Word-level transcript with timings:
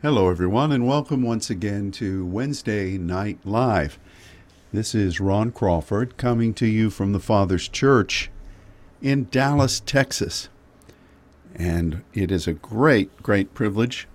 Hello, 0.00 0.30
everyone, 0.30 0.70
and 0.70 0.86
welcome 0.86 1.22
once 1.22 1.50
again 1.50 1.90
to 1.90 2.24
Wednesday 2.24 2.96
Night 2.96 3.40
Live. 3.44 3.98
This 4.72 4.94
is 4.94 5.18
Ron 5.18 5.50
Crawford 5.50 6.16
coming 6.16 6.54
to 6.54 6.66
you 6.66 6.88
from 6.88 7.10
the 7.10 7.18
Father's 7.18 7.66
Church 7.66 8.30
in 9.02 9.26
Dallas, 9.32 9.80
Texas. 9.80 10.50
And 11.56 12.04
it 12.14 12.30
is 12.30 12.46
a 12.46 12.52
great, 12.52 13.24
great 13.24 13.54
privilege 13.54 14.06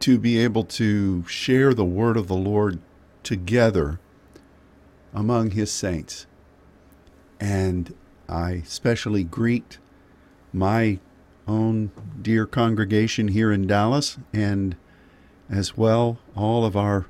to 0.00 0.18
be 0.18 0.38
able 0.38 0.64
to 0.64 1.22
share 1.26 1.74
the 1.74 1.84
word 1.84 2.16
of 2.16 2.26
the 2.26 2.34
Lord 2.34 2.78
together 3.22 4.00
among 5.12 5.50
his 5.50 5.70
saints. 5.70 6.24
And 7.38 7.94
I 8.26 8.52
especially 8.52 9.22
greet 9.22 9.76
my 10.50 10.98
own 11.46 11.90
dear 12.22 12.46
congregation 12.46 13.28
here 13.28 13.52
in 13.52 13.66
Dallas 13.66 14.16
and 14.32 14.76
as 15.50 15.76
well 15.76 16.18
all 16.36 16.64
of 16.64 16.76
our 16.76 17.06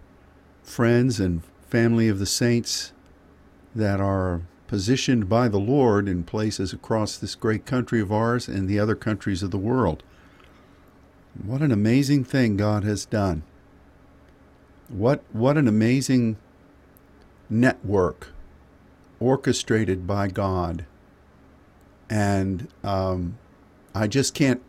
friends 0.62 1.20
and 1.20 1.42
family 1.68 2.08
of 2.08 2.18
the 2.18 2.26
saints 2.26 2.92
that 3.74 4.00
are 4.00 4.42
positioned 4.66 5.28
by 5.28 5.48
the 5.48 5.58
Lord 5.58 6.08
in 6.08 6.24
places 6.24 6.72
across 6.72 7.16
this 7.16 7.34
great 7.34 7.66
country 7.66 8.00
of 8.00 8.12
ours 8.12 8.48
and 8.48 8.68
the 8.68 8.78
other 8.78 8.94
countries 8.94 9.42
of 9.42 9.50
the 9.50 9.58
world. 9.58 10.02
What 11.42 11.60
an 11.60 11.72
amazing 11.72 12.24
thing 12.24 12.56
God 12.56 12.84
has 12.84 13.04
done. 13.04 13.42
What 14.88 15.22
what 15.32 15.56
an 15.56 15.66
amazing 15.66 16.36
network 17.50 18.28
orchestrated 19.20 20.06
by 20.06 20.28
God. 20.28 20.86
And 22.08 22.68
um, 22.82 23.38
I 23.94 24.06
just 24.06 24.34
can't 24.34 24.62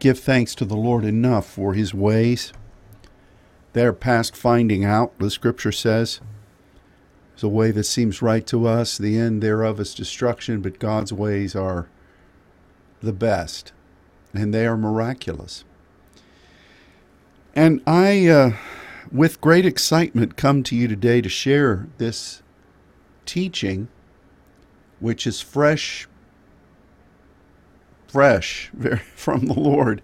give 0.00 0.18
thanks 0.18 0.54
to 0.56 0.64
the 0.64 0.76
Lord 0.76 1.04
enough 1.04 1.46
for 1.46 1.74
his 1.74 1.94
ways 1.94 2.52
they're 3.74 3.92
past 3.92 4.36
finding 4.36 4.84
out, 4.84 5.18
the 5.18 5.30
scripture 5.30 5.72
says. 5.72 6.20
It's 7.34 7.42
a 7.42 7.48
way 7.48 7.72
that 7.72 7.84
seems 7.84 8.22
right 8.22 8.46
to 8.46 8.66
us. 8.66 8.96
The 8.96 9.18
end 9.18 9.42
thereof 9.42 9.80
is 9.80 9.94
destruction, 9.94 10.60
but 10.60 10.78
God's 10.78 11.12
ways 11.12 11.56
are 11.56 11.88
the 13.02 13.12
best, 13.12 13.72
and 14.32 14.54
they 14.54 14.64
are 14.64 14.76
miraculous. 14.76 15.64
And 17.56 17.82
I, 17.84 18.28
uh, 18.28 18.52
with 19.10 19.40
great 19.40 19.66
excitement, 19.66 20.36
come 20.36 20.62
to 20.62 20.76
you 20.76 20.86
today 20.86 21.20
to 21.20 21.28
share 21.28 21.88
this 21.98 22.42
teaching, 23.26 23.88
which 25.00 25.26
is 25.26 25.40
fresh, 25.40 26.06
fresh 28.06 28.70
from 29.16 29.46
the 29.46 29.58
Lord. 29.58 30.00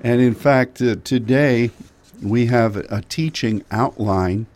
And 0.00 0.20
in 0.20 0.34
fact, 0.36 0.80
uh, 0.80 0.96
today 1.02 1.72
we 2.22 2.46
have 2.46 2.76
a 2.76 3.02
teaching 3.02 3.64
outline, 3.70 4.46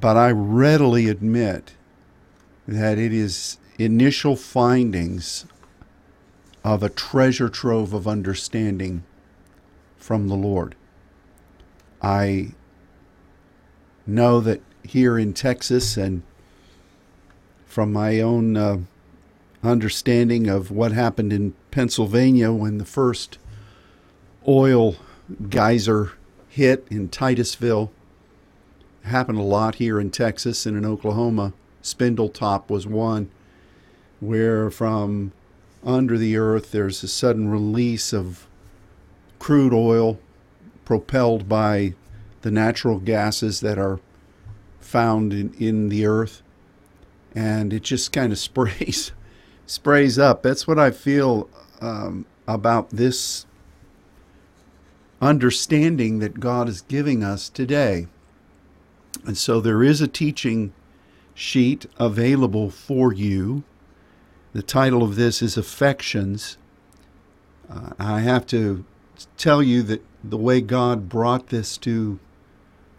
but 0.00 0.16
I 0.16 0.30
readily 0.30 1.08
admit 1.08 1.74
that 2.66 2.98
it 2.98 3.12
is 3.12 3.58
initial 3.78 4.36
findings 4.36 5.46
of 6.62 6.82
a 6.82 6.88
treasure 6.88 7.48
trove 7.48 7.92
of 7.92 8.08
understanding 8.08 9.04
from 9.98 10.28
the 10.28 10.34
Lord. 10.34 10.74
I 12.00 12.52
know 14.06 14.40
that 14.40 14.60
here 14.82 15.18
in 15.18 15.32
Texas 15.32 15.96
and 15.96 16.22
from 17.66 17.92
my 17.92 18.20
own 18.20 18.56
uh, 18.56 18.78
understanding 19.62 20.48
of 20.48 20.70
what 20.70 20.92
happened 20.92 21.32
in 21.32 21.54
Pennsylvania 21.70 22.52
when 22.52 22.78
the 22.78 22.84
first 22.84 23.38
oil 24.46 24.96
geyser 25.48 26.12
hit 26.54 26.86
in 26.88 27.08
Titusville. 27.08 27.90
Happened 29.02 29.38
a 29.38 29.42
lot 29.42 29.74
here 29.76 29.98
in 29.98 30.12
Texas 30.12 30.66
and 30.66 30.76
in 30.76 30.84
Oklahoma. 30.86 31.52
Spindletop 31.82 32.70
was 32.70 32.86
one 32.86 33.28
where 34.20 34.70
from 34.70 35.32
under 35.84 36.16
the 36.16 36.36
earth 36.36 36.70
there's 36.70 37.02
a 37.02 37.08
sudden 37.08 37.48
release 37.48 38.12
of 38.12 38.46
crude 39.40 39.74
oil 39.74 40.20
propelled 40.84 41.48
by 41.48 41.92
the 42.42 42.52
natural 42.52 43.00
gases 43.00 43.58
that 43.58 43.76
are 43.76 43.98
found 44.78 45.32
in, 45.32 45.52
in 45.54 45.88
the 45.88 46.06
earth 46.06 46.40
and 47.34 47.72
it 47.72 47.82
just 47.82 48.12
kind 48.12 48.32
of 48.32 48.38
sprays 48.48 49.12
sprays 49.66 50.18
up 50.18 50.42
that's 50.42 50.66
what 50.66 50.78
i 50.78 50.90
feel 50.90 51.48
um, 51.80 52.24
about 52.46 52.88
this 52.90 53.44
understanding 55.24 56.18
that 56.18 56.38
God 56.38 56.68
is 56.68 56.82
giving 56.82 57.24
us 57.24 57.48
today. 57.48 58.06
And 59.24 59.38
so 59.38 59.58
there 59.58 59.82
is 59.82 60.02
a 60.02 60.06
teaching 60.06 60.74
sheet 61.34 61.86
available 61.98 62.70
for 62.70 63.12
you. 63.12 63.64
The 64.52 64.62
title 64.62 65.02
of 65.02 65.16
this 65.16 65.40
is 65.40 65.56
Affections. 65.56 66.58
Uh, 67.70 67.90
I 67.98 68.20
have 68.20 68.46
to 68.48 68.84
tell 69.38 69.62
you 69.62 69.82
that 69.84 70.04
the 70.22 70.36
way 70.36 70.60
God 70.60 71.08
brought 71.08 71.48
this 71.48 71.78
to 71.78 72.20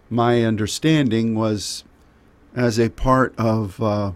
my 0.09 0.44
understanding 0.44 1.35
was 1.35 1.84
as 2.56 2.80
a 2.80 2.90
part 2.90 3.35
of 3.38 3.81
uh, 3.81 4.14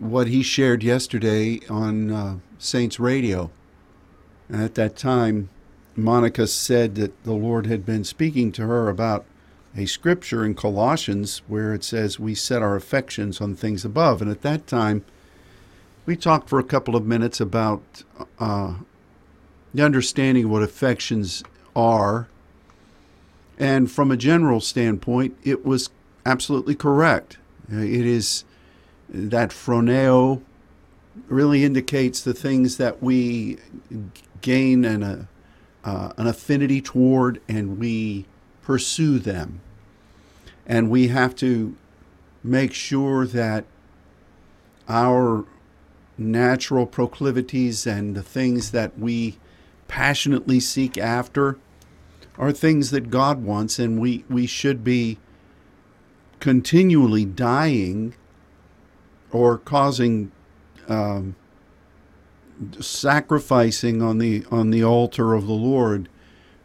what 0.00 0.26
he 0.26 0.42
shared 0.42 0.82
yesterday 0.82 1.60
on 1.70 2.10
uh, 2.10 2.36
Saints 2.58 2.98
Radio. 2.98 3.50
At 4.52 4.74
that 4.74 4.96
time, 4.96 5.48
Monica 5.96 6.46
said 6.46 6.96
that 6.96 7.24
the 7.24 7.32
Lord 7.32 7.66
had 7.66 7.86
been 7.86 8.04
speaking 8.04 8.52
to 8.52 8.66
her 8.66 8.88
about 8.88 9.24
a 9.76 9.86
scripture 9.86 10.44
in 10.44 10.54
Colossians 10.54 11.42
where 11.48 11.74
it 11.74 11.82
says, 11.82 12.20
We 12.20 12.34
set 12.34 12.62
our 12.62 12.76
affections 12.76 13.40
on 13.40 13.54
things 13.54 13.84
above. 13.84 14.20
And 14.20 14.30
at 14.30 14.42
that 14.42 14.66
time, 14.66 15.04
we 16.06 16.16
talked 16.16 16.48
for 16.48 16.58
a 16.58 16.64
couple 16.64 16.94
of 16.94 17.06
minutes 17.06 17.40
about 17.40 17.82
uh, 18.38 18.74
the 19.72 19.84
understanding 19.84 20.44
of 20.44 20.50
what 20.50 20.62
affections 20.62 21.42
are. 21.74 22.28
And 23.58 23.90
from 23.90 24.10
a 24.10 24.16
general 24.16 24.60
standpoint, 24.60 25.36
it 25.42 25.64
was 25.64 25.90
absolutely 26.26 26.74
correct. 26.74 27.38
It 27.70 28.06
is 28.06 28.44
that 29.08 29.50
phroneo 29.50 30.42
really 31.28 31.64
indicates 31.64 32.20
the 32.20 32.34
things 32.34 32.76
that 32.76 33.02
we 33.02 33.58
gain 34.44 34.84
an, 34.84 35.02
uh, 35.02 35.24
uh, 35.84 36.12
an 36.18 36.26
affinity 36.26 36.82
toward 36.82 37.40
and 37.48 37.78
we 37.78 38.26
pursue 38.62 39.18
them. 39.18 39.60
And 40.66 40.90
we 40.90 41.08
have 41.08 41.34
to 41.36 41.74
make 42.42 42.74
sure 42.74 43.26
that 43.26 43.64
our 44.86 45.46
natural 46.18 46.86
proclivities 46.86 47.86
and 47.86 48.14
the 48.14 48.22
things 48.22 48.70
that 48.70 48.98
we 48.98 49.38
passionately 49.88 50.60
seek 50.60 50.98
after 50.98 51.58
are 52.36 52.52
things 52.52 52.90
that 52.90 53.10
God 53.10 53.42
wants, 53.42 53.78
and 53.78 53.98
we, 53.98 54.24
we 54.28 54.46
should 54.46 54.84
be 54.84 55.18
continually 56.40 57.24
dying 57.24 58.14
or 59.30 59.56
causing 59.56 60.32
um, 60.88 61.34
sacrificing 62.84 64.02
on 64.02 64.18
the 64.18 64.44
on 64.50 64.70
the 64.70 64.84
altar 64.84 65.34
of 65.34 65.46
the 65.46 65.52
Lord 65.52 66.08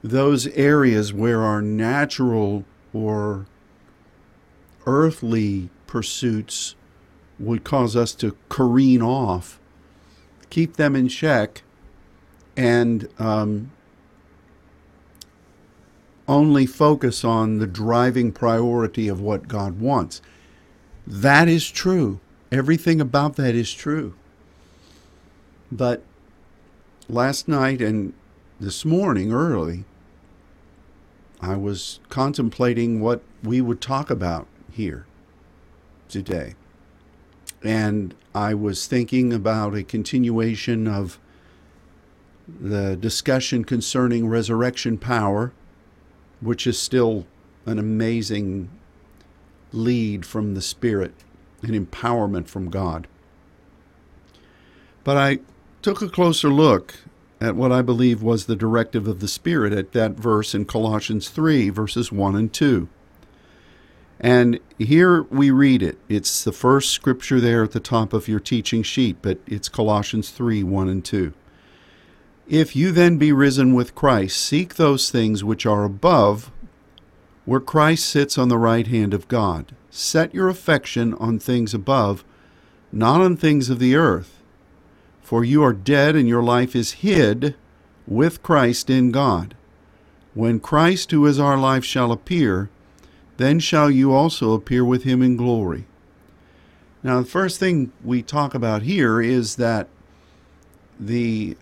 those 0.03 0.47
areas 0.47 1.13
where 1.13 1.41
our 1.41 1.61
natural 1.61 2.63
or 2.93 3.45
earthly 4.85 5.69
pursuits 5.87 6.75
would 7.37 7.63
cause 7.63 7.95
us 7.95 8.13
to 8.15 8.35
careen 8.49 9.01
off, 9.01 9.59
keep 10.49 10.75
them 10.75 10.95
in 10.95 11.07
check, 11.07 11.63
and 12.55 13.07
um, 13.19 13.71
only 16.27 16.65
focus 16.65 17.23
on 17.23 17.59
the 17.59 17.67
driving 17.67 18.31
priority 18.31 19.07
of 19.07 19.21
what 19.21 19.47
God 19.47 19.79
wants. 19.79 20.21
That 21.05 21.47
is 21.47 21.69
true. 21.69 22.19
Everything 22.51 22.99
about 22.99 23.35
that 23.35 23.55
is 23.55 23.73
true. 23.73 24.15
But 25.71 26.03
last 27.07 27.47
night 27.47 27.81
and 27.81 28.13
this 28.59 28.83
morning 28.83 29.31
early, 29.31 29.85
I 31.41 31.55
was 31.55 31.99
contemplating 32.09 32.99
what 32.99 33.21
we 33.43 33.61
would 33.61 33.79
talk 33.79 34.09
about 34.09 34.47
here 34.71 35.05
today. 36.07 36.55
And 37.63 38.15
I 38.33 38.53
was 38.53 38.87
thinking 38.87 39.31
about 39.31 39.75
a 39.75 39.83
continuation 39.83 40.87
of 40.87 41.19
the 42.47 42.95
discussion 42.95 43.63
concerning 43.63 44.27
resurrection 44.27 44.97
power, 44.97 45.53
which 46.41 46.65
is 46.65 46.79
still 46.79 47.27
an 47.65 47.77
amazing 47.77 48.69
lead 49.71 50.25
from 50.25 50.55
the 50.55 50.61
Spirit, 50.61 51.13
an 51.61 51.85
empowerment 51.85 52.47
from 52.47 52.69
God. 52.69 53.07
But 55.03 55.17
I 55.17 55.39
took 55.81 56.01
a 56.01 56.09
closer 56.09 56.49
look 56.49 56.95
at 57.41 57.55
what 57.55 57.71
I 57.71 57.81
believe 57.81 58.21
was 58.21 58.45
the 58.45 58.55
directive 58.55 59.07
of 59.07 59.19
the 59.19 59.27
Spirit 59.27 59.71
at 59.71 59.93
that 59.93 60.11
verse 60.13 60.53
in 60.53 60.65
Colossians 60.65 61.29
3, 61.29 61.69
verses 61.69 62.11
1 62.11 62.35
and 62.35 62.51
2. 62.51 62.89
And 64.19 64.59
here 64.77 65.23
we 65.23 65.49
read 65.49 65.81
it. 65.81 65.97
It's 66.09 66.43
the 66.43 66.51
first 66.51 66.89
scripture 66.89 67.39
there 67.39 67.63
at 67.63 67.71
the 67.71 67.79
top 67.79 68.11
of 68.11 68.27
your 68.27 68.41
teaching 68.41 68.83
sheet, 68.83 69.17
but 69.21 69.39
it's 69.47 69.69
Colossians 69.69 70.31
3 70.31 70.63
1 70.63 70.89
and 70.89 71.05
2. 71.05 71.33
If 72.49 72.75
you 72.75 72.91
then 72.91 73.17
be 73.17 73.31
risen 73.31 73.73
with 73.73 73.95
Christ, 73.95 74.37
seek 74.37 74.75
those 74.75 75.09
things 75.09 75.43
which 75.43 75.65
are 75.65 75.85
above, 75.85 76.51
where 77.45 77.61
Christ 77.61 78.09
sits 78.09 78.37
on 78.37 78.49
the 78.49 78.57
right 78.57 78.87
hand 78.87 79.13
of 79.13 79.27
God. 79.29 79.73
Set 79.89 80.33
your 80.33 80.49
affection 80.49 81.13
on 81.13 81.39
things 81.39 81.73
above, 81.73 82.25
not 82.91 83.21
on 83.21 83.37
things 83.37 83.69
of 83.69 83.79
the 83.79 83.95
earth. 83.95 84.38
For 85.29 85.43
you 85.43 85.61
are 85.61 85.73
dead, 85.73 86.15
and 86.15 86.27
your 86.27 86.41
life 86.41 86.75
is 86.75 87.03
hid 87.05 87.53
with 88.07 88.41
Christ 88.41 88.89
in 88.89 89.11
God. 89.11 89.55
When 90.33 90.59
Christ, 90.59 91.11
who 91.11 91.23
is 91.27 91.37
our 91.37 91.55
life, 91.55 91.85
shall 91.85 92.11
appear, 92.11 92.71
then 93.37 93.59
shall 93.59 93.91
you 93.91 94.11
also 94.11 94.53
appear 94.53 94.83
with 94.83 95.03
him 95.03 95.21
in 95.21 95.37
glory. 95.37 95.85
Now, 97.03 97.19
the 97.19 97.27
first 97.27 97.59
thing 97.59 97.91
we 98.03 98.23
talk 98.23 98.55
about 98.55 98.81
here 98.81 99.21
is 99.21 99.57
that 99.57 99.87
the 100.99 101.55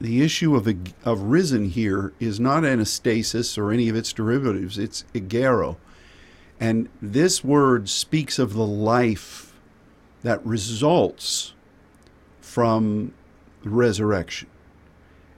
the 0.00 0.22
issue 0.22 0.56
of 0.56 0.66
of 1.04 1.20
risen 1.20 1.66
here 1.66 2.14
is 2.20 2.40
not 2.40 2.62
anastasis 2.62 3.58
or 3.58 3.70
any 3.70 3.90
of 3.90 3.96
its 3.96 4.14
derivatives. 4.14 4.78
It's 4.78 5.04
egero, 5.12 5.76
and 6.58 6.88
this 7.02 7.44
word 7.44 7.90
speaks 7.90 8.38
of 8.38 8.54
the 8.54 8.66
life 8.66 9.52
that 10.22 10.42
results 10.46 11.52
from 12.50 13.12
resurrection. 13.62 14.48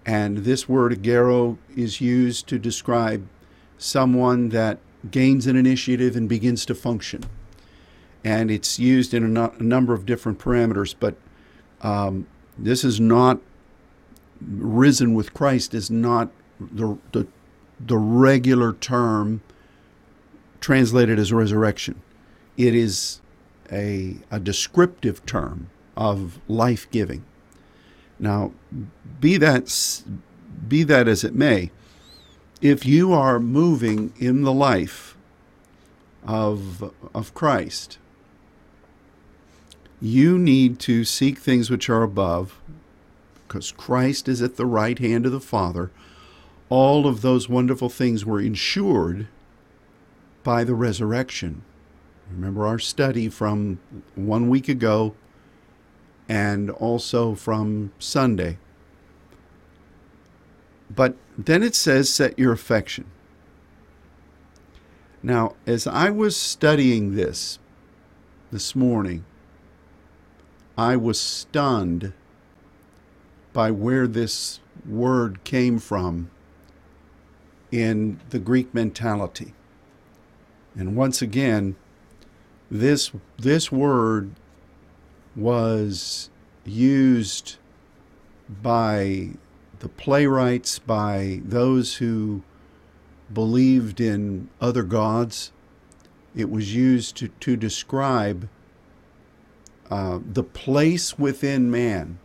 And 0.07 0.39
this 0.39 0.67
word 0.67 0.93
egero 0.93 1.59
is 1.77 2.01
used 2.01 2.47
to 2.47 2.59
describe 2.59 3.29
someone 3.77 4.49
that 4.49 4.79
gains 5.11 5.47
an 5.47 5.55
initiative 5.55 6.17
and 6.17 6.27
begins 6.27 6.65
to 6.65 6.75
function. 6.75 7.25
And 8.25 8.51
it's 8.51 8.79
used 8.79 9.13
in 9.13 9.25
a, 9.25 9.29
no- 9.29 9.53
a 9.59 9.63
number 9.63 9.93
of 9.93 10.07
different 10.07 10.39
parameters, 10.39 10.95
but 10.99 11.17
um, 11.83 12.27
this 12.57 12.83
is 12.83 12.99
not 12.99 13.41
risen 14.41 15.13
with 15.13 15.35
Christ 15.35 15.75
is 15.75 15.91
not 15.91 16.31
the, 16.59 16.97
the, 17.13 17.27
the 17.79 17.99
regular 17.99 18.73
term 18.73 19.43
translated 20.61 21.19
as 21.19 21.31
resurrection. 21.31 22.01
It 22.57 22.75
is 22.75 23.21
a, 23.71 24.17
a 24.31 24.41
descriptive 24.41 25.27
term 25.27 25.69
of 25.97 26.39
life 26.49 26.91
giving. 26.91 27.25
Now, 28.19 28.53
be 29.21 29.37
that, 29.39 30.03
be 30.69 30.83
that 30.85 31.09
as 31.09 31.25
it 31.25 31.35
may, 31.35 31.71
if 32.61 32.87
you 32.87 33.13
are 33.13 33.41
moving 33.41 34.13
in 34.19 34.43
the 34.43 34.53
life 34.53 35.17
of, 36.25 36.93
of 37.15 37.35
Christ, 37.35 37.99
you 40.01 40.39
need 40.39 40.79
to 40.81 41.05
seek 41.05 41.39
things 41.39 41.71
which 41.71 41.89
are 41.89 42.03
above, 42.03 42.61
because 43.47 43.73
Christ 43.73 44.29
is 44.29 44.41
at 44.41 44.57
the 44.57 44.67
right 44.67 44.99
hand 44.99 45.27
of 45.27 45.33
the 45.33 45.41
Father. 45.41 45.91
All 46.69 47.07
of 47.07 47.21
those 47.23 47.49
wonderful 47.49 47.89
things 47.89 48.25
were 48.25 48.41
ensured 48.41 49.29
by 50.43 50.65
the 50.65 50.75
resurrection. 50.75 51.63
Remember 52.31 52.67
our 52.67 52.79
study 52.79 53.29
from 53.29 53.79
one 54.15 54.49
week 54.49 54.69
ago 54.69 55.15
and 56.29 56.71
also 56.71 57.35
from 57.35 57.93
Sunday. 57.99 58.59
But 60.95 61.17
then 61.39 61.63
it 61.63 61.75
says, 61.75 62.13
set 62.13 62.39
your 62.39 62.53
affection. 62.53 63.07
Now, 65.23 65.55
as 65.67 65.87
I 65.87 66.11
was 66.11 66.37
studying 66.37 67.15
this 67.15 67.59
this 68.51 68.75
morning, 68.75 69.25
I 70.77 70.97
was 70.97 71.21
stunned 71.21 72.13
by 73.53 73.71
where 73.71 74.07
this 74.07 74.61
word 74.87 75.45
came 75.45 75.79
from 75.79 76.31
in 77.71 78.21
the 78.31 78.39
Greek 78.39 78.75
mentality. 78.75 79.55
And 80.75 80.97
once 80.97 81.23
again, 81.23 81.77
this, 82.71 83.13
this 83.39 83.71
word 83.71 84.33
was 85.35 86.31
used 86.65 87.57
by 88.63 89.31
the 89.79 89.89
playwrights, 89.89 90.79
by 90.79 91.41
those 91.45 91.97
who 91.97 92.43
believed 93.33 94.01
in 94.01 94.49
other 94.61 94.83
gods. 94.83 95.53
It 96.35 96.51
was 96.51 96.75
used 96.75 97.17
to, 97.17 97.29
to 97.29 97.57
describe 97.57 98.49
uh, 99.91 100.21
the 100.25 100.45
place 100.45 101.19
within 101.19 101.71
man, 101.71 102.19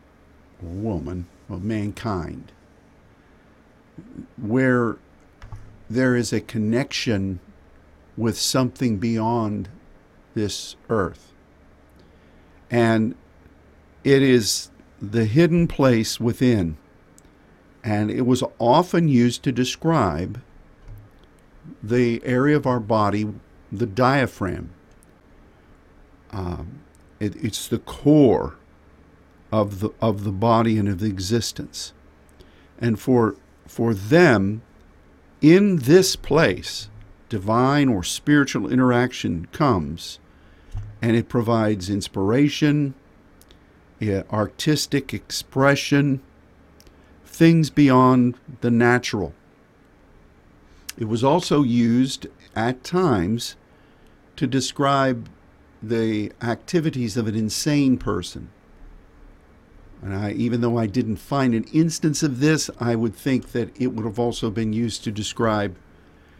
or 0.63 0.69
woman, 0.69 1.27
of 1.49 1.63
mankind, 1.63 2.51
where 4.37 4.97
there 5.89 6.15
is 6.15 6.31
a 6.31 6.41
connection 6.41 7.39
with 8.15 8.37
something 8.37 8.97
beyond 8.97 9.69
this 10.33 10.75
earth. 10.89 11.33
And 12.69 13.15
it 14.03 14.21
is 14.21 14.69
the 15.01 15.25
hidden 15.25 15.67
place 15.67 16.19
within 16.19 16.77
and 17.87 18.11
it 18.11 18.25
was 18.25 18.43
often 18.59 19.07
used 19.07 19.43
to 19.43 19.51
describe 19.53 20.41
the 21.81 22.21
area 22.25 22.57
of 22.57 22.67
our 22.67 22.81
body, 22.81 23.25
the 23.71 23.85
diaphragm. 23.85 24.71
Um, 26.31 26.81
it, 27.21 27.41
it's 27.41 27.65
the 27.65 27.79
core 27.79 28.57
of 29.53 29.79
the 29.79 29.91
of 30.01 30.25
the 30.25 30.33
body 30.33 30.77
and 30.77 30.89
of 30.89 30.99
the 30.99 31.05
existence, 31.05 31.93
and 32.77 32.99
for 32.99 33.37
for 33.65 33.93
them, 33.93 34.61
in 35.41 35.77
this 35.77 36.17
place, 36.17 36.89
divine 37.29 37.87
or 37.87 38.03
spiritual 38.03 38.69
interaction 38.69 39.47
comes, 39.53 40.19
and 41.01 41.15
it 41.15 41.29
provides 41.29 41.89
inspiration, 41.89 42.93
artistic 44.01 45.13
expression 45.13 46.21
things 47.25 47.69
beyond 47.69 48.35
the 48.61 48.71
natural. 48.71 49.33
It 50.97 51.05
was 51.05 51.23
also 51.23 51.61
used 51.61 52.25
at 52.55 52.83
times 52.83 53.55
to 54.35 54.47
describe 54.47 55.29
the 55.81 56.31
activities 56.41 57.15
of 57.15 57.27
an 57.27 57.35
insane 57.35 57.97
person. 57.97 58.49
And 60.01 60.15
I, 60.15 60.31
even 60.31 60.61
though 60.61 60.77
I 60.77 60.87
didn't 60.87 61.17
find 61.17 61.53
an 61.53 61.65
instance 61.65 62.23
of 62.23 62.39
this, 62.39 62.69
I 62.79 62.95
would 62.95 63.15
think 63.15 63.51
that 63.51 63.69
it 63.79 63.87
would 63.87 64.05
have 64.05 64.19
also 64.19 64.49
been 64.49 64.73
used 64.73 65.03
to 65.03 65.11
describe 65.11 65.75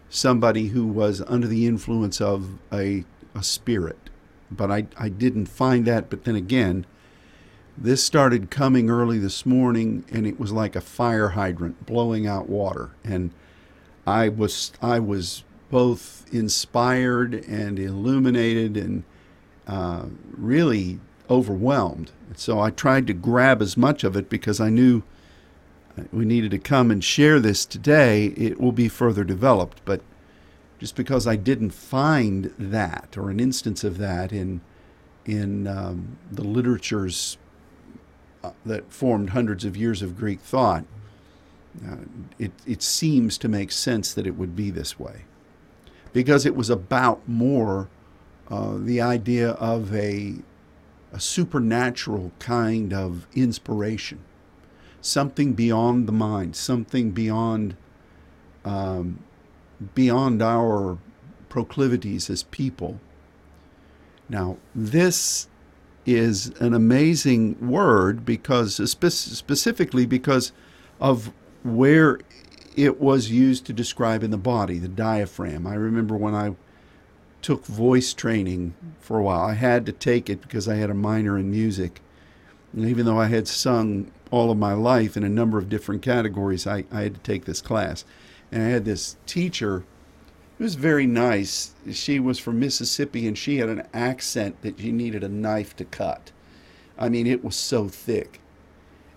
somebody 0.10 0.70
who 0.70 0.88
was 0.88 1.22
under 1.28 1.48
the 1.48 1.68
influence 1.68 2.20
of 2.22 2.58
a, 2.72 3.04
a 3.36 3.44
spirit. 3.44 4.07
But 4.50 4.72
I, 4.72 4.88
I 4.98 5.10
didn't 5.10 5.48
find 5.48 5.86
that. 5.86 6.10
But 6.10 6.24
then 6.24 6.36
again, 6.36 6.86
this 7.77 8.04
started 8.04 8.50
coming 8.50 8.89
early 8.89 9.20
this 9.20 9.46
morning, 9.46 10.04
and 10.12 10.25
it 10.25 10.39
was 10.39 10.51
like 10.51 10.75
a 10.75 10.82
fire 10.82 11.30
hydrant 11.30 11.86
blowing 11.86 12.25
out 12.25 12.50
water. 12.50 12.92
And 13.04 13.32
I 14.06 14.30
was 14.30 14.72
I 14.82 15.00
was 15.00 15.44
both 15.70 16.25
inspired 16.32 17.34
and 17.34 17.77
illuminated 17.77 18.77
and 18.77 19.04
uh, 19.68 20.06
really 20.32 21.00
overwhelmed. 21.30 22.12
So 22.36 22.60
I 22.60 22.70
tried 22.70 23.06
to 23.08 23.13
grab 23.13 23.62
as 23.62 23.75
much 23.75 24.04
of 24.04 24.16
it 24.16 24.30
because 24.30 24.60
I 24.60 24.70
knew 24.70 25.04
we 26.12 26.25
needed 26.25 26.51
to 26.51 26.60
come 26.60 26.92
and 26.92 27.04
share 27.04 27.39
this 27.39 27.66
today. 27.66 28.27
It 28.27 28.62
will 28.62 28.72
be 28.72 28.88
further 28.88 29.24
developed, 29.24 29.82
but 29.84 30.01
just 30.79 30.96
because 30.96 31.25
I 31.25 31.36
didn't 31.36 31.72
find 31.72 32.53
that 32.57 33.15
or 33.17 33.29
an 33.29 33.39
instance 33.39 33.84
of 33.84 33.98
that 33.98 34.31
in 34.31 34.62
in 35.25 35.67
um, 35.67 36.17
the 36.31 36.43
literature's 36.43 37.38
uh, 38.43 38.51
that 38.65 38.91
formed 38.91 39.31
hundreds 39.31 39.65
of 39.65 39.75
years 39.75 40.01
of 40.01 40.17
Greek 40.17 40.39
thought, 40.39 40.86
uh, 41.86 41.98
it, 42.39 42.51
it 42.65 42.81
seems 42.81 43.38
to 43.39 43.48
make 43.48 43.72
sense 43.72 44.13
that 44.13 44.25
it 44.25 44.38
would 44.38 44.55
be 44.55 44.69
this 44.69 45.00
way. 45.00 45.25
Because 46.13 46.46
it 46.46 46.55
was 46.55 46.69
about 46.69 47.27
more 47.27 47.89
uh, 48.50 48.77
the 48.77 49.01
idea 49.01 49.51
of 49.51 49.93
a, 49.93 50.36
a 51.12 51.19
supernatural 51.19 52.31
kind 52.39 52.93
of 52.93 53.27
inspiration, 53.36 54.19
something 55.01 55.53
beyond 55.53 56.07
the 56.07 56.13
mind, 56.13 56.55
something 56.55 57.12
beyond, 57.12 57.75
um, 58.63 59.19
beyond 59.96 60.41
our 60.41 60.98
proclivities 61.50 62.29
as 62.29 62.43
people. 62.43 63.00
Now, 64.29 64.57
this 64.75 65.48
is 66.05 66.48
an 66.60 66.74
amazing 66.74 67.69
word 67.69 68.25
because 68.25 68.75
specifically 68.89 70.05
because 70.05 70.51
of 71.00 71.31
where 71.63 72.19
it 72.75 73.01
was 73.01 73.31
used 73.31 73.65
to 73.65 73.74
describe 73.74 74.24
in 74.24 74.31
the 74.31 74.38
body, 74.38 74.77
the 74.77 74.88
diaphragm. 74.88 75.65
I 75.65 75.74
remember 75.74 76.15
when 76.15 76.36
I 76.36 76.55
took 77.41 77.65
voice 77.65 78.13
training 78.13 78.74
for 79.00 79.17
a 79.17 79.24
while. 79.24 79.41
I 79.41 79.53
had 79.53 79.86
to 79.86 79.91
take 79.91 80.29
it 80.29 80.41
because 80.41 80.67
I 80.67 80.75
had 80.75 80.89
a 80.89 80.96
minor 80.96 81.38
in 81.38 81.50
music. 81.50 82.01
And 82.74 82.86
even 82.86 83.05
though 83.05 83.19
I 83.19 83.27
had 83.27 83.48
sung 83.48 84.12
all 84.31 84.51
of 84.51 84.57
my 84.57 84.74
life 84.74 85.17
in 85.17 85.24
a 85.24 85.29
number 85.29 85.57
of 85.57 85.69
different 85.69 86.01
categories, 86.01 86.67
I, 86.67 86.86
I 86.91 87.01
had 87.01 87.15
to 87.15 87.22
take 87.22 87.46
this 87.46 87.62
class. 87.62 88.05
And 88.51 88.63
I 88.63 88.68
had 88.68 88.86
this 88.86 89.18
teacher 89.25 89.86
It 90.60 90.63
was 90.63 90.75
very 90.75 91.06
nice. 91.08 91.75
She 91.92 92.20
was 92.20 92.39
from 92.39 92.60
Mississippi 92.60 93.27
and 93.27 93.38
she 93.38 93.58
had 93.58 93.70
an 93.70 93.88
accent 93.94 94.62
that 94.63 94.80
you 94.80 94.92
needed 94.92 95.24
a 95.24 95.30
knife 95.30 95.75
to 95.77 95.86
cut. 95.86 96.32
I 96.98 97.10
mean, 97.10 97.27
it 97.27 97.44
was 97.44 97.56
so 97.56 97.88
thick. 97.89 98.42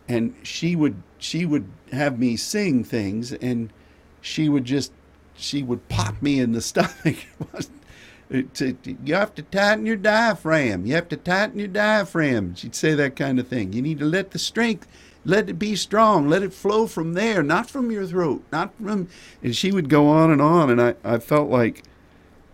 And 0.09 0.35
she 0.43 0.77
would 0.77 1.03
she 1.19 1.47
would 1.47 1.71
have 1.93 2.19
me 2.19 2.37
sing 2.37 2.85
things 2.85 3.33
and 3.33 3.73
she 4.21 4.49
would 4.49 4.65
just 4.65 4.93
she 5.35 5.63
would 5.63 5.89
pop 5.89 6.21
me 6.23 6.41
in 6.41 6.53
the 6.53 6.61
stomach. 6.63 7.17
to, 8.55 8.77
you 9.05 9.15
have 9.15 9.35
to 9.35 9.43
tighten 9.43 9.87
your 9.87 9.97
diaphragm. 9.97 10.87
You 10.87 10.95
have 10.95 11.09
to 11.09 11.17
tighten 11.17 11.59
your 11.59 11.69
diaphragm. 11.69 12.55
She'd 12.55 12.75
say 12.75 12.95
that 12.95 13.17
kind 13.17 13.39
of 13.41 13.49
thing. 13.49 13.73
You 13.73 13.83
need 13.83 13.99
to 14.01 14.05
let 14.05 14.33
the 14.33 14.39
strength, 14.39 14.87
let 15.25 15.49
it 15.49 15.59
be 15.59 15.77
strong, 15.77 16.29
let 16.29 16.43
it 16.43 16.53
flow 16.53 16.87
from 16.87 17.15
there, 17.15 17.43
not 17.43 17.69
from 17.69 17.91
your 17.91 18.07
throat, 18.07 18.43
not 18.51 18.75
from. 18.81 19.09
And 19.43 19.55
she 19.55 19.73
would 19.73 19.89
go 19.89 20.09
on 20.09 20.31
and 20.31 20.41
on, 20.41 20.71
and 20.71 20.81
I, 20.81 20.95
I 21.05 21.19
felt 21.19 21.51
like, 21.51 21.83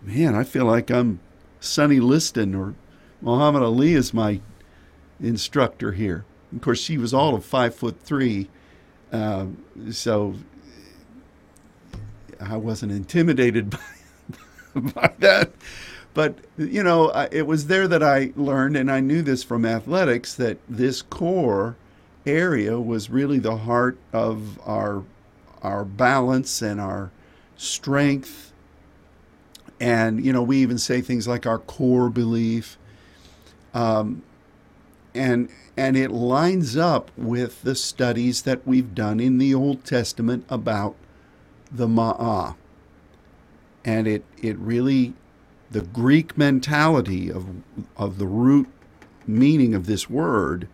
man, 0.01 0.35
I 0.35 0.43
feel 0.43 0.65
like 0.65 0.91
I'm 0.91 1.19
Sonny 1.59 1.99
Liston 1.99 2.53
or 2.53 2.75
Muhammad 3.21 3.63
Ali 3.63 3.93
is 3.93 4.13
my 4.13 4.41
instructor 5.19 5.93
here. 5.93 6.25
Of 6.55 6.61
course, 6.61 6.79
she 6.79 6.97
was 6.97 7.13
all 7.13 7.35
of 7.35 7.45
five 7.45 7.75
foot 7.75 7.99
three, 8.01 8.49
uh, 9.11 9.47
so 9.91 10.35
I 12.39 12.57
wasn't 12.57 12.91
intimidated 12.91 13.69
by 13.69 13.79
by 14.75 15.13
that. 15.19 15.51
But, 16.13 16.39
you 16.57 16.81
know, 16.81 17.11
it 17.31 17.45
was 17.45 17.67
there 17.67 17.87
that 17.87 18.01
I 18.01 18.33
learned, 18.35 18.75
and 18.75 18.91
I 18.91 19.01
knew 19.01 19.21
this 19.21 19.43
from 19.43 19.65
athletics, 19.65 20.33
that 20.35 20.57
this 20.67 21.03
core 21.03 21.75
area 22.27 22.79
was 22.79 23.09
really 23.09 23.39
the 23.39 23.57
heart 23.57 23.97
of 24.13 24.59
our, 24.65 25.03
our 25.61 25.85
balance 25.85 26.61
and 26.61 26.79
our 26.79 27.11
strength. 27.55 28.53
And, 29.79 30.25
you 30.25 30.33
know, 30.33 30.43
we 30.43 30.57
even 30.57 30.77
say 30.77 31.01
things 31.01 31.27
like 31.27 31.45
our 31.45 31.59
core 31.59 32.09
belief. 32.09 32.77
Um, 33.73 34.23
and, 35.13 35.49
and 35.75 35.95
it 35.97 36.11
lines 36.11 36.75
up 36.77 37.11
with 37.17 37.61
the 37.63 37.75
studies 37.75 38.43
that 38.43 38.67
we've 38.67 38.93
done 38.93 39.19
in 39.19 39.37
the 39.37 39.53
Old 39.53 39.83
Testament 39.83 40.45
about 40.49 40.95
the 41.71 41.87
Ma'ah 41.87 42.55
and 43.87 44.05
it 44.05 44.23
it 44.37 44.57
really 44.57 45.13
the 45.71 45.81
Greek 45.81 46.37
mentality 46.37 47.31
of 47.31 47.47
of 47.95 48.19
the 48.19 48.27
root 48.27 48.67
meaning 49.25 49.73
of 49.73 49.85
this 49.85 50.09
word 50.09 50.67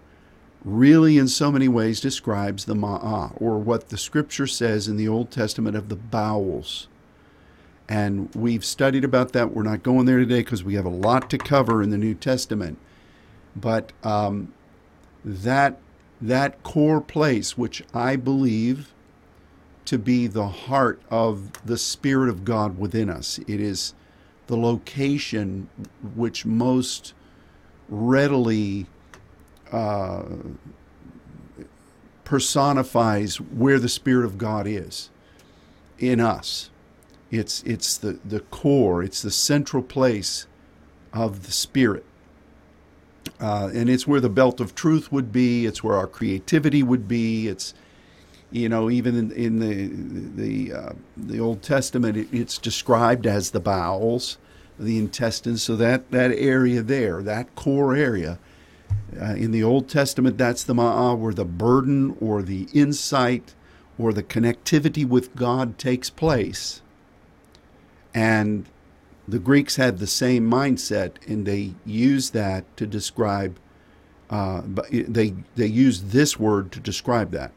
really 0.63 1.17
in 1.17 1.27
so 1.27 1.51
many 1.51 1.67
ways 1.67 1.99
describes 1.99 2.65
the 2.65 2.75
ma'ah 2.75 3.33
or 3.41 3.57
what 3.57 3.89
the 3.89 3.97
scripture 3.97 4.47
says 4.47 4.87
in 4.87 4.97
the 4.97 5.07
Old 5.07 5.31
Testament 5.31 5.75
of 5.75 5.89
the 5.89 5.95
bowels. 5.95 6.87
And 7.89 8.33
we've 8.33 8.63
studied 8.63 9.03
about 9.03 9.33
that. 9.33 9.53
We're 9.53 9.63
not 9.63 9.83
going 9.83 10.05
there 10.05 10.19
today 10.19 10.39
because 10.39 10.63
we 10.63 10.75
have 10.75 10.85
a 10.85 10.89
lot 10.89 11.29
to 11.31 11.37
cover 11.37 11.83
in 11.83 11.89
the 11.89 11.97
New 11.97 12.13
Testament. 12.13 12.77
But 13.55 13.91
um, 14.03 14.53
that 15.23 15.79
that 16.21 16.63
core 16.63 17.01
place, 17.01 17.57
which 17.57 17.83
I 17.93 18.15
believe 18.15 18.93
to 19.85 19.97
be 19.97 20.27
the 20.27 20.47
heart 20.47 21.01
of 21.09 21.51
the 21.65 21.77
Spirit 21.77 22.29
of 22.29 22.45
God 22.45 22.79
within 22.79 23.09
us. 23.09 23.39
It 23.39 23.59
is 23.59 23.93
the 24.47 24.55
location 24.55 25.69
which 26.15 26.45
most 26.45 27.13
readily 27.89 28.87
personifies 32.25 33.41
where 33.41 33.79
the 33.79 33.89
Spirit 33.89 34.25
of 34.25 34.37
God 34.37 34.67
is 34.67 35.09
in 35.99 36.19
us. 36.19 36.69
It's, 37.31 37.63
it's 37.63 37.97
the, 37.97 38.19
the 38.25 38.41
core, 38.41 39.03
it's 39.03 39.21
the 39.21 39.31
central 39.31 39.83
place 39.83 40.47
of 41.13 41.45
the 41.45 41.51
Spirit. 41.51 42.05
Uh, 43.39 43.71
and 43.73 43.89
it's 43.89 44.07
where 44.07 44.21
the 44.21 44.29
belt 44.29 44.59
of 44.59 44.75
truth 44.75 45.11
would 45.11 45.31
be, 45.31 45.65
it's 45.65 45.83
where 45.83 45.95
our 45.95 46.07
creativity 46.07 46.83
would 46.83 47.07
be, 47.07 47.47
it's 47.47 47.73
you 48.53 48.69
know, 48.69 48.89
even 48.91 49.17
in, 49.17 49.31
in 49.31 49.59
the 49.59 49.89
the 50.69 50.73
uh, 50.73 50.93
the 51.17 51.39
Old 51.39 51.63
Testament, 51.63 52.15
it, 52.15 52.27
it's 52.31 52.59
described 52.59 53.25
as 53.25 53.51
the 53.51 53.59
bowels, 53.59 54.37
the 54.79 54.99
intestines. 54.99 55.63
So 55.63 55.75
that 55.77 56.11
that 56.11 56.31
area 56.31 56.83
there, 56.83 57.23
that 57.23 57.55
core 57.55 57.95
area, 57.95 58.39
uh, 59.19 59.33
in 59.35 59.51
the 59.51 59.63
Old 59.63 59.87
Testament, 59.89 60.37
that's 60.37 60.63
the 60.63 60.73
ma'ah, 60.73 61.17
where 61.17 61.33
the 61.33 61.45
burden 61.45 62.17
or 62.19 62.41
the 62.41 62.67
insight 62.73 63.53
or 63.97 64.11
the 64.11 64.23
connectivity 64.23 65.05
with 65.05 65.35
God 65.35 65.77
takes 65.77 66.09
place. 66.09 66.81
And 68.13 68.65
the 69.27 69.39
Greeks 69.39 69.77
had 69.77 69.99
the 69.99 70.07
same 70.07 70.49
mindset, 70.49 71.13
and 71.27 71.45
they 71.45 71.73
used 71.85 72.33
that 72.33 72.65
to 72.77 72.85
describe. 72.85 73.57
Uh, 74.29 74.61
they 74.91 75.35
they 75.55 75.67
used 75.67 76.09
this 76.11 76.39
word 76.39 76.71
to 76.71 76.79
describe 76.79 77.31
that 77.31 77.51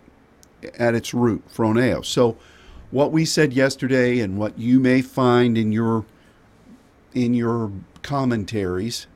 at 0.79 0.95
its 0.95 1.15
root, 1.15 1.43
phroneo. 1.49 2.05
So, 2.05 2.37
what 2.91 3.13
we 3.13 3.25
said 3.25 3.53
yesterday, 3.53 4.21
and 4.21 4.39
what 4.39 4.59
you 4.59 4.79
may 4.79 5.03
find 5.03 5.57
in 5.57 5.73
your 5.73 6.05
in 7.15 7.35
your 7.35 7.73
commentaries, 8.03 9.07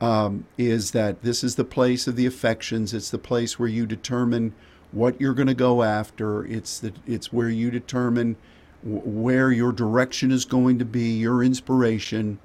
um, 0.00 0.46
is 0.56 0.92
that 0.92 1.22
this 1.22 1.44
is 1.44 1.56
the 1.56 1.64
place 1.64 2.06
of 2.06 2.16
the 2.16 2.26
affections. 2.26 2.94
It's 2.94 3.10
the 3.10 3.18
place 3.18 3.58
where 3.58 3.68
you 3.68 3.86
determine 3.86 4.54
what 4.92 5.20
you're 5.20 5.34
going 5.34 5.48
to 5.48 5.54
go 5.54 5.82
after. 5.82 6.44
It's 6.44 6.78
the 6.78 6.92
it's 7.06 7.32
where 7.32 7.48
you 7.48 7.70
determine 7.70 8.36
w- 8.82 9.02
where 9.02 9.52
your 9.52 9.72
direction 9.72 10.30
is 10.30 10.44
going 10.44 10.78
to 10.78 10.84
be, 10.84 11.18
your 11.18 11.42
inspiration. 11.42 12.38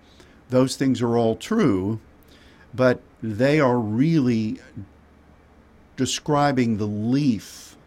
Those 0.50 0.76
things 0.76 1.02
are 1.02 1.18
all 1.18 1.36
true, 1.36 2.00
but 2.74 3.02
they 3.22 3.60
are 3.60 3.80
really 3.80 4.60
describing 5.96 6.78
the 6.78 6.86
leaf 6.86 7.78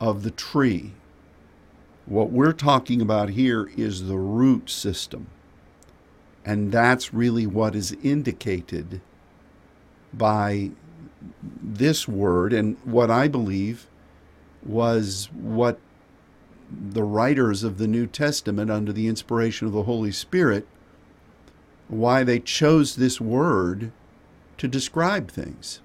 of 0.00 0.22
the 0.22 0.30
tree. 0.30 0.92
What 2.06 2.30
we're 2.30 2.52
talking 2.52 3.00
about 3.00 3.30
here 3.30 3.70
is 3.76 4.08
the 4.08 4.18
root 4.18 4.68
system. 4.68 5.28
And 6.44 6.72
that's 6.72 7.12
really 7.12 7.46
what 7.46 7.74
is 7.74 7.92
indicated 8.02 9.00
by 10.12 10.70
this 11.62 12.08
word 12.08 12.52
and 12.52 12.76
what 12.84 13.10
I 13.10 13.28
believe 13.28 13.86
was 14.64 15.28
what 15.32 15.78
the 16.70 17.02
writers 17.02 17.62
of 17.62 17.78
the 17.78 17.86
New 17.86 18.06
Testament, 18.06 18.70
under 18.70 18.92
the 18.92 19.08
inspiration 19.08 19.66
of 19.66 19.72
the 19.72 19.82
Holy 19.82 20.12
Spirit, 20.12 20.66
why 21.88 22.22
they 22.22 22.38
chose 22.38 22.96
this 22.96 23.20
word 23.20 23.90
to 24.56 24.68
describe 24.68 25.30
things. 25.30 25.80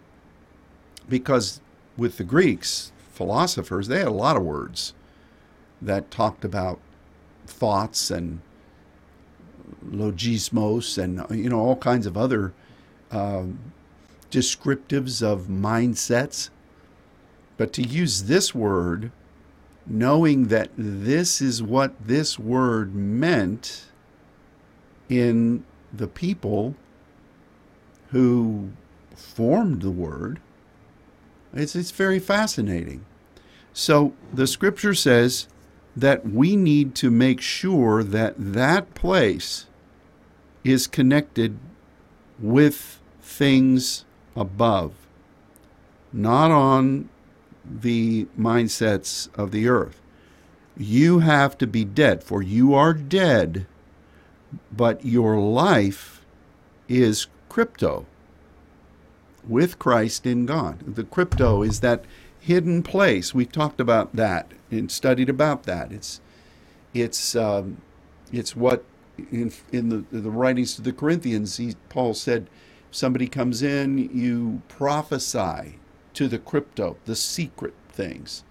Because 1.09 1.59
with 1.97 2.17
the 2.17 2.23
Greeks, 2.23 2.91
philosophers, 3.11 3.87
they 3.87 3.99
had 3.99 4.07
a 4.07 4.11
lot 4.11 4.37
of 4.37 4.43
words 4.43 4.93
that 5.81 6.11
talked 6.11 6.45
about 6.45 6.79
thoughts 7.47 8.11
and 8.11 8.41
logismos 9.85 10.97
and 10.97 11.25
you 11.29 11.49
know 11.49 11.59
all 11.59 11.75
kinds 11.75 12.05
of 12.05 12.17
other 12.17 12.53
uh, 13.11 13.43
descriptives 14.31 15.21
of 15.21 15.47
mindsets. 15.47 16.49
But 17.57 17.71
to 17.73 17.81
use 17.81 18.23
this 18.23 18.53
word, 18.53 19.11
knowing 19.87 20.47
that 20.47 20.69
this 20.77 21.41
is 21.41 21.63
what 21.63 21.95
this 22.05 22.37
word 22.37 22.93
meant 22.93 23.85
in 25.07 25.63
the 25.93 26.07
people 26.07 26.75
who 28.09 28.71
formed 29.15 29.81
the 29.81 29.91
word, 29.91 30.41
it's, 31.53 31.75
it's 31.75 31.91
very 31.91 32.19
fascinating. 32.19 33.05
So 33.71 34.13
the 34.33 34.47
scripture 34.47 34.93
says 34.93 35.47
that 35.95 36.29
we 36.29 36.55
need 36.55 36.93
to 36.95 37.09
make 37.09 37.39
sure 37.39 38.03
that 38.03 38.35
that 38.37 38.93
place 38.93 39.67
is 40.63 40.87
connected 40.87 41.57
with 42.39 42.99
things 43.21 44.03
above, 44.35 44.93
not 46.11 46.51
on 46.51 47.09
the 47.63 48.25
mindsets 48.37 49.29
of 49.35 49.51
the 49.51 49.67
earth. 49.67 50.01
You 50.77 51.19
have 51.19 51.57
to 51.59 51.67
be 51.67 51.85
dead, 51.85 52.23
for 52.23 52.41
you 52.41 52.73
are 52.73 52.93
dead, 52.93 53.65
but 54.71 55.05
your 55.05 55.39
life 55.39 56.25
is 56.89 57.27
crypto 57.47 58.05
with 59.47 59.79
Christ 59.79 60.25
in 60.25 60.45
God. 60.45 60.95
The 60.95 61.03
crypto 61.03 61.61
is 61.61 61.79
that 61.79 62.03
hidden 62.39 62.83
place. 62.83 63.33
We've 63.33 63.51
talked 63.51 63.79
about 63.79 64.15
that 64.15 64.51
and 64.77 64.91
studied 64.91 65.29
about 65.29 65.63
that. 65.63 65.91
It's 65.91 66.21
it's 66.93 67.35
um, 67.35 67.81
it's 68.31 68.55
what 68.55 68.83
in 69.31 69.51
in 69.71 69.89
the 69.89 70.05
the 70.11 70.29
writings 70.29 70.75
to 70.75 70.81
the 70.81 70.93
Corinthians, 70.93 71.57
he, 71.57 71.75
Paul 71.89 72.13
said, 72.13 72.49
somebody 72.91 73.27
comes 73.27 73.61
in, 73.61 73.97
you 73.97 74.61
prophesy 74.69 75.79
to 76.13 76.27
the 76.27 76.39
crypto, 76.39 76.97
the 77.05 77.15
secret 77.15 77.73
things. 77.89 78.43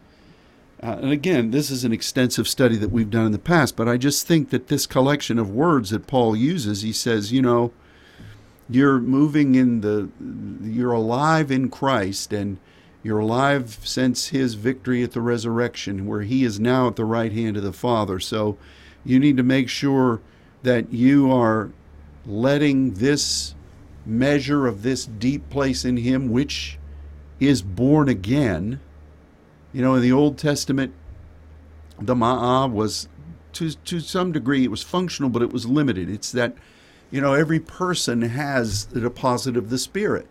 Uh, 0.82 0.98
and 1.00 1.12
again, 1.12 1.50
this 1.50 1.70
is 1.70 1.84
an 1.84 1.92
extensive 1.92 2.46
study 2.46 2.76
that 2.76 2.90
we've 2.90 3.10
done 3.10 3.26
in 3.26 3.32
the 3.32 3.38
past, 3.38 3.74
but 3.74 3.88
I 3.88 3.96
just 3.96 4.26
think 4.26 4.50
that 4.50 4.68
this 4.68 4.86
collection 4.86 5.38
of 5.38 5.50
words 5.50 5.90
that 5.90 6.06
Paul 6.06 6.36
uses, 6.36 6.82
he 6.82 6.92
says, 6.92 7.32
you 7.32 7.40
know, 7.40 7.72
you're 8.68 8.98
moving 8.98 9.54
in 9.54 9.80
the, 9.80 10.10
you're 10.62 10.92
alive 10.92 11.50
in 11.50 11.70
Christ, 11.70 12.34
and 12.34 12.58
you're 13.04 13.18
alive 13.18 13.78
since 13.82 14.28
his 14.28 14.54
victory 14.54 15.02
at 15.02 15.12
the 15.12 15.20
resurrection, 15.20 16.06
where 16.06 16.22
he 16.22 16.42
is 16.42 16.58
now 16.58 16.88
at 16.88 16.96
the 16.96 17.04
right 17.04 17.30
hand 17.30 17.58
of 17.58 17.62
the 17.62 17.72
Father. 17.72 18.18
So 18.18 18.56
you 19.04 19.20
need 19.20 19.36
to 19.36 19.42
make 19.42 19.68
sure 19.68 20.22
that 20.62 20.90
you 20.90 21.30
are 21.30 21.70
letting 22.24 22.94
this 22.94 23.54
measure 24.06 24.66
of 24.66 24.82
this 24.82 25.04
deep 25.04 25.50
place 25.50 25.84
in 25.84 25.98
him, 25.98 26.30
which 26.30 26.78
is 27.38 27.60
born 27.60 28.08
again. 28.08 28.80
You 29.74 29.82
know, 29.82 29.96
in 29.96 30.02
the 30.02 30.12
Old 30.12 30.38
Testament, 30.38 30.94
the 32.00 32.14
Ma'ah 32.14 32.72
was, 32.72 33.08
to, 33.52 33.72
to 33.72 34.00
some 34.00 34.32
degree, 34.32 34.64
it 34.64 34.70
was 34.70 34.82
functional, 34.82 35.28
but 35.28 35.42
it 35.42 35.52
was 35.52 35.66
limited. 35.66 36.08
It's 36.08 36.32
that, 36.32 36.56
you 37.10 37.20
know, 37.20 37.34
every 37.34 37.60
person 37.60 38.22
has 38.22 38.86
the 38.86 39.00
deposit 39.00 39.58
of 39.58 39.68
the 39.68 39.78
Spirit 39.78 40.26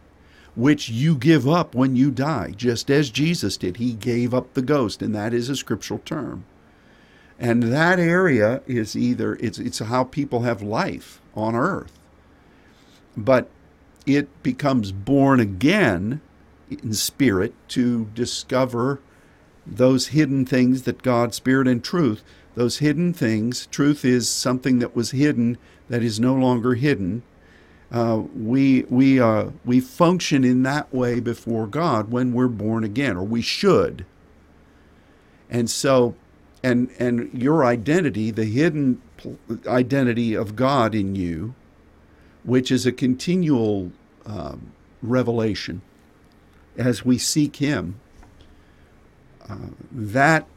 which 0.55 0.89
you 0.89 1.15
give 1.15 1.47
up 1.47 1.73
when 1.73 1.95
you 1.95 2.11
die, 2.11 2.53
just 2.55 2.91
as 2.91 3.09
Jesus 3.09 3.57
did. 3.57 3.77
He 3.77 3.93
gave 3.93 4.33
up 4.33 4.53
the 4.53 4.61
ghost, 4.61 5.01
and 5.01 5.13
that 5.15 5.33
is 5.33 5.49
a 5.49 5.55
scriptural 5.55 5.99
term. 6.05 6.45
And 7.39 7.63
that 7.63 7.99
area 7.99 8.61
is 8.67 8.95
either 8.95 9.35
it's 9.35 9.57
it's 9.57 9.79
how 9.79 10.03
people 10.03 10.41
have 10.41 10.61
life 10.61 11.19
on 11.35 11.55
earth. 11.55 11.91
But 13.17 13.49
it 14.05 14.43
becomes 14.43 14.91
born 14.91 15.39
again 15.39 16.21
in 16.69 16.93
spirit 16.93 17.53
to 17.69 18.05
discover 18.13 18.99
those 19.65 20.07
hidden 20.07 20.45
things 20.45 20.83
that 20.83 21.01
God, 21.01 21.33
spirit, 21.33 21.67
and 21.67 21.83
truth, 21.83 22.23
those 22.55 22.79
hidden 22.79 23.13
things, 23.13 23.67
truth 23.67 24.05
is 24.05 24.29
something 24.29 24.79
that 24.79 24.95
was 24.95 25.11
hidden 25.11 25.57
that 25.89 26.03
is 26.03 26.19
no 26.19 26.33
longer 26.33 26.75
hidden 26.75 27.23
uh, 27.93 28.23
we 28.35 28.83
we 28.89 29.19
uh, 29.19 29.51
we 29.63 29.79
function 29.79 30.43
in 30.43 30.63
that 30.63 30.91
way 30.91 31.19
before 31.19 31.67
God 31.67 32.09
when 32.11 32.33
we're 32.33 32.47
born 32.47 32.83
again, 32.83 33.15
or 33.15 33.23
we 33.23 33.41
should. 33.41 34.03
And 35.47 35.69
so, 35.69 36.15
and 36.63 36.89
and 36.97 37.31
your 37.39 37.63
identity, 37.63 38.31
the 38.31 38.45
hidden 38.45 38.99
identity 39.67 40.33
of 40.33 40.55
God 40.55 40.95
in 40.95 41.13
you, 41.13 41.53
which 42.43 42.71
is 42.71 42.87
a 42.87 42.91
continual 42.91 43.91
um, 44.25 44.71
revelation 45.03 45.83
as 46.75 47.05
we 47.05 47.19
seek 47.19 47.57
Him, 47.57 47.99
uh, 49.47 49.67
that 49.91 50.47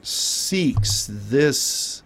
seeks 0.00 1.06
this 1.10 2.02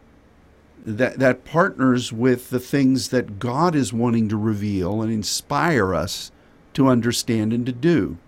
that 0.85 1.19
that 1.19 1.45
partners 1.45 2.13
with 2.13 2.51
the 2.51 2.59
things 2.59 3.09
that 3.09 3.39
God 3.39 3.75
is 3.75 3.93
wanting 3.93 4.29
to 4.29 4.37
reveal 4.37 5.01
and 5.01 5.13
inspire 5.13 5.95
us 5.95 6.33
to 6.75 6.89
understand 6.89 7.53
and 7.53 7.65
to 7.67 7.73
do. 7.73 8.19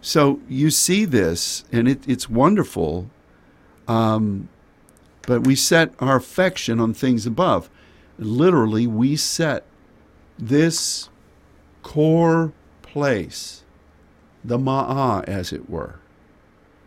So 0.00 0.40
you 0.48 0.70
see 0.70 1.04
this, 1.04 1.64
and 1.72 1.88
it, 1.88 2.06
it's 2.08 2.28
wonderful. 2.28 3.08
Um, 3.86 4.48
but 5.22 5.46
we 5.46 5.54
set 5.54 5.94
our 6.00 6.16
affection 6.16 6.80
on 6.80 6.92
things 6.92 7.26
above. 7.26 7.70
Literally, 8.18 8.86
we 8.86 9.16
set 9.16 9.64
this 10.38 11.08
core 11.82 12.52
place, 12.82 13.62
the 14.44 14.58
ma'ah, 14.58 15.24
as 15.24 15.52
it 15.52 15.70
were, 15.70 16.00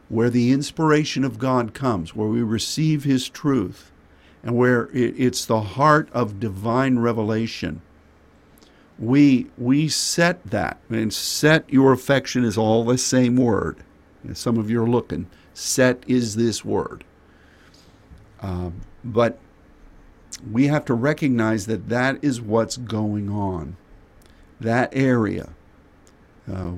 where 0.10 0.30
the 0.30 0.52
inspiration 0.52 1.24
of 1.24 1.40
God 1.40 1.74
comes, 1.74 2.16
where 2.16 2.28
we 2.28 2.42
receive 2.42 3.04
His 3.04 3.30
truth 3.30 3.92
and 4.48 4.56
where 4.56 4.90
it's 4.94 5.46
the 5.46 5.60
heart 5.60 6.08
of 6.14 6.40
divine 6.40 7.00
revelation. 7.00 7.82
We, 8.98 9.48
we 9.58 9.90
set 9.90 10.42
that, 10.46 10.80
and 10.90 11.14
set 11.14 11.70
your 11.70 11.92
affection 11.92 12.46
is 12.46 12.58
all 12.58 12.86
the 12.86 12.98
same 12.98 13.36
word. 13.36 13.84
Some 14.32 14.58
of 14.58 14.70
you 14.70 14.82
are 14.82 14.90
looking. 14.90 15.28
Set 15.54 16.02
is 16.08 16.38
this 16.38 16.64
word. 16.64 17.04
Um, 18.42 18.82
but 19.04 19.38
we 20.50 20.68
have 20.68 20.86
to 20.86 20.94
recognize 20.94 21.66
that 21.66 21.90
that 21.90 22.24
is 22.24 22.40
what's 22.40 22.78
going 22.78 23.30
on. 23.30 23.76
That 24.62 24.90
area, 24.94 25.50
uh, 26.50 26.72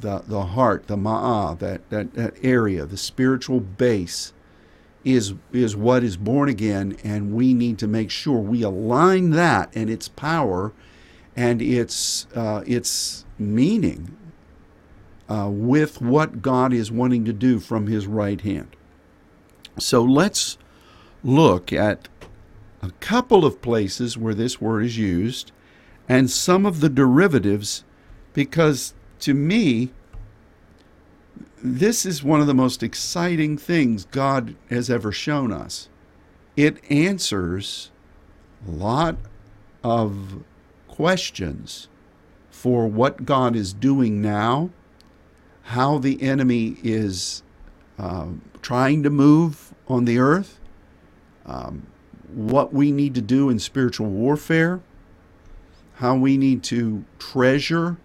the, 0.00 0.22
the 0.26 0.42
heart, 0.46 0.86
the 0.86 0.96
ma'ah, 0.96 1.58
that, 1.58 1.90
that, 1.90 2.14
that 2.14 2.34
area, 2.42 2.86
the 2.86 2.96
spiritual 2.96 3.60
base 3.60 4.32
is 5.04 5.34
is 5.52 5.76
what 5.76 6.02
is 6.02 6.16
born 6.16 6.48
again 6.48 6.96
and 7.04 7.34
we 7.34 7.52
need 7.52 7.78
to 7.78 7.86
make 7.86 8.10
sure 8.10 8.38
we 8.38 8.62
align 8.62 9.30
that 9.30 9.70
and 9.74 9.90
its 9.90 10.08
power 10.08 10.72
and 11.36 11.60
its 11.60 12.26
uh, 12.34 12.62
its 12.66 13.24
meaning 13.38 14.16
uh, 15.28 15.48
with 15.50 16.00
what 16.00 16.42
God 16.42 16.72
is 16.72 16.90
wanting 16.90 17.24
to 17.24 17.32
do 17.32 17.58
from 17.58 17.86
His 17.86 18.06
right 18.06 18.40
hand. 18.40 18.76
So 19.78 20.02
let's 20.02 20.58
look 21.22 21.72
at 21.72 22.08
a 22.82 22.90
couple 23.00 23.44
of 23.44 23.62
places 23.62 24.16
where 24.16 24.34
this 24.34 24.60
word 24.60 24.84
is 24.84 24.98
used 24.98 25.52
and 26.08 26.30
some 26.30 26.66
of 26.66 26.80
the 26.80 26.90
derivatives 26.90 27.84
because 28.34 28.94
to 29.20 29.32
me 29.32 29.90
this 31.66 32.04
is 32.04 32.22
one 32.22 32.42
of 32.42 32.46
the 32.46 32.52
most 32.52 32.82
exciting 32.82 33.56
things 33.56 34.04
God 34.04 34.54
has 34.68 34.90
ever 34.90 35.10
shown 35.10 35.50
us. 35.50 35.88
It 36.58 36.78
answers 36.90 37.90
a 38.68 38.70
lot 38.70 39.16
of 39.82 40.44
questions 40.86 41.88
for 42.50 42.86
what 42.86 43.24
God 43.24 43.56
is 43.56 43.72
doing 43.72 44.20
now, 44.20 44.68
how 45.62 45.96
the 45.96 46.20
enemy 46.20 46.76
is 46.82 47.42
uh, 47.98 48.26
trying 48.60 49.02
to 49.02 49.08
move 49.08 49.72
on 49.88 50.04
the 50.04 50.18
earth, 50.18 50.60
um, 51.46 51.86
what 52.28 52.74
we 52.74 52.92
need 52.92 53.14
to 53.14 53.22
do 53.22 53.48
in 53.48 53.58
spiritual 53.58 54.08
warfare, 54.08 54.82
how 55.94 56.14
we 56.14 56.36
need 56.36 56.62
to 56.64 57.06
treasure 57.18 57.96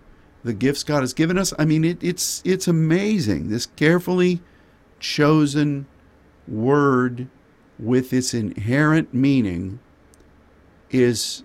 the 0.43 0.53
gifts 0.53 0.83
God 0.83 1.01
has 1.01 1.13
given 1.13 1.37
us. 1.37 1.53
I 1.59 1.65
mean, 1.65 1.83
it, 1.83 2.03
it's 2.03 2.41
it's 2.45 2.67
amazing. 2.67 3.49
This 3.49 3.65
carefully 3.65 4.41
chosen 4.99 5.85
word 6.47 7.27
with 7.77 8.11
its 8.13 8.33
inherent 8.33 9.13
meaning 9.13 9.79
is 10.89 11.43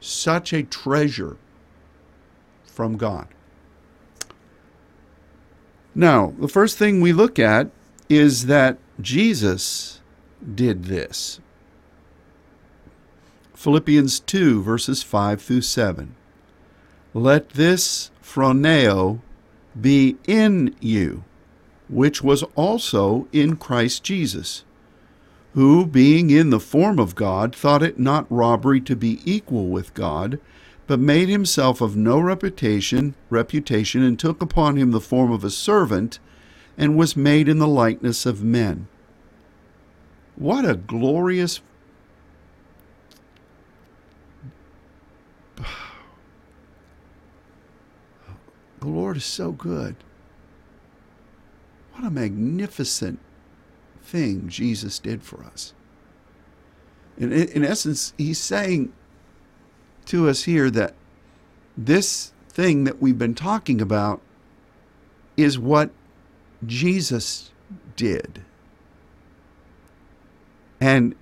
such 0.00 0.52
a 0.52 0.62
treasure 0.62 1.36
from 2.64 2.96
God. 2.96 3.28
Now, 5.94 6.34
the 6.38 6.48
first 6.48 6.78
thing 6.78 7.00
we 7.00 7.12
look 7.12 7.38
at 7.38 7.70
is 8.08 8.46
that 8.46 8.78
Jesus 9.00 10.00
did 10.54 10.84
this. 10.84 11.40
Philippians 13.54 14.20
2, 14.20 14.62
verses 14.62 15.02
5 15.02 15.40
through 15.40 15.60
7. 15.60 16.14
Let 17.14 17.50
this 17.50 18.10
phroneo 18.32 19.20
be 19.78 20.16
in 20.26 20.74
you, 20.80 21.24
which 21.88 22.22
was 22.22 22.42
also 22.54 23.28
in 23.32 23.56
Christ 23.56 24.02
Jesus, 24.04 24.64
who, 25.54 25.84
being 25.84 26.30
in 26.30 26.50
the 26.50 26.60
form 26.60 26.98
of 26.98 27.14
God, 27.14 27.54
thought 27.54 27.82
it 27.82 27.98
not 27.98 28.30
robbery 28.30 28.80
to 28.82 28.96
be 28.96 29.20
equal 29.24 29.68
with 29.68 29.92
God, 29.92 30.40
but 30.86 30.98
made 30.98 31.28
himself 31.28 31.80
of 31.80 31.96
no 31.96 32.18
reputation, 32.18 33.14
reputation, 33.28 34.02
and 34.02 34.18
took 34.18 34.40
upon 34.40 34.76
him 34.76 34.90
the 34.90 35.00
form 35.00 35.30
of 35.30 35.44
a 35.44 35.50
servant, 35.50 36.18
and 36.78 36.96
was 36.96 37.16
made 37.16 37.48
in 37.48 37.58
the 37.58 37.68
likeness 37.68 38.24
of 38.24 38.42
men. 38.42 38.88
What 40.36 40.64
a 40.64 40.74
glorious 40.74 41.60
The 48.82 48.88
Lord 48.88 49.16
is 49.16 49.24
so 49.24 49.52
good. 49.52 49.94
What 51.92 52.04
a 52.04 52.10
magnificent 52.10 53.20
thing 54.02 54.48
Jesus 54.48 54.98
did 54.98 55.22
for 55.22 55.44
us. 55.44 55.72
In, 57.16 57.64
essence, 57.64 58.12
he's 58.18 58.40
saying 58.40 58.92
to 60.06 60.28
us 60.28 60.44
here 60.44 60.68
that 60.70 60.94
this 61.76 62.32
thing 62.48 62.82
that 62.82 63.00
we've 63.00 63.16
been 63.16 63.36
talking 63.36 63.80
about 63.80 64.20
is 65.36 65.60
what 65.60 65.92
Jesus 66.66 67.52
did. 67.94 68.42
And 70.80 71.14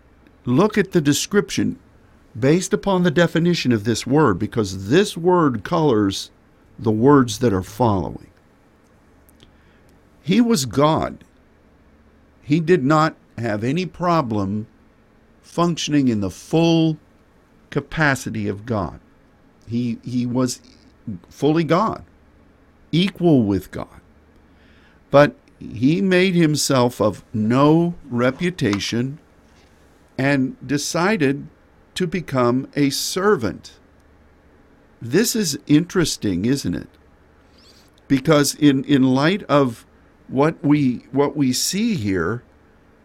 look 0.46 0.79
at 0.79 0.92
the 0.92 1.03
description 1.03 1.79
based 2.38 2.73
upon 2.73 3.03
the 3.03 3.11
definition 3.11 3.70
of 3.70 3.85
this 3.85 4.07
word, 4.07 4.38
because 4.38 4.88
this 4.88 5.14
word 5.14 5.62
colors 5.62 6.31
the 6.83 6.90
words 6.90 7.38
that 7.38 7.53
are 7.53 7.62
following. 7.62 8.31
He 10.23 10.40
was 10.40 10.64
God. 10.66 11.25
He 12.43 12.61
did 12.61 12.85
not 12.85 13.16
have 13.38 13.62
any 13.64 13.87
problem 13.87 14.66
functioning 15.43 16.09
in 16.09 16.21
the 16.21 16.31
full 16.31 16.99
capacity 17.71 18.49
of 18.49 18.66
God. 18.66 19.01
He, 19.66 19.99
he 20.03 20.27
was 20.27 20.61
fully 21.29 21.64
God, 21.64 22.05
equal 22.93 23.43
with 23.43 23.71
God. 23.71 24.01
But 25.11 25.37
he 25.59 26.01
made 26.01 26.35
himself 26.35 27.01
of 27.01 27.25
no 27.35 27.95
reputation 28.09 29.19
and 30.16 30.57
decided 30.66 31.49
to 31.95 32.07
become 32.07 32.69
a 32.75 32.90
servant. 32.90 33.80
This 35.01 35.35
is 35.35 35.59
interesting, 35.67 36.45
isn't 36.45 36.75
it? 36.75 36.89
Because 38.09 38.55
in, 38.55 38.85
in 38.85 39.03
light 39.03 39.43
of 39.45 39.87
what 40.29 40.63
we 40.65 41.07
what 41.11 41.37
we 41.37 41.53
see 41.53 41.95
here, 41.95 42.43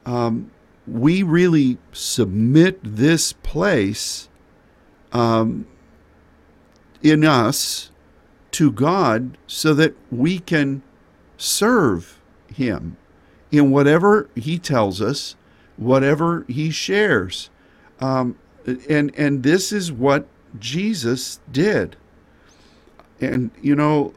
um, 0.05 0.51
we 0.87 1.23
really 1.23 1.77
submit 1.91 2.79
this 2.83 3.33
place 3.33 4.29
um, 5.11 5.65
in 7.01 7.23
us 7.23 7.91
to 8.51 8.71
God 8.71 9.37
so 9.47 9.73
that 9.73 9.95
we 10.11 10.39
can 10.39 10.83
serve 11.37 12.21
Him 12.53 12.97
in 13.51 13.71
whatever 13.71 14.29
He 14.35 14.59
tells 14.59 15.01
us, 15.01 15.35
whatever 15.77 16.45
He 16.47 16.69
shares. 16.69 17.49
Um, 17.99 18.37
and, 18.89 19.13
and 19.15 19.43
this 19.43 19.71
is 19.71 19.91
what 19.91 20.27
Jesus 20.59 21.39
did. 21.51 21.95
And, 23.21 23.51
you 23.61 23.75
know, 23.75 24.13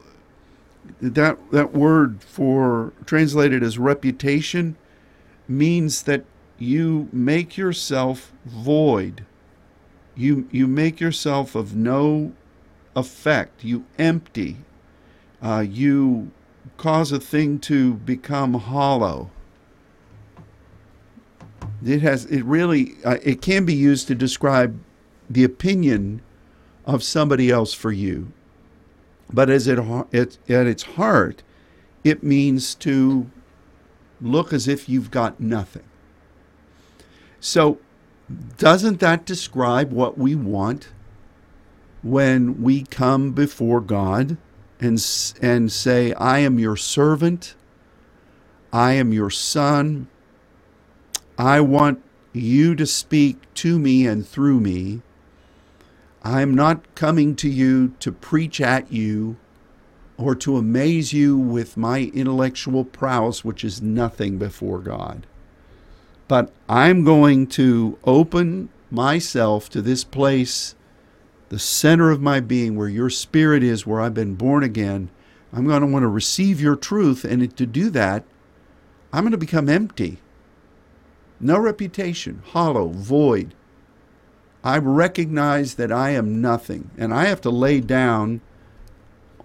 that, 1.01 1.37
that 1.51 1.73
word 1.73 2.21
for 2.23 2.93
translated 3.05 3.63
as 3.63 3.77
reputation 3.77 4.75
means 5.47 6.03
that 6.03 6.25
you 6.57 7.07
make 7.11 7.57
yourself 7.57 8.33
void. 8.45 9.25
You, 10.15 10.47
you 10.51 10.67
make 10.67 10.99
yourself 10.99 11.55
of 11.55 11.75
no 11.75 12.33
effect. 12.95 13.63
You 13.63 13.85
empty. 13.97 14.57
Uh, 15.41 15.65
you 15.67 16.31
cause 16.77 17.11
a 17.11 17.19
thing 17.19 17.59
to 17.59 17.93
become 17.93 18.53
hollow. 18.55 19.29
It 21.85 22.01
has 22.01 22.25
it 22.25 22.43
really 22.43 22.95
uh, 23.05 23.17
it 23.23 23.41
can 23.41 23.65
be 23.65 23.73
used 23.73 24.07
to 24.07 24.15
describe 24.15 24.79
the 25.29 25.43
opinion 25.43 26.21
of 26.89 27.03
somebody 27.03 27.51
else 27.51 27.73
for 27.73 27.91
you. 27.93 28.33
But 29.31 29.49
as 29.49 29.67
it, 29.67 29.79
it 30.13 30.37
at 30.49 30.67
its 30.67 30.83
heart, 30.83 31.43
it 32.03 32.23
means 32.23 32.75
to 32.75 33.29
look 34.21 34.53
as 34.53 34.67
if 34.67 34.89
you've 34.89 35.11
got 35.11 35.39
nothing. 35.39 35.83
So, 37.39 37.79
doesn't 38.57 38.99
that 39.01 39.25
describe 39.25 39.91
what 39.91 40.17
we 40.17 40.35
want 40.35 40.89
when 42.03 42.61
we 42.61 42.83
come 42.83 43.31
before 43.33 43.81
God 43.81 44.37
and, 44.79 44.95
and 45.41 45.71
say, 45.71 46.13
I 46.13 46.39
am 46.39 46.59
your 46.59 46.77
servant, 46.77 47.55
I 48.73 48.93
am 48.93 49.13
your 49.13 49.29
son, 49.31 50.07
I 51.37 51.61
want 51.61 52.01
you 52.33 52.75
to 52.75 52.85
speak 52.85 53.37
to 53.55 53.79
me 53.79 54.07
and 54.07 54.27
through 54.27 54.59
me. 54.61 55.01
I'm 56.23 56.53
not 56.53 56.95
coming 56.95 57.35
to 57.37 57.49
you 57.49 57.93
to 57.99 58.11
preach 58.11 58.59
at 58.59 58.91
you 58.91 59.37
or 60.17 60.35
to 60.35 60.57
amaze 60.57 61.13
you 61.13 61.37
with 61.37 61.77
my 61.77 62.11
intellectual 62.13 62.83
prowess, 62.83 63.45
which 63.45 63.63
is 63.63 63.81
nothing 63.81 64.37
before 64.37 64.79
God. 64.79 65.25
But 66.27 66.51
I'm 66.67 67.03
going 67.05 67.47
to 67.47 67.97
open 68.03 68.69
myself 68.91 69.69
to 69.69 69.81
this 69.81 70.03
place, 70.03 70.75
the 71.47 71.57
center 71.57 72.11
of 72.11 72.21
my 72.21 72.41
being, 72.41 72.75
where 72.75 72.89
your 72.89 73.09
spirit 73.09 73.63
is, 73.63 73.87
where 73.87 74.01
I've 74.01 74.13
been 74.13 74.35
born 74.35 74.61
again. 74.61 75.09
I'm 75.53 75.65
going 75.65 75.81
to 75.81 75.87
want 75.87 76.03
to 76.03 76.07
receive 76.07 76.59
your 76.59 76.75
truth. 76.75 77.23
And 77.23 77.55
to 77.55 77.65
do 77.65 77.89
that, 77.91 78.25
I'm 79.13 79.23
going 79.23 79.31
to 79.31 79.37
become 79.37 79.69
empty. 79.69 80.19
No 81.39 81.57
reputation, 81.57 82.43
hollow, 82.45 82.89
void. 82.89 83.55
I 84.63 84.77
recognize 84.77 85.75
that 85.75 85.91
I 85.91 86.11
am 86.11 86.41
nothing. 86.41 86.91
And 86.97 87.13
I 87.13 87.25
have 87.25 87.41
to 87.41 87.49
lay 87.49 87.79
down 87.79 88.41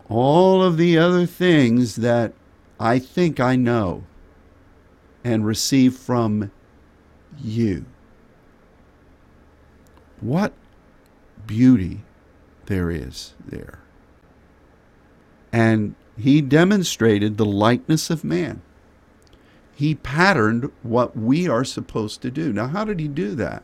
all 0.08 0.62
of 0.62 0.76
the 0.76 0.98
other 0.98 1.26
things 1.26 1.96
that 1.96 2.32
I 2.78 2.98
think 2.98 3.40
I 3.40 3.56
know 3.56 4.04
and 5.22 5.46
receive 5.46 5.96
from 5.96 6.50
you. 7.42 7.86
What 10.20 10.52
beauty 11.46 12.02
there 12.66 12.90
is 12.90 13.34
there. 13.44 13.78
And 15.52 15.94
he 16.18 16.40
demonstrated 16.40 17.36
the 17.36 17.44
likeness 17.44 18.10
of 18.10 18.24
man. 18.24 18.62
He 19.74 19.94
patterned 19.94 20.70
what 20.82 21.16
we 21.16 21.48
are 21.48 21.64
supposed 21.64 22.22
to 22.22 22.30
do. 22.30 22.52
Now, 22.52 22.68
how 22.68 22.84
did 22.84 23.00
he 23.00 23.08
do 23.08 23.34
that? 23.34 23.62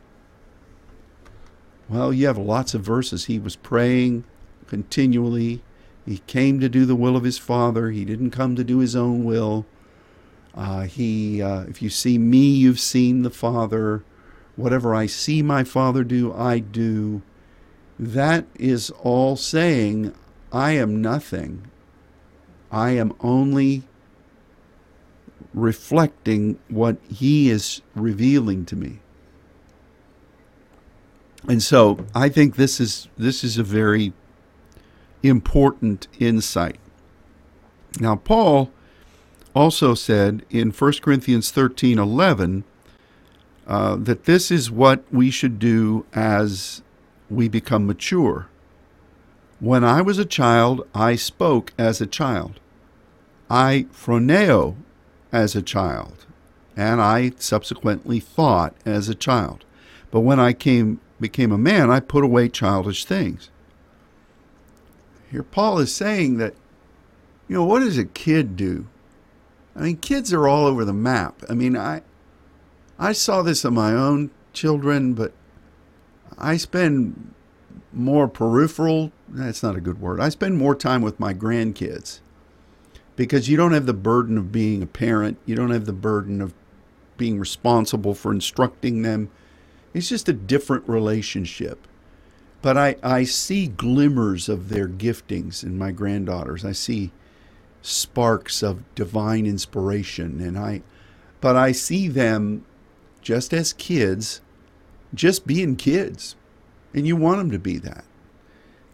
Well, 1.91 2.13
you 2.13 2.27
have 2.27 2.37
lots 2.37 2.73
of 2.73 2.83
verses. 2.83 3.25
He 3.25 3.37
was 3.37 3.57
praying 3.57 4.23
continually. 4.65 5.61
He 6.05 6.19
came 6.19 6.61
to 6.61 6.69
do 6.69 6.85
the 6.85 6.95
will 6.95 7.17
of 7.17 7.25
his 7.25 7.37
Father. 7.37 7.91
He 7.91 8.05
didn't 8.05 8.31
come 8.31 8.55
to 8.55 8.63
do 8.63 8.77
his 8.77 8.95
own 8.95 9.25
will. 9.25 9.65
Uh, 10.55 10.83
he, 10.83 11.41
uh, 11.41 11.63
if 11.63 11.81
you 11.81 11.89
see 11.89 12.17
me, 12.17 12.47
you've 12.49 12.79
seen 12.79 13.23
the 13.23 13.29
Father. 13.29 14.05
Whatever 14.55 14.95
I 14.95 15.05
see 15.05 15.41
my 15.41 15.65
Father 15.65 16.05
do, 16.05 16.33
I 16.33 16.59
do. 16.59 17.23
That 17.99 18.45
is 18.55 18.89
all 19.01 19.35
saying, 19.35 20.15
I 20.53 20.71
am 20.71 21.01
nothing. 21.01 21.69
I 22.71 22.91
am 22.91 23.13
only 23.19 23.83
reflecting 25.53 26.57
what 26.69 26.95
He 27.09 27.49
is 27.49 27.81
revealing 27.95 28.63
to 28.67 28.77
me. 28.77 28.99
And 31.47 31.61
so 31.61 32.05
I 32.13 32.29
think 32.29 32.55
this 32.55 32.79
is 32.79 33.07
this 33.17 33.43
is 33.43 33.57
a 33.57 33.63
very 33.63 34.13
important 35.23 36.07
insight. 36.19 36.77
Now 37.99 38.15
Paul 38.15 38.71
also 39.55 39.93
said 39.93 40.45
in 40.49 40.71
1 40.71 40.93
Corinthians 41.01 41.51
13 41.51 41.99
11 41.99 42.63
uh, 43.67 43.95
that 43.95 44.25
this 44.25 44.51
is 44.51 44.71
what 44.71 45.03
we 45.11 45.29
should 45.31 45.59
do 45.59 46.05
as 46.13 46.81
we 47.29 47.47
become 47.47 47.87
mature. 47.87 48.47
When 49.59 49.83
I 49.83 50.01
was 50.01 50.17
a 50.17 50.25
child, 50.25 50.87
I 50.93 51.15
spoke 51.15 51.71
as 51.77 52.01
a 52.01 52.07
child. 52.07 52.59
I 53.49 53.85
phroneo 53.93 54.75
as 55.31 55.55
a 55.55 55.61
child, 55.61 56.25
and 56.75 57.01
I 57.01 57.33
subsequently 57.37 58.19
thought 58.19 58.73
as 58.85 59.07
a 59.07 59.15
child. 59.15 59.63
But 60.09 60.21
when 60.21 60.39
I 60.39 60.53
came 60.53 60.99
became 61.21 61.51
a 61.51 61.57
man, 61.57 61.89
I 61.89 62.01
put 62.01 62.23
away 62.23 62.49
childish 62.49 63.05
things. 63.05 63.49
Here 65.31 65.43
Paul 65.43 65.79
is 65.79 65.93
saying 65.95 66.37
that 66.37 66.55
you 67.47 67.55
know, 67.55 67.63
what 67.63 67.79
does 67.79 67.97
a 67.97 68.05
kid 68.05 68.55
do 68.55 68.87
I 69.75 69.81
mean, 69.81 69.97
kids 69.97 70.33
are 70.33 70.47
all 70.47 70.65
over 70.65 70.83
the 70.83 70.93
map. 70.93 71.43
I 71.49 71.53
mean, 71.53 71.77
I 71.77 72.01
I 72.99 73.13
saw 73.13 73.41
this 73.41 73.65
in 73.65 73.73
my 73.73 73.93
own 73.93 74.29
children, 74.53 75.13
but 75.13 75.33
I 76.37 76.57
spend 76.57 77.33
more 77.93 78.27
peripheral. 78.27 79.11
That's 79.27 79.63
not 79.63 79.75
a 79.75 79.81
good 79.81 80.01
word. 80.01 80.19
I 80.19 80.29
spend 80.29 80.57
more 80.57 80.75
time 80.75 81.01
with 81.01 81.19
my 81.19 81.33
grandkids 81.33 82.19
because 83.15 83.49
you 83.49 83.57
don't 83.57 83.73
have 83.73 83.85
the 83.85 83.93
burden 83.93 84.37
of 84.37 84.51
being 84.51 84.81
a 84.83 84.87
parent. 84.87 85.37
You 85.45 85.55
don't 85.55 85.71
have 85.71 85.85
the 85.85 85.93
burden 85.93 86.41
of 86.41 86.53
being 87.17 87.39
responsible 87.39 88.13
for 88.13 88.31
instructing 88.31 89.01
them. 89.01 89.29
It's 89.93 90.09
just 90.09 90.29
a 90.29 90.33
different 90.33 90.87
relationship. 90.87 91.87
But 92.61 92.77
I, 92.77 92.95
I 93.01 93.23
see 93.23 93.67
glimmers 93.67 94.47
of 94.47 94.69
their 94.69 94.87
giftings 94.87 95.63
in 95.63 95.77
my 95.77 95.91
granddaughters. 95.91 96.63
I 96.63 96.73
see 96.73 97.11
sparks 97.81 98.61
of 98.61 98.83
divine 98.95 99.45
inspiration 99.45 100.39
and 100.39 100.57
I 100.57 100.81
but 101.39 101.55
I 101.55 101.71
see 101.71 102.07
them 102.07 102.63
just 103.21 103.53
as 103.53 103.73
kids 103.73 104.41
just 105.15 105.47
being 105.47 105.75
kids 105.75 106.35
and 106.93 107.07
you 107.07 107.15
want 107.15 107.39
them 107.39 107.51
to 107.51 107.59
be 107.59 107.79
that 107.79 108.05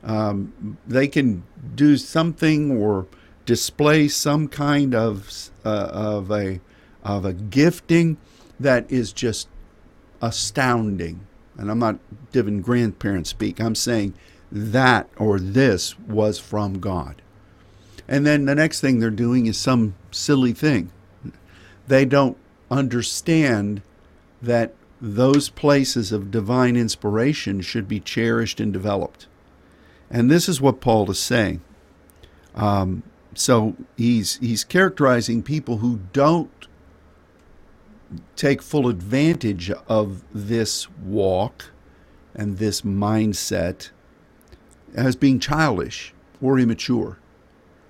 um, 0.03 0.77
they 0.87 1.07
can 1.07 1.43
do 1.75 1.97
something 1.97 2.71
or 2.71 3.07
display 3.45 4.07
some 4.07 4.47
kind 4.47 4.95
of 4.95 5.49
uh, 5.65 5.89
of 5.91 6.31
a 6.31 6.61
of 7.03 7.25
a 7.25 7.33
gifting 7.33 8.17
that 8.59 8.89
is 8.89 9.11
just 9.11 9.49
astounding. 10.21 11.25
And 11.57 11.71
I'm 11.71 11.79
not 11.79 11.99
giving 12.31 12.61
grandparents 12.61 13.29
speak. 13.29 13.59
I'm 13.59 13.75
saying 13.75 14.13
that 14.51 15.09
or 15.17 15.39
this 15.39 15.97
was 15.99 16.39
from 16.39 16.79
God. 16.79 17.21
And 18.07 18.25
then 18.25 18.45
the 18.45 18.55
next 18.55 18.79
thing 18.79 18.99
they're 18.99 19.09
doing 19.09 19.47
is 19.47 19.57
some 19.57 19.95
silly 20.11 20.53
thing. 20.53 20.91
They 21.87 22.05
don't 22.05 22.37
understand 22.69 23.81
that 24.41 24.73
those 25.01 25.49
places 25.49 26.11
of 26.11 26.31
divine 26.31 26.75
inspiration 26.75 27.61
should 27.61 27.87
be 27.87 27.99
cherished 27.99 28.59
and 28.59 28.71
developed. 28.71 29.27
And 30.09 30.31
this 30.31 30.47
is 30.47 30.61
what 30.61 30.81
Paul 30.81 31.09
is 31.11 31.19
saying. 31.19 31.61
Um, 32.55 33.03
so 33.33 33.75
he's 33.95 34.37
he's 34.37 34.63
characterizing 34.63 35.43
people 35.43 35.77
who 35.77 35.99
don't 36.13 36.66
take 38.35 38.61
full 38.61 38.87
advantage 38.87 39.71
of 39.87 40.23
this 40.33 40.89
walk 40.91 41.65
and 42.33 42.57
this 42.57 42.81
mindset 42.81 43.89
as 44.95 45.15
being 45.15 45.39
childish 45.39 46.13
or 46.41 46.59
immature. 46.59 47.19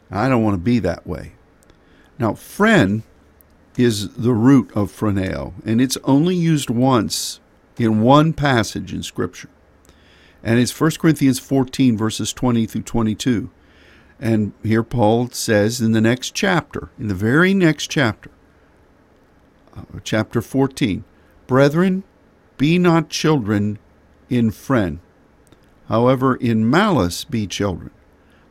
I 0.10 0.30
don't 0.30 0.44
want 0.44 0.56
to 0.56 0.64
be 0.64 0.80
that 0.80 1.06
way. 1.06 1.34
Now, 2.18 2.34
phren 2.34 3.04
is 3.78 4.10
the 4.16 4.34
root 4.34 4.72
of 4.76 4.92
phroneo, 4.92 5.54
and 5.66 5.80
it's 5.80 5.98
only 6.04 6.36
used 6.36 6.70
once 6.70 7.40
in 7.78 8.02
one 8.02 8.34
passage 8.34 8.94
in 8.94 9.04
Scripture. 9.04 9.50
And 10.44 10.60
it's 10.60 10.80
1 10.80 10.92
Corinthians 11.00 11.40
14, 11.40 11.98
verses 11.98 12.34
20 12.34 12.66
through 12.66 12.84
22. 12.84 13.50
And 14.20 14.54
here 14.64 14.84
Paul 14.84 15.30
says 15.30 15.80
in 15.80 15.92
the 15.92 16.02
next 16.02 16.34
chapter, 16.34 16.90
in 16.98 17.08
the 17.08 17.14
very 17.14 17.54
next 17.54 17.92
chapter, 17.92 18.32
chapter 20.04 20.42
14, 20.42 21.04
Brethren, 21.48 22.04
be 22.58 22.78
not 22.78 23.10
children 23.10 23.80
in 24.30 24.52
phren. 24.52 25.00
However, 25.88 26.36
in 26.36 26.70
malice 26.70 27.24
be 27.24 27.48
children. 27.48 27.92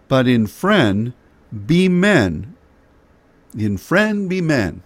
But 0.08 0.26
in 0.26 0.46
phren 0.46 1.12
be 1.66 1.88
men. 1.88 2.54
In 3.56 3.76
phren 3.76 4.28
be 4.28 4.40
men. 4.40 4.82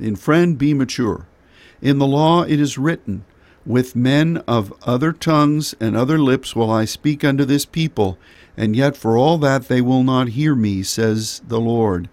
In 0.00 0.16
phren 0.16 0.56
be 0.56 0.74
mature. 0.74 1.26
In 1.80 1.98
the 1.98 2.06
law 2.06 2.42
it 2.42 2.60
is 2.60 2.78
written, 2.78 3.24
With 3.64 3.96
men 3.96 4.38
of 4.48 4.72
other 4.82 5.12
tongues 5.12 5.74
and 5.80 5.96
other 5.96 6.18
lips 6.18 6.56
will 6.56 6.70
I 6.70 6.84
speak 6.84 7.24
unto 7.24 7.44
this 7.44 7.64
people, 7.64 8.18
and 8.56 8.74
yet 8.74 8.96
for 8.96 9.16
all 9.16 9.38
that 9.38 9.68
they 9.68 9.80
will 9.80 10.02
not 10.02 10.28
hear 10.30 10.54
me, 10.54 10.82
says 10.82 11.42
the 11.46 11.60
Lord. 11.60 12.08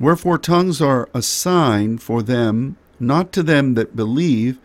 Wherefore 0.00 0.38
tongues 0.38 0.80
are 0.80 1.08
a 1.14 1.22
sign 1.22 1.98
for 1.98 2.22
them, 2.22 2.76
not 3.00 3.32
to 3.32 3.42
them 3.42 3.74
that 3.74 3.96
believe, 3.96 4.58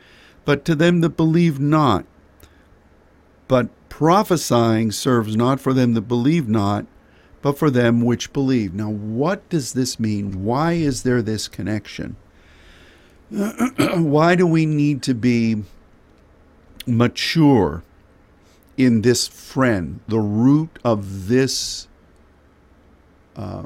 but 0.45 0.65
to 0.65 0.75
them 0.75 1.01
that 1.01 1.17
believe 1.17 1.59
not. 1.59 2.05
But 3.47 3.69
prophesying 3.89 4.91
serves 4.91 5.35
not 5.35 5.59
for 5.59 5.73
them 5.73 5.93
that 5.93 6.01
believe 6.01 6.47
not, 6.47 6.85
but 7.41 7.57
for 7.57 7.69
them 7.69 8.01
which 8.01 8.33
believe. 8.33 8.73
Now, 8.73 8.89
what 8.89 9.47
does 9.49 9.73
this 9.73 9.99
mean? 9.99 10.43
Why 10.43 10.73
is 10.73 11.03
there 11.03 11.21
this 11.21 11.47
connection? 11.47 12.15
Why 13.29 14.35
do 14.35 14.47
we 14.47 14.65
need 14.65 15.03
to 15.03 15.13
be 15.13 15.63
mature 16.87 17.83
in 18.77 19.01
this 19.01 19.27
phren, 19.27 19.99
the 20.07 20.19
root 20.19 20.79
of 20.83 21.27
this 21.27 21.87
uh, 23.35 23.63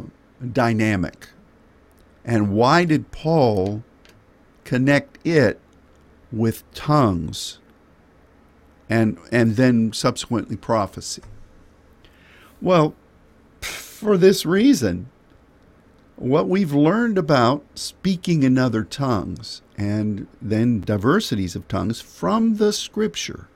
dynamic? 0.52 1.30
And 2.26 2.54
why 2.54 2.86
did 2.86 3.12
Paul 3.12 3.84
connect 4.74 5.20
it 5.24 5.60
with 6.32 6.64
tongues 6.74 7.60
and, 8.90 9.20
and 9.32 9.56
then 9.56 9.94
subsequently 9.94 10.58
prophecy? 10.58 11.22
Well, 12.60 12.96
for 13.62 14.18
this 14.18 14.48
reason. 14.48 15.12
What 16.16 16.50
we've 16.50 16.74
learned 16.74 17.20
about 17.20 17.64
speaking 17.76 18.42
in 18.42 18.58
other 18.58 18.84
tongues 18.84 19.62
and 19.78 20.26
then 20.42 20.82
diversities 20.82 21.56
of 21.56 21.68
tongues 21.68 22.02
from 22.02 22.58
the 22.58 22.74
scripture 22.74 23.48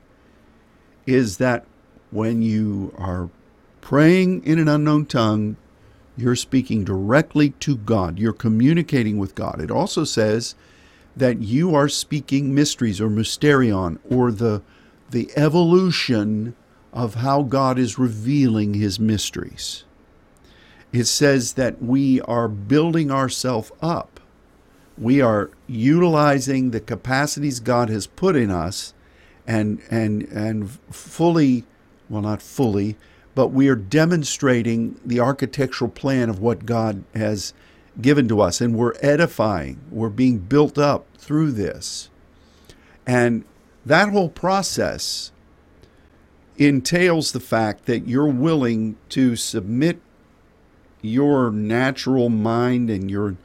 is 1.04 1.38
that 1.38 1.64
when 2.12 2.42
you 2.42 2.94
are 2.96 3.28
praying 3.80 4.44
in 4.44 4.60
an 4.60 4.68
unknown 4.68 5.06
tongue, 5.06 5.56
you're 6.16 6.36
speaking 6.36 6.84
directly 6.84 7.50
to 7.60 7.76
God. 7.76 8.20
You're 8.20 8.32
communicating 8.32 9.18
with 9.18 9.34
God. 9.34 9.60
It 9.60 9.70
also 9.70 10.04
says 10.04 10.54
that 11.18 11.42
you 11.42 11.74
are 11.74 11.88
speaking 11.88 12.54
mysteries 12.54 13.00
or 13.00 13.08
mysterion 13.08 13.98
or 14.08 14.30
the 14.32 14.62
the 15.10 15.30
evolution 15.36 16.54
of 16.92 17.14
how 17.16 17.42
God 17.42 17.78
is 17.78 17.98
revealing 17.98 18.74
his 18.74 19.00
mysteries 19.00 19.84
it 20.92 21.04
says 21.04 21.54
that 21.54 21.82
we 21.82 22.20
are 22.22 22.48
building 22.48 23.10
ourselves 23.10 23.72
up. 23.82 24.20
We 24.96 25.20
are 25.20 25.50
utilizing 25.66 26.70
the 26.70 26.80
capacities 26.80 27.60
God 27.60 27.88
has 27.88 28.06
put 28.06 28.34
in 28.36 28.50
us 28.50 28.94
and 29.46 29.80
and 29.90 30.22
and 30.24 30.70
fully 30.90 31.64
well 32.08 32.22
not 32.22 32.42
fully, 32.42 32.96
but 33.34 33.48
we 33.48 33.68
are 33.68 33.76
demonstrating 33.76 34.98
the 35.04 35.20
architectural 35.20 35.90
plan 35.90 36.28
of 36.28 36.40
what 36.40 36.66
God 36.66 37.04
has 37.14 37.52
given 38.00 38.28
to 38.28 38.40
us 38.40 38.60
and 38.60 38.76
we're 38.76 38.94
edifying. 39.02 39.80
We're 39.90 40.08
being 40.08 40.38
built 40.38 40.78
up 40.78 41.06
through 41.16 41.52
this. 41.52 42.10
And 43.06 43.44
that 43.84 44.10
whole 44.10 44.28
process 44.28 45.32
entails 46.56 47.32
the 47.32 47.40
fact 47.40 47.86
that 47.86 48.06
you're 48.06 48.26
willing 48.26 48.96
to 49.10 49.36
submit 49.36 50.00
your 51.00 51.50
natural 51.50 52.28
mind 52.28 52.90
and 52.90 53.10
your 53.10 53.36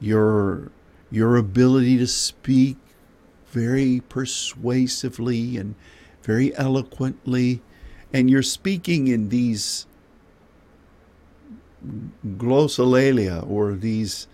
your 0.00 0.72
your 1.10 1.36
ability 1.36 1.98
to 1.98 2.06
speak 2.06 2.78
very 3.48 4.00
persuasively 4.08 5.58
and 5.58 5.74
very 6.22 6.56
eloquently 6.56 7.60
and 8.12 8.30
you're 8.30 8.42
speaking 8.42 9.08
in 9.08 9.28
these 9.28 9.86
glossolalia 12.26 13.48
or 13.48 13.72
these 13.72 14.26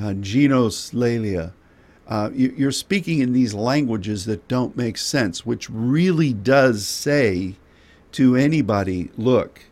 uh, 0.00 0.14
genoslalia 0.14 1.52
uh, 2.08 2.30
you, 2.34 2.66
are 2.66 2.72
speaking 2.72 3.20
in 3.20 3.32
these 3.32 3.54
languages 3.54 4.24
that 4.26 4.46
don't 4.48 4.76
make 4.76 4.96
sense 4.96 5.44
which 5.46 5.68
really 5.70 6.32
does 6.32 6.86
say 6.86 7.56
to 8.12 8.36
anybody 8.36 9.10
look 9.16 9.62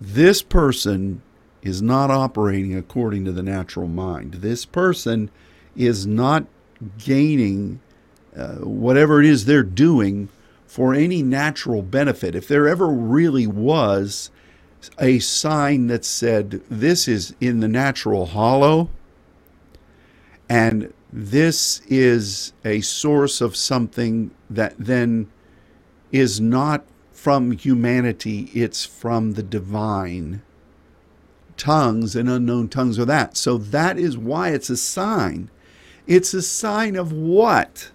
this 0.00 0.42
person 0.42 1.22
is 1.62 1.80
not 1.80 2.10
operating 2.10 2.76
according 2.76 3.24
to 3.24 3.32
the 3.32 3.42
natural 3.42 3.86
mind. 3.86 4.34
This 4.34 4.64
person 4.64 5.30
is 5.76 6.06
not 6.06 6.44
gaining 6.98 7.80
uh, 8.36 8.56
whatever 8.56 9.20
it 9.20 9.26
is 9.26 9.44
they're 9.44 9.62
doing 9.62 10.28
for 10.66 10.92
any 10.92 11.22
natural 11.22 11.82
benefit. 11.82 12.34
If 12.34 12.48
there 12.48 12.66
ever 12.66 12.88
really 12.88 13.46
was 13.46 14.30
a 14.98 15.18
sign 15.18 15.86
that 15.88 16.04
said, 16.04 16.62
This 16.68 17.08
is 17.08 17.34
in 17.40 17.60
the 17.60 17.68
natural 17.68 18.26
hollow, 18.26 18.90
and 20.48 20.92
this 21.12 21.82
is 21.88 22.52
a 22.64 22.80
source 22.80 23.40
of 23.40 23.56
something 23.56 24.30
that 24.50 24.74
then 24.78 25.30
is 26.10 26.40
not 26.40 26.84
from 27.12 27.52
humanity, 27.52 28.50
it's 28.54 28.84
from 28.84 29.34
the 29.34 29.42
divine 29.42 30.42
tongues 31.56 32.16
and 32.16 32.28
unknown 32.28 32.68
tongues 32.68 32.98
are 32.98 33.04
that. 33.04 33.36
So 33.36 33.56
that 33.58 33.98
is 33.98 34.16
why 34.18 34.50
it's 34.50 34.70
a 34.70 34.76
sign. 34.76 35.50
It's 36.06 36.34
a 36.34 36.42
sign 36.42 36.96
of 36.96 37.12
what? 37.12 37.90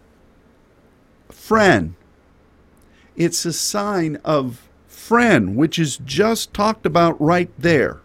Phren. 1.30 1.96
It's 3.18 3.46
a 3.46 3.54
sign 3.54 4.18
of 4.24 4.67
phren, 5.08 5.56
which 5.56 5.80
is 5.80 5.98
just 5.98 6.54
talked 6.54 6.86
about 6.86 7.20
right 7.22 7.52
there. 7.58 8.02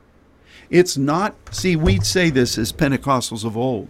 It's 0.71 0.97
not, 0.97 1.35
see, 1.51 1.77
we'd 1.77 2.07
say 2.07 2.31
this 2.31 2.57
as 2.57 2.73
Pentecostals 2.73 3.45
of 3.45 3.57
old. 3.57 3.89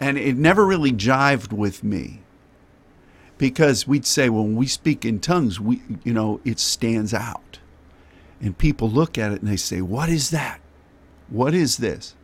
And 0.00 0.18
it 0.18 0.36
never 0.36 0.66
really 0.66 0.92
jived 0.92 1.52
with 1.52 1.84
me 1.84 2.22
because 3.38 3.86
we'd 3.86 4.06
say 4.06 4.28
when 4.28 4.56
we 4.56 4.66
speak 4.66 5.04
in 5.04 5.20
tongues, 5.20 5.60
we, 5.60 5.82
you 6.02 6.12
know, 6.12 6.40
it 6.44 6.58
stands 6.58 7.14
out 7.14 7.60
and 8.40 8.58
people 8.58 8.90
look 8.90 9.16
at 9.16 9.32
it 9.32 9.40
and 9.40 9.50
they 9.50 9.56
say, 9.56 9.80
What 9.80 10.08
is 10.08 10.30
that? 10.30 10.60
What 11.28 11.54
is 11.54 11.76
this? 11.76 12.16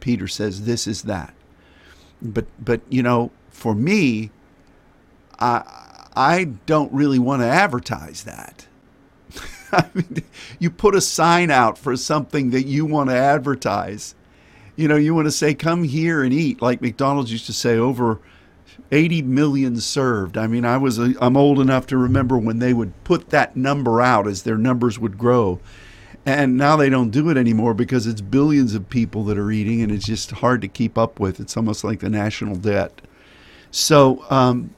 Peter 0.00 0.28
says, 0.28 0.66
This 0.66 0.86
is 0.86 1.02
that. 1.02 1.34
But, 2.20 2.46
but 2.62 2.82
you 2.90 3.02
know, 3.02 3.30
for 3.48 3.74
me, 3.74 4.30
I, 5.38 6.08
I 6.14 6.44
don't 6.66 6.92
really 6.92 7.18
want 7.18 7.40
to 7.42 7.46
advertise 7.46 8.24
that. 8.24 8.66
I 9.72 9.86
mean, 9.94 10.22
you 10.58 10.70
put 10.70 10.94
a 10.94 11.00
sign 11.00 11.50
out 11.50 11.78
for 11.78 11.96
something 11.96 12.50
that 12.50 12.66
you 12.66 12.84
want 12.84 13.10
to 13.10 13.16
advertise. 13.16 14.14
You 14.76 14.88
know, 14.88 14.96
you 14.96 15.14
want 15.14 15.26
to 15.26 15.32
say, 15.32 15.54
come 15.54 15.84
here 15.84 16.22
and 16.22 16.32
eat, 16.32 16.60
like 16.60 16.80
McDonald's 16.80 17.32
used 17.32 17.46
to 17.46 17.52
say, 17.52 17.76
over 17.76 18.20
80 18.90 19.22
million 19.22 19.80
served. 19.80 20.36
I 20.36 20.46
mean, 20.46 20.64
I 20.64 20.76
was 20.76 20.98
a, 20.98 21.14
I'm 21.20 21.36
old 21.36 21.60
enough 21.60 21.86
to 21.88 21.96
remember 21.96 22.38
when 22.38 22.58
they 22.58 22.72
would 22.72 22.92
put 23.04 23.30
that 23.30 23.56
number 23.56 24.00
out 24.00 24.26
as 24.26 24.42
their 24.42 24.58
numbers 24.58 24.98
would 24.98 25.18
grow. 25.18 25.60
And 26.24 26.56
now 26.56 26.76
they 26.76 26.88
don't 26.88 27.10
do 27.10 27.30
it 27.30 27.36
anymore 27.36 27.72
because 27.72 28.06
it's 28.06 28.20
billions 28.20 28.74
of 28.74 28.90
people 28.90 29.24
that 29.24 29.38
are 29.38 29.50
eating 29.50 29.80
and 29.80 29.92
it's 29.92 30.06
just 30.06 30.32
hard 30.32 30.60
to 30.62 30.68
keep 30.68 30.98
up 30.98 31.20
with. 31.20 31.38
It's 31.38 31.56
almost 31.56 31.84
like 31.84 32.00
the 32.00 32.10
national 32.10 32.56
debt. 32.56 33.00
So, 33.70 34.24
um, 34.28 34.74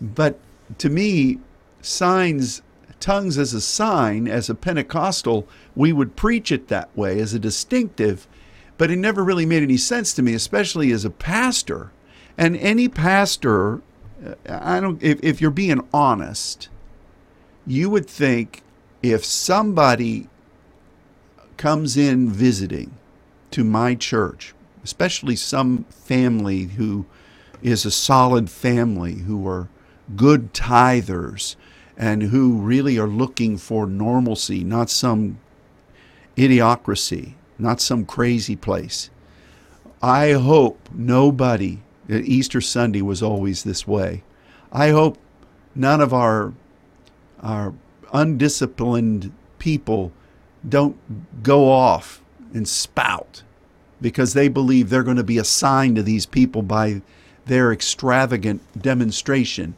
but 0.00 0.38
to 0.78 0.88
me, 0.88 1.38
signs, 1.82 2.62
tongues 3.00 3.38
as 3.38 3.52
a 3.52 3.60
sign, 3.60 4.26
as 4.26 4.48
a 4.48 4.54
Pentecostal, 4.54 5.46
we 5.74 5.92
would 5.92 6.16
preach 6.16 6.50
it 6.50 6.68
that 6.68 6.94
way 6.96 7.20
as 7.20 7.34
a 7.34 7.38
distinctive, 7.38 8.26
but 8.78 8.90
it 8.90 8.96
never 8.96 9.24
really 9.24 9.46
made 9.46 9.62
any 9.62 9.76
sense 9.76 10.12
to 10.14 10.22
me, 10.22 10.34
especially 10.34 10.92
as 10.92 11.04
a 11.04 11.10
pastor. 11.10 11.92
And 12.38 12.56
any 12.56 12.88
pastor, 12.88 13.80
uh, 14.24 14.34
I 14.48 14.80
don't, 14.80 15.02
if, 15.02 15.22
if 15.22 15.40
you're 15.40 15.50
being 15.50 15.86
honest, 15.92 16.68
you 17.66 17.90
would 17.90 18.06
think 18.06 18.62
if 19.02 19.24
somebody 19.24 20.28
comes 21.56 21.96
in 21.96 22.30
visiting 22.30 22.92
to 23.50 23.64
my 23.64 23.94
church, 23.94 24.54
especially 24.84 25.36
some 25.36 25.84
family 25.84 26.64
who 26.64 27.06
is 27.62 27.84
a 27.84 27.90
solid 27.90 28.50
family, 28.50 29.14
who 29.20 29.46
are 29.48 29.68
good 30.14 30.52
tithers, 30.52 31.56
and 31.96 32.24
who 32.24 32.58
really 32.58 32.98
are 32.98 33.08
looking 33.08 33.56
for 33.56 33.86
normalcy, 33.86 34.62
not 34.62 34.90
some 34.90 35.38
idiocracy, 36.36 37.34
not 37.58 37.80
some 37.80 38.04
crazy 38.04 38.56
place. 38.56 39.10
I 40.02 40.32
hope 40.32 40.88
nobody, 40.92 41.78
Easter 42.08 42.60
Sunday 42.60 43.02
was 43.02 43.22
always 43.22 43.64
this 43.64 43.86
way. 43.86 44.22
I 44.70 44.90
hope 44.90 45.16
none 45.74 46.00
of 46.00 46.12
our, 46.12 46.52
our 47.40 47.72
undisciplined 48.12 49.32
people 49.58 50.12
don't 50.68 51.42
go 51.42 51.70
off 51.70 52.22
and 52.52 52.68
spout 52.68 53.42
because 54.00 54.34
they 54.34 54.48
believe 54.48 54.90
they're 54.90 55.02
going 55.02 55.16
to 55.16 55.24
be 55.24 55.38
assigned 55.38 55.96
to 55.96 56.02
these 56.02 56.26
people 56.26 56.62
by 56.62 57.00
their 57.46 57.72
extravagant 57.72 58.60
demonstration. 58.80 59.74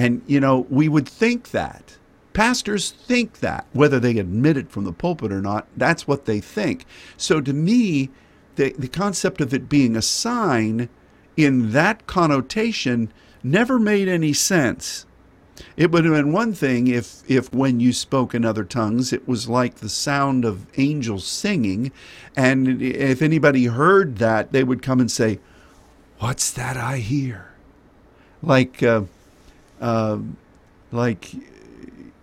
And, 0.00 0.22
you 0.26 0.40
know, 0.40 0.66
we 0.70 0.88
would 0.88 1.06
think 1.06 1.50
that. 1.50 1.98
Pastors 2.32 2.90
think 2.90 3.40
that, 3.40 3.66
whether 3.74 4.00
they 4.00 4.16
admit 4.16 4.56
it 4.56 4.70
from 4.70 4.84
the 4.84 4.94
pulpit 4.94 5.30
or 5.30 5.42
not, 5.42 5.68
that's 5.76 6.08
what 6.08 6.24
they 6.24 6.40
think. 6.40 6.86
So 7.18 7.42
to 7.42 7.52
me, 7.52 8.08
the, 8.56 8.72
the 8.78 8.88
concept 8.88 9.42
of 9.42 9.52
it 9.52 9.68
being 9.68 9.96
a 9.96 10.00
sign 10.00 10.88
in 11.36 11.72
that 11.72 12.06
connotation 12.06 13.12
never 13.42 13.78
made 13.78 14.08
any 14.08 14.32
sense. 14.32 15.04
It 15.76 15.92
would 15.92 16.06
have 16.06 16.14
been 16.14 16.32
one 16.32 16.54
thing 16.54 16.86
if, 16.86 17.22
if 17.30 17.52
when 17.52 17.78
you 17.78 17.92
spoke 17.92 18.34
in 18.34 18.42
other 18.42 18.64
tongues, 18.64 19.12
it 19.12 19.28
was 19.28 19.50
like 19.50 19.76
the 19.76 19.90
sound 19.90 20.46
of 20.46 20.66
angels 20.78 21.26
singing. 21.26 21.92
And 22.34 22.80
if 22.80 23.20
anybody 23.20 23.66
heard 23.66 24.16
that, 24.16 24.52
they 24.52 24.64
would 24.64 24.80
come 24.80 24.98
and 24.98 25.10
say, 25.10 25.40
What's 26.20 26.50
that 26.52 26.78
I 26.78 26.98
hear? 26.98 27.50
Like, 28.42 28.82
uh, 28.82 29.02
uh, 29.80 30.18
like, 30.92 31.32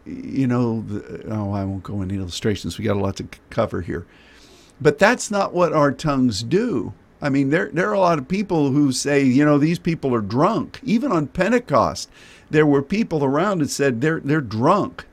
you 0.06 0.48
know, 0.48 0.86
oh, 1.28 1.52
I 1.52 1.64
won't 1.64 1.84
go 1.84 2.02
into 2.02 2.16
illustrations. 2.16 2.78
We 2.78 2.86
got 2.86 2.98
a 2.98 3.00
lot 3.00 3.18
to 3.18 3.28
cover 3.50 3.82
here. 3.82 4.06
But 4.80 5.00
that's 5.00 5.32
not 5.32 5.54
what 5.54 5.74
our 5.74 5.92
tongues 5.92 6.44
do. 6.44 6.94
I 7.22 7.30
mean, 7.30 7.50
there, 7.50 7.70
there 7.74 7.90
are 7.90 7.94
a 7.94 8.00
lot 8.00 8.20
of 8.20 8.28
people 8.28 8.72
who 8.72 8.92
say, 8.92 9.24
you 9.24 9.44
know, 9.44 9.58
these 9.58 9.80
people 9.80 10.14
are 10.14 10.22
drunk. 10.22 10.80
Even 10.84 11.12
on 11.12 11.28
Pentecost, 11.28 12.10
there 12.50 12.66
were 12.66 12.84
people 12.84 13.24
around 13.24 13.60
that 13.60 13.70
said 13.70 14.02
they're, 14.02 14.20
they're 14.20 14.40
drunk. 14.40 15.06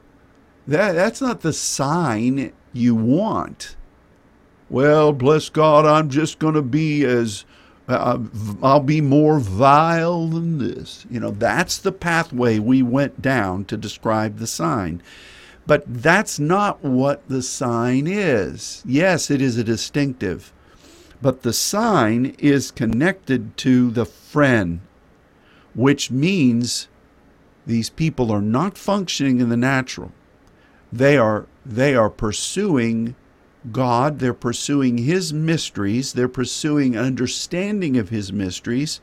That, 0.67 0.93
that's 0.93 1.21
not 1.21 1.41
the 1.41 1.53
sign 1.53 2.53
you 2.73 2.95
want. 2.95 3.77
Well, 4.69 5.13
bless 5.13 5.49
God, 5.49 5.87
I'm 5.87 6.11
just 6.11 6.39
going 6.39 6.55
to 6.55 6.63
be 6.63 7.05
as, 7.05 7.45
uh, 7.89 8.19
I'll 8.63 8.81
be 8.81 9.01
more 9.01 9.39
vile 9.39 10.29
than 10.29 10.59
this. 10.59 11.07
You 11.11 11.21
know, 11.21 11.31
that's 11.31 11.79
the 11.79 11.93
pathway 11.93 12.59
we 12.59 12.83
went 12.83 13.21
down 13.21 13.65
to 13.67 13.77
describe 13.77 14.39
the 14.39 14.47
sign. 14.47 15.03
But 15.67 15.85
that's 15.87 16.39
not 16.39 16.83
what 16.83 17.27
the 17.29 17.43
sign 17.43 18.07
is. 18.07 18.83
Yes, 18.87 19.31
it 19.31 19.41
is 19.41 19.57
a 19.57 19.65
distinctive 19.65 20.53
but 21.25 21.41
the 21.41 21.55
sign 21.55 22.35
is 22.39 22.71
connected 22.71 23.57
to 23.57 23.91
the 23.91 24.05
phren, 24.05 24.81
which 25.75 26.11
means 26.11 26.87
these 27.67 27.89
people 27.89 28.31
are 28.31 28.43
not 28.43 28.77
functioning 28.77 29.41
in 29.41 29.49
the 29.49 29.57
natural. 29.57 30.13
They 30.93 31.17
are 31.17 31.47
they 31.65 31.95
are 31.95 32.11
pursuing 32.11 33.17
God, 33.73 34.19
they're 34.19 34.35
pursuing 34.35 34.99
his 34.99 35.33
mysteries, 35.33 36.13
they're 36.13 36.29
pursuing 36.29 36.99
understanding 36.99 37.97
of 37.97 38.11
his 38.11 38.33
mysteries, 38.33 39.01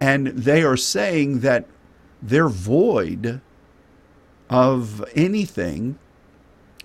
and 0.00 0.26
they 0.26 0.62
are 0.62 0.76
saying 0.76 1.40
that 1.40 1.66
they're 2.20 2.48
void 2.48 3.40
of 4.50 5.04
anything 5.14 5.98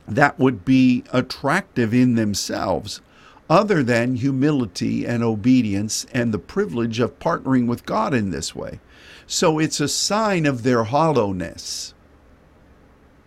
that 0.08 0.40
would 0.40 0.66
be 0.66 1.04
attractive 1.12 1.94
in 1.94 2.16
themselves 2.16 3.02
other 3.50 3.84
than 3.84 4.16
humility 4.16 5.06
and 5.06 5.24
obedience 5.24 6.06
and 6.14 6.34
the 6.34 6.40
privilege 6.40 7.00
of 7.00 7.20
partnering 7.20 7.68
with 7.68 7.86
God 7.86 8.14
in 8.14 8.30
this 8.30 8.56
way. 8.56 8.80
So 9.26 9.60
it's 9.60 9.80
a 9.80 9.88
sign 9.88 10.46
of 10.46 10.64
their 10.64 10.86
hollowness. 10.86 11.94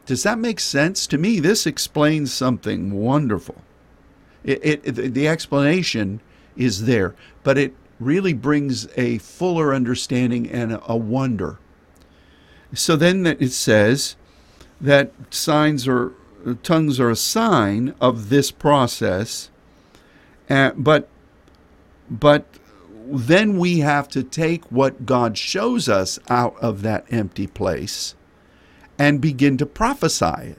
Does 0.06 0.22
that 0.22 0.38
make 0.38 0.60
sense? 0.60 1.06
To 1.08 1.18
me, 1.18 1.40
this 1.40 1.66
explains 1.66 2.32
something 2.32 2.92
wonderful. 2.92 3.56
It, 4.44 4.80
it, 4.84 5.14
the 5.14 5.28
explanation 5.28 6.20
is 6.56 6.84
there, 6.86 7.14
but 7.42 7.56
it 7.56 7.74
really 8.00 8.32
brings 8.32 8.88
a 8.96 9.18
fuller 9.18 9.72
understanding 9.72 10.50
and 10.50 10.80
a, 10.86 10.96
wonder. 10.96 11.58
So 12.74 12.96
then 12.96 13.26
it 13.26 13.52
says 13.52 14.16
that 14.80 15.12
signs 15.30 15.86
or 15.86 16.12
tongues 16.62 16.98
are 16.98 17.10
a 17.10 17.16
sign 17.16 17.94
of 18.00 18.28
this 18.28 18.50
process 18.50 19.50
uh, 20.52 20.72
but 20.76 21.08
but 22.10 22.44
then 23.06 23.58
we 23.58 23.78
have 23.78 24.06
to 24.08 24.22
take 24.22 24.70
what 24.70 25.06
God 25.06 25.38
shows 25.38 25.88
us 25.88 26.18
out 26.28 26.56
of 26.60 26.82
that 26.82 27.06
empty 27.10 27.46
place 27.46 28.14
and 28.98 29.20
begin 29.20 29.56
to 29.56 29.66
prophesy 29.66 30.50
it. 30.50 30.58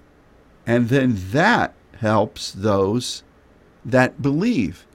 And 0.65 0.89
then 0.89 1.15
that 1.32 1.76
helps 2.00 2.52
those 2.52 3.24
that 3.86 4.22
believe. 4.22 4.86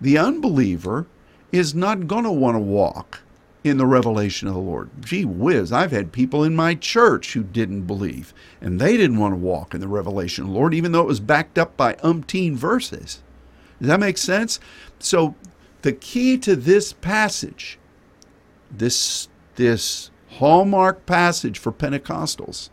The 0.00 0.18
unbeliever 0.18 1.06
is 1.52 1.74
not 1.74 2.08
going 2.08 2.24
to 2.24 2.32
want 2.32 2.56
to 2.56 2.60
walk 2.60 3.20
in 3.64 3.76
the 3.76 3.86
revelation 3.86 4.48
of 4.48 4.54
the 4.54 4.60
Lord. 4.60 4.90
Gee 5.00 5.24
whiz, 5.24 5.72
I've 5.72 5.92
had 5.92 6.10
people 6.10 6.42
in 6.42 6.56
my 6.56 6.74
church 6.74 7.34
who 7.34 7.44
didn't 7.44 7.82
believe, 7.82 8.34
and 8.60 8.80
they 8.80 8.96
didn't 8.96 9.18
want 9.18 9.34
to 9.34 9.38
walk 9.38 9.74
in 9.74 9.80
the 9.80 9.88
revelation 9.88 10.44
of 10.44 10.50
the 10.50 10.56
Lord, 10.56 10.74
even 10.74 10.92
though 10.92 11.02
it 11.02 11.06
was 11.06 11.20
backed 11.20 11.58
up 11.58 11.76
by 11.76 11.94
umpteen 11.94 12.54
verses. 12.54 13.22
Does 13.78 13.88
that 13.88 14.00
make 14.00 14.18
sense? 14.18 14.58
So 14.98 15.34
the 15.82 15.92
key 15.92 16.38
to 16.38 16.56
this 16.56 16.92
passage, 16.92 17.78
this 18.70 19.28
this 19.56 20.10
hallmark 20.38 21.04
passage 21.04 21.58
for 21.58 21.72
Pentecostals, 21.72 22.70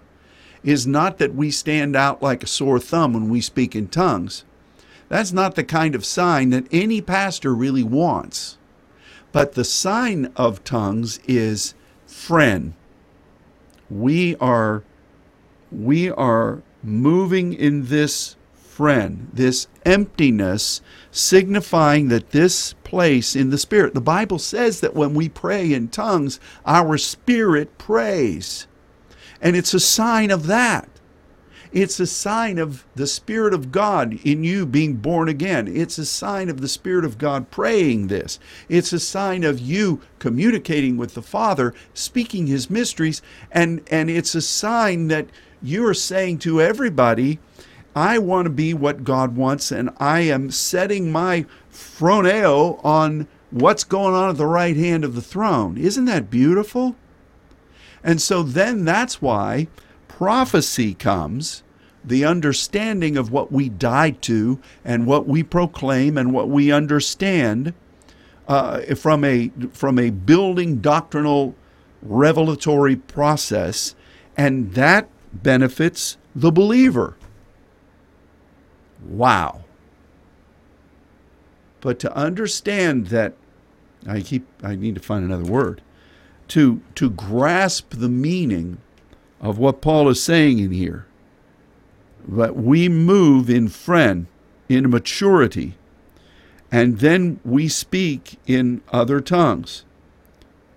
is 0.63 0.88
not 0.88 1.17
that 1.17 1.36
we 1.36 1.51
stand 1.51 1.95
out 1.95 2.23
like 2.23 2.41
a 2.41 2.47
sore 2.47 2.79
thumb 2.79 3.13
when 3.13 3.29
we 3.29 3.41
speak 3.41 3.75
in 3.75 3.87
tongues. 3.87 4.46
That's 5.10 5.33
not 5.33 5.55
the 5.55 5.63
kind 5.63 5.95
of 5.95 6.05
sign 6.05 6.51
that 6.51 6.67
any 6.71 7.01
pastor 7.01 7.53
really 7.53 7.83
wants. 7.83 8.57
But 9.31 9.53
the 9.53 9.63
sign 9.63 10.31
of 10.35 10.63
tongues 10.63 11.19
is 11.27 11.73
phren. 12.07 12.73
We 13.89 14.35
are 14.37 14.83
we 15.71 16.10
are 16.10 16.62
moving 16.81 17.53
in 17.53 17.87
this 17.87 18.35
phren, 18.79 19.27
this 19.33 19.67
emptiness, 19.85 20.81
signifying 21.12 22.07
that 22.07 22.31
this 22.31 22.73
place 22.83 23.35
in 23.35 23.49
the 23.49 23.57
Spirit, 23.57 23.93
the 23.93 24.01
Bible 24.01 24.39
says 24.39 24.79
that 24.79 24.95
when 24.95 25.13
we 25.13 25.29
pray 25.29 25.73
in 25.73 25.89
tongues, 25.89 26.39
our 26.65 26.97
spirit 26.97 27.77
prays. 27.77 28.67
And 29.41 29.55
it's 29.55 29.73
a 29.73 29.79
sign 29.79 30.31
of 30.31 30.47
that. 30.47 30.89
It's 31.72 32.00
a 32.00 32.08
sign 32.08 32.58
of 32.58 32.84
the 32.96 33.06
Spirit 33.06 33.54
of 33.54 33.72
God 33.72 34.20
in 34.24 34.44
you 34.44 34.65
being 34.65 34.96
born 34.96 35.30
again. 35.30 35.67
It's 35.67 36.00
a 36.00 36.06
sign 36.06 36.50
of 36.50 36.62
the 36.62 36.67
Spirit 36.67 37.06
of 37.06 37.20
God 37.20 37.52
praying 37.52 38.08
this. 38.08 38.40
It's 38.67 38.92
a 38.92 39.00
sign 39.00 39.44
of 39.44 39.60
you 39.60 40.02
communicating 40.17 40.98
with 40.98 41.13
the 41.13 41.22
Father, 41.22 41.76
speaking 41.94 42.48
His 42.48 42.70
mysteries, 42.70 43.22
and, 43.52 43.82
and 43.92 44.10
it's 44.10 44.34
a 44.34 44.42
sign 44.42 45.10
that 45.10 45.28
you're 45.62 45.94
saying 45.94 46.40
to 46.40 46.62
everybody, 46.62 47.40
I 47.96 48.17
want 48.17 48.46
to 48.46 48.52
be 48.52 48.74
what 48.74 49.04
God 49.04 49.36
wants, 49.36 49.72
and 49.72 49.92
I 49.98 50.22
am 50.22 50.52
setting 50.52 51.12
my 51.12 51.46
phroneo 51.72 52.84
on 52.84 53.28
what's 53.52 53.84
going 53.84 54.15
on 54.15 54.30
at 54.30 54.38
the 54.38 54.46
right 54.46 54.76
hand 54.76 55.04
of 55.04 55.15
the 55.15 55.22
throne. 55.22 55.78
Isn't 55.78 56.06
that 56.06 56.32
beautiful? 56.32 56.96
And 58.04 58.22
so 58.22 58.44
then 58.44 58.86
that's 58.86 59.22
why 59.22 59.67
prophecy 60.20 60.94
comes 60.94 61.63
the 62.04 62.26
understanding 62.26 63.15
of 63.15 63.32
what 63.32 63.54
we 63.54 63.70
die 63.70 64.10
to 64.10 64.60
and 64.84 65.08
what 65.08 65.26
we 65.26 65.42
proclaim 65.42 66.17
and 66.17 66.34
what 66.34 66.50
we 66.50 66.74
understand 66.74 67.74
uh, 68.46 68.82
from 68.96 69.24
a 69.24 69.50
from 69.72 69.98
a 69.98 70.10
building 70.10 70.82
doctrinal 70.82 71.56
revelatory 72.02 72.98
process, 72.98 73.96
and 74.36 74.74
that 74.74 75.08
benefits 75.32 76.17
the 76.36 76.52
believer. 76.52 77.15
Wow. 79.08 79.63
But 81.80 81.98
to 82.00 82.13
understand 82.13 83.08
that 83.08 83.36
I 84.06 84.20
keep 84.20 84.46
I 84.62 84.76
need 84.76 84.96
to 84.96 85.02
find 85.02 85.24
another 85.24 85.50
word. 85.50 85.82
To 86.50 86.82
to 86.96 87.10
grasp 87.10 87.92
the 87.92 88.10
meaning 88.10 88.80
of 89.42 89.58
what 89.58 89.81
Paul 89.81 90.10
is 90.10 90.21
saying 90.21 90.60
in 90.60 90.71
here. 90.71 91.06
That 92.27 92.56
we 92.56 92.90
move 92.90 93.50
in 93.50 93.69
phren, 93.69 94.27
in 94.67 94.90
maturity, 94.90 95.75
and 96.71 97.00
then 97.00 97.40
we 97.44 97.67
speak 97.67 98.40
in 98.46 98.81
other 98.92 99.21
tongues. 99.21 99.85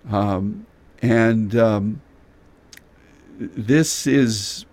Um, 0.09 0.65
and 1.01 1.55
um, 1.55 2.01
this 3.37 4.07
is 4.07 4.65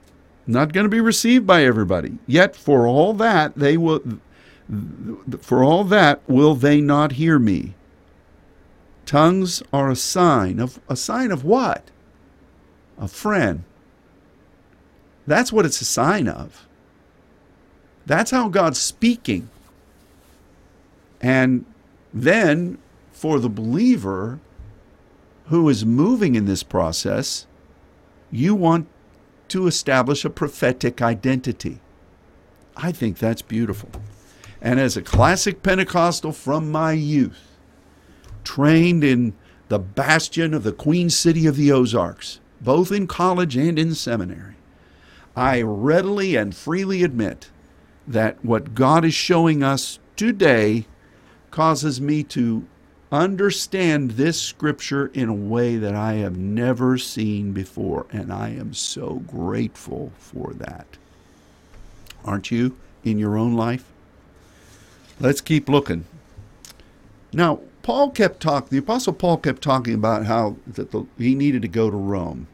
not 0.47 0.72
going 0.72 0.84
to 0.84 0.91
be 0.91 1.01
received 1.01 1.47
by 1.47 1.64
everybody. 1.64 2.18
Yet, 2.26 2.57
for 2.57 2.86
all 2.86 3.14
that, 3.14 3.57
they 3.57 3.76
will. 3.76 4.03
For 5.41 5.64
all 5.64 5.82
that, 5.84 6.22
will 6.28 6.55
they 6.55 6.80
not 6.80 7.12
hear 7.12 7.38
me? 7.38 7.74
Tongues 9.05 9.62
are 9.72 9.91
a 9.91 9.97
sign 9.97 10.61
of 10.61 10.80
a 10.88 10.97
sign 10.97 11.32
of 11.32 11.45
what? 11.45 11.91
A 12.99 13.07
phren. 13.09 13.64
That's 15.31 15.53
what 15.53 15.64
it's 15.64 15.81
a 15.81 15.85
sign 15.85 16.26
of. 16.26 16.66
That's 18.05 18.33
how 18.33 18.49
God's 18.49 18.81
speaking. 18.81 19.49
And 21.20 21.66
then 22.12 22.78
for 23.12 23.39
the 23.39 23.49
believer 23.49 24.41
who 25.47 25.68
is 25.68 25.87
moving 25.87 26.35
in 26.35 26.47
this 26.47 26.64
process, 26.64 27.47
you 28.33 28.57
want 28.57 28.89
to 29.51 29.68
establish 29.68 30.24
a 30.24 30.31
prophetic 30.31 31.01
identity. 31.01 31.78
I 32.76 32.91
think 32.91 33.18
that's 33.18 33.41
beautiful. 33.41 33.91
And 34.61 34.81
as 34.81 34.97
a 34.97 35.03
classic 35.03 35.62
Pentecostal 35.62 36.33
from 36.33 36.72
my 36.72 36.91
youth, 36.91 37.57
trained 38.43 39.05
in 39.05 39.35
the 39.68 39.78
bastion 39.78 40.55
of 40.55 40.64
the 40.64 40.72
Queen 40.72 41.09
City 41.09 41.47
of 41.47 41.55
the 41.55 41.70
Ozarks, 41.70 42.41
both 42.61 42.91
in 42.91 43.07
college 43.07 43.57
and 43.57 43.78
in 43.78 43.95
seminary, 43.95 44.57
I 45.37 45.62
readily 45.62 46.37
and 46.37 46.55
freely 46.55 47.03
admit 47.03 47.51
that 48.07 48.45
what 48.45 48.74
God 48.74 49.05
is 49.05 49.14
showing 49.14 49.62
us 49.62 49.99
today 50.16 50.87
causes 51.51 52.01
me 52.01 52.22
to 52.24 52.66
understand 53.12 54.12
this 54.12 54.41
scripture 54.41 55.09
in 55.14 55.28
a 55.28 55.35
way 55.35 55.76
that 55.76 55.95
I 55.95 56.14
have 56.14 56.37
never 56.37 56.99
seen 56.99 57.53
before, 57.53 58.07
and 58.11 58.33
I 58.33 58.51
am 58.51 58.74
so 58.74 59.22
grateful 59.26 60.12
for 60.18 60.53
that. 60.55 60.87
Aren't 62.24 62.51
you 62.51 62.76
in 63.05 63.18
your 63.18 63.37
own 63.37 63.55
life? 63.55 63.85
Let's 65.18 65.41
keep 65.41 65.68
looking. 65.68 66.05
Now, 67.33 67.61
Paul 67.83 68.11
kept 68.11 68.41
talking, 68.41 68.68
the 68.70 68.78
Apostle 68.78 69.12
Paul 69.12 69.39
kept 69.39 69.62
talking 69.62 69.95
about 69.95 70.26
how 70.26 70.57
that 70.66 70.91
the, 70.91 71.07
he 71.18 71.35
needed 71.35 71.62
to 71.62 71.68
go 71.68 71.91
to 71.91 71.97
Rome 71.97 72.47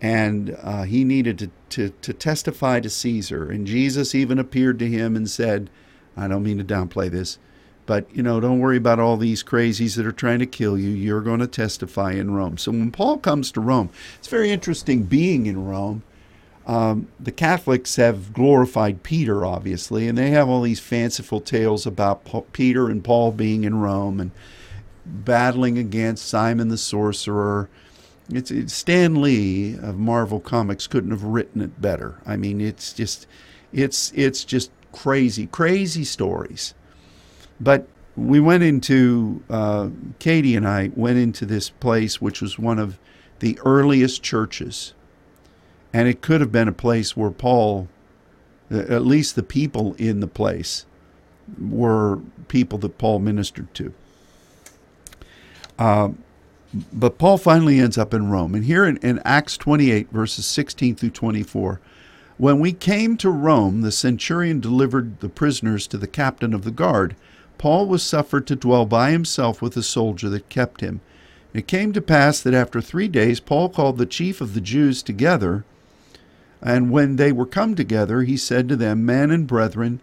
and 0.00 0.56
uh, 0.62 0.82
he 0.82 1.04
needed 1.04 1.38
to, 1.38 1.50
to, 1.74 1.90
to 1.90 2.12
testify 2.12 2.80
to 2.80 2.88
Caesar. 2.88 3.50
And 3.50 3.66
Jesus 3.66 4.14
even 4.14 4.38
appeared 4.38 4.78
to 4.78 4.88
him 4.88 5.16
and 5.16 5.28
said, 5.28 5.70
I 6.16 6.28
don't 6.28 6.44
mean 6.44 6.58
to 6.58 6.64
downplay 6.64 7.10
this, 7.10 7.38
but, 7.86 8.06
you 8.14 8.22
know, 8.22 8.40
don't 8.40 8.60
worry 8.60 8.76
about 8.76 9.00
all 9.00 9.16
these 9.16 9.42
crazies 9.42 9.96
that 9.96 10.06
are 10.06 10.12
trying 10.12 10.38
to 10.38 10.46
kill 10.46 10.78
you. 10.78 10.90
You're 10.90 11.20
going 11.20 11.40
to 11.40 11.46
testify 11.46 12.12
in 12.12 12.32
Rome. 12.32 12.56
So 12.58 12.70
when 12.70 12.92
Paul 12.92 13.18
comes 13.18 13.50
to 13.52 13.60
Rome, 13.60 13.90
it's 14.18 14.28
very 14.28 14.50
interesting 14.50 15.02
being 15.02 15.46
in 15.46 15.66
Rome. 15.66 16.02
Um, 16.66 17.08
the 17.20 17.32
Catholics 17.32 17.96
have 17.96 18.32
glorified 18.32 19.02
Peter, 19.02 19.44
obviously, 19.44 20.08
and 20.08 20.16
they 20.16 20.30
have 20.30 20.48
all 20.48 20.62
these 20.62 20.80
fanciful 20.80 21.40
tales 21.40 21.86
about 21.86 22.24
Paul, 22.24 22.46
Peter 22.52 22.88
and 22.88 23.04
Paul 23.04 23.32
being 23.32 23.64
in 23.64 23.80
Rome 23.80 24.20
and 24.20 24.30
battling 25.04 25.76
against 25.76 26.26
Simon 26.26 26.68
the 26.68 26.78
sorcerer. 26.78 27.68
It's, 28.30 28.50
it's 28.50 28.72
Stan 28.72 29.20
Lee 29.20 29.76
of 29.76 29.98
Marvel 29.98 30.40
Comics 30.40 30.86
couldn't 30.86 31.10
have 31.10 31.24
written 31.24 31.60
it 31.60 31.80
better. 31.80 32.20
I 32.24 32.36
mean, 32.36 32.60
it's 32.60 32.92
just, 32.92 33.26
it's 33.72 34.12
it's 34.14 34.44
just 34.44 34.70
crazy, 34.92 35.46
crazy 35.46 36.04
stories. 36.04 36.74
But 37.60 37.86
we 38.16 38.40
went 38.40 38.62
into, 38.62 39.42
uh, 39.50 39.90
Katie 40.18 40.56
and 40.56 40.66
I 40.66 40.90
went 40.94 41.18
into 41.18 41.44
this 41.44 41.68
place, 41.68 42.20
which 42.20 42.40
was 42.40 42.58
one 42.58 42.78
of 42.78 42.98
the 43.40 43.58
earliest 43.64 44.22
churches. 44.22 44.94
And 45.92 46.08
it 46.08 46.22
could 46.22 46.40
have 46.40 46.52
been 46.52 46.68
a 46.68 46.72
place 46.72 47.16
where 47.16 47.30
Paul, 47.30 47.88
at 48.70 49.04
least 49.04 49.36
the 49.36 49.42
people 49.42 49.94
in 49.94 50.20
the 50.20 50.26
place, 50.26 50.86
were 51.60 52.20
people 52.48 52.78
that 52.78 52.98
Paul 52.98 53.18
ministered 53.18 53.72
to. 53.74 53.92
Uh, 55.78 56.10
but 56.92 57.18
Paul 57.18 57.38
finally 57.38 57.78
ends 57.78 57.96
up 57.96 58.12
in 58.12 58.30
Rome. 58.30 58.54
And 58.54 58.64
here 58.64 58.84
in, 58.84 58.96
in 58.98 59.20
Acts 59.24 59.56
28, 59.56 60.10
verses 60.10 60.46
16 60.46 60.96
through 60.96 61.10
24, 61.10 61.80
when 62.36 62.58
we 62.58 62.72
came 62.72 63.16
to 63.18 63.30
Rome, 63.30 63.82
the 63.82 63.92
centurion 63.92 64.58
delivered 64.58 65.20
the 65.20 65.28
prisoners 65.28 65.86
to 65.86 65.98
the 65.98 66.08
captain 66.08 66.52
of 66.52 66.64
the 66.64 66.72
guard 66.72 67.14
Paul 67.58 67.86
was 67.86 68.02
suffered 68.02 68.46
to 68.48 68.56
dwell 68.56 68.84
by 68.84 69.10
himself 69.10 69.62
with 69.62 69.76
a 69.76 69.82
soldier 69.82 70.28
that 70.28 70.48
kept 70.48 70.80
him. 70.80 71.00
It 71.52 71.68
came 71.68 71.92
to 71.92 72.02
pass 72.02 72.40
that 72.40 72.54
after 72.54 72.80
three 72.80 73.08
days 73.08 73.40
Paul 73.40 73.68
called 73.68 73.96
the 73.96 74.06
chief 74.06 74.40
of 74.40 74.54
the 74.54 74.60
Jews 74.60 75.02
together, 75.02 75.64
and 76.60 76.90
when 76.90 77.16
they 77.16 77.30
were 77.30 77.46
come 77.46 77.74
together, 77.74 78.22
he 78.22 78.36
said 78.36 78.68
to 78.68 78.76
them, 78.76 79.06
Men 79.06 79.30
and 79.30 79.46
brethren, 79.46 80.00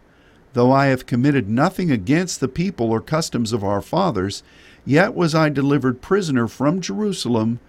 though 0.54 0.72
I 0.72 0.88
have 0.88 1.06
committed 1.06 1.50
nothing 1.50 1.92
against 1.92 2.40
the 2.40 2.48
people 2.48 2.90
or 2.90 3.02
customs 3.02 3.52
of 3.52 3.64
our 3.64 3.82
fathers, 3.82 4.44
yet 4.86 5.14
was 5.14 5.36
I 5.36 5.50
delivered 5.50 6.02
prisoner 6.02 6.48
from 6.48 6.82
Jerusalem 6.82 7.60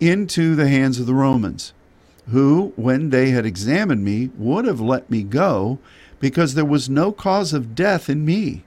into 0.00 0.54
the 0.54 0.68
hands 0.68 0.98
of 0.98 1.06
the 1.06 1.14
Romans, 1.14 1.72
who, 2.30 2.72
when 2.76 3.10
they 3.10 3.30
had 3.30 3.46
examined 3.46 4.04
me, 4.04 4.30
would 4.36 4.64
have 4.64 4.80
let 4.80 5.10
me 5.10 5.22
go, 5.22 5.78
because 6.20 6.54
there 6.54 6.64
was 6.64 6.88
no 6.88 7.12
cause 7.12 7.52
of 7.52 7.74
death 7.74 8.08
in 8.08 8.24
me. 8.24 8.64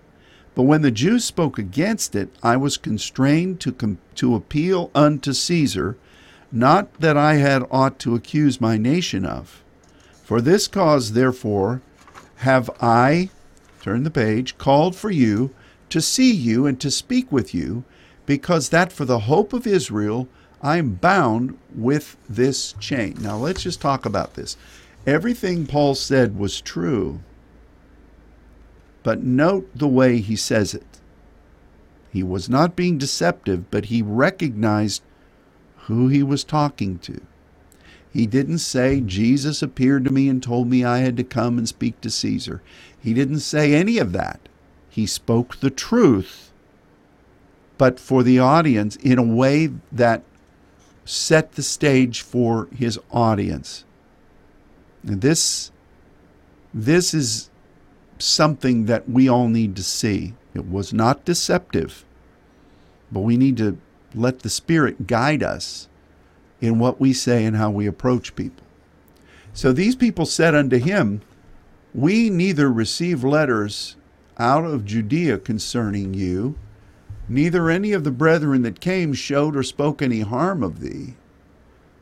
But 0.56 0.64
when 0.64 0.82
the 0.82 0.92
Jews 0.92 1.24
spoke 1.24 1.58
against 1.58 2.16
it, 2.16 2.30
I 2.42 2.58
was 2.58 2.78
constrained 2.78 3.60
to, 3.62 3.72
com- 3.72 4.00
to 4.16 4.36
appeal 4.36 4.90
unto 4.96 5.34
Caesar, 5.34 5.98
not 6.52 6.94
that 7.00 7.18
I 7.18 7.36
had 7.36 7.68
aught 7.70 8.00
to 8.00 8.16
accuse 8.16 8.62
my 8.62 8.78
nation 8.78 9.26
of. 9.26 9.64
For 10.24 10.42
this 10.42 10.68
cause, 10.68 11.14
therefore, 11.14 11.82
have 12.38 12.70
I, 12.82 13.30
turn 13.82 14.04
the 14.04 14.12
page, 14.12 14.58
called 14.58 14.96
for 14.96 15.12
you 15.12 15.54
to 15.90 16.02
see 16.02 16.32
you 16.32 16.66
and 16.66 16.80
to 16.82 16.92
speak 16.92 17.32
with 17.32 17.54
you, 17.54 17.84
because 18.26 18.70
that 18.70 18.92
for 18.92 19.06
the 19.06 19.20
hope 19.20 19.54
of 19.54 19.66
Israel 19.66 20.28
I 20.62 20.78
am 20.78 20.94
bound 20.94 21.58
with 21.76 22.18
this 22.28 22.74
chain. 22.74 23.18
Now 23.22 23.38
let's 23.38 23.64
just 23.64 23.80
talk 23.80 24.06
about 24.06 24.34
this. 24.34 24.58
Everything 25.06 25.66
Paul 25.68 25.96
said 25.96 26.38
was 26.38 26.60
true. 26.62 27.22
But 29.04 29.24
note 29.24 29.70
the 29.76 29.88
way 29.88 30.18
he 30.18 30.36
says 30.36 30.74
it. 30.74 31.00
He 32.12 32.24
was 32.24 32.50
not 32.50 32.76
being 32.76 32.98
deceptive, 32.98 33.70
but 33.70 33.86
he 33.86 34.02
recognized 34.02 35.04
who 35.86 36.08
he 36.08 36.24
was 36.24 36.44
talking 36.44 36.98
to. 37.00 37.22
He 38.12 38.26
didn't 38.26 38.60
say, 38.60 39.00
Jesus 39.00 39.62
appeared 39.62 40.04
to 40.06 40.12
me 40.12 40.28
and 40.28 40.42
told 40.42 40.68
me 40.68 40.84
I 40.84 41.00
had 41.00 41.16
to 41.18 41.24
come 41.24 41.58
and 41.58 41.68
speak 41.68 42.02
to 42.02 42.10
Caesar. 42.10 42.62
He 43.00 43.14
didn't 43.14 43.42
say 43.42 43.74
any 43.74 44.00
of 44.00 44.12
that. 44.14 44.40
He 44.98 45.06
spoke 45.06 45.60
the 45.60 45.70
truth, 45.70 46.52
but 47.78 48.00
for 48.00 48.24
the 48.24 48.40
audience 48.40 48.96
in 48.96 49.20
a 49.20 49.24
way 49.24 49.70
that 49.92 50.24
set 51.06 51.52
the 51.52 51.62
stage 51.62 52.22
for 52.22 52.68
his 52.76 53.00
audience. 53.12 53.86
And 55.04 55.22
this, 55.22 55.70
this 56.74 57.14
is 57.14 57.52
something 58.18 58.88
that 58.88 59.08
we 59.08 59.30
all 59.30 59.50
need 59.50 59.76
to 59.76 59.84
see. 59.84 60.34
It 60.56 60.66
was 60.66 60.92
not 60.92 61.26
deceptive, 61.26 62.04
but 63.12 63.20
we 63.20 63.38
need 63.38 63.58
to 63.58 63.78
let 64.16 64.40
the 64.40 64.50
Spirit 64.50 65.06
guide 65.06 65.44
us 65.44 65.90
in 66.60 66.80
what 66.80 67.00
we 67.00 67.14
say 67.14 67.46
and 67.46 67.56
how 67.56 67.70
we 67.70 67.86
approach 67.86 68.36
people. 68.36 68.66
So 69.54 69.72
these 69.72 69.96
people 69.96 70.26
said 70.26 70.56
unto 70.56 70.80
him, 70.80 71.22
We 71.94 72.32
neither 72.32 72.72
receive 72.72 73.24
letters 73.24 73.96
out 74.40 74.66
of 74.66 74.86
Judea 74.86 75.40
concerning 75.40 76.14
you, 76.14 76.58
neither 77.28 77.70
any 77.70 77.92
of 77.92 78.04
the 78.04 78.12
brethren 78.12 78.62
that 78.64 78.80
came 78.80 79.14
showed 79.14 79.56
or 79.56 79.64
spoke 79.64 80.02
any 80.02 80.22
harm 80.22 80.64
of 80.64 80.80
thee. 80.80 81.16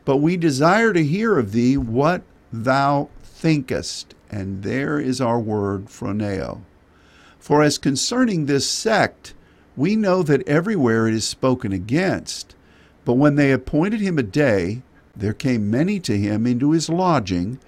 But 0.04 0.18
we 0.18 0.38
desire 0.38 0.94
to 0.94 1.04
hear 1.04 1.38
of 1.38 1.52
thee 1.52 1.78
what 1.78 2.22
thou 2.52 3.10
thinkest. 3.24 4.14
And 4.30 4.64
there 4.64 5.00
is 5.00 5.22
our 5.22 5.40
word, 5.40 5.88
phroneo. 5.88 6.62
For 7.40 7.64
as 7.64 7.78
concerning 7.78 8.46
this 8.46 8.68
sect, 8.68 9.34
we 9.76 9.96
know 9.96 10.24
that 10.24 10.48
everywhere 10.48 11.08
it 11.08 11.14
is 11.14 11.28
spoken 11.28 11.72
against. 11.72 12.56
But 13.04 13.14
when 13.14 13.36
they 13.36 13.52
appointed 13.52 14.02
him 14.02 14.18
a 14.18 14.24
day, 14.24 14.82
there 15.16 15.34
came 15.34 15.70
many 15.70 16.00
to 16.02 16.18
him 16.18 16.48
into 16.48 16.72
his 16.72 16.90
lodging, 16.90 17.60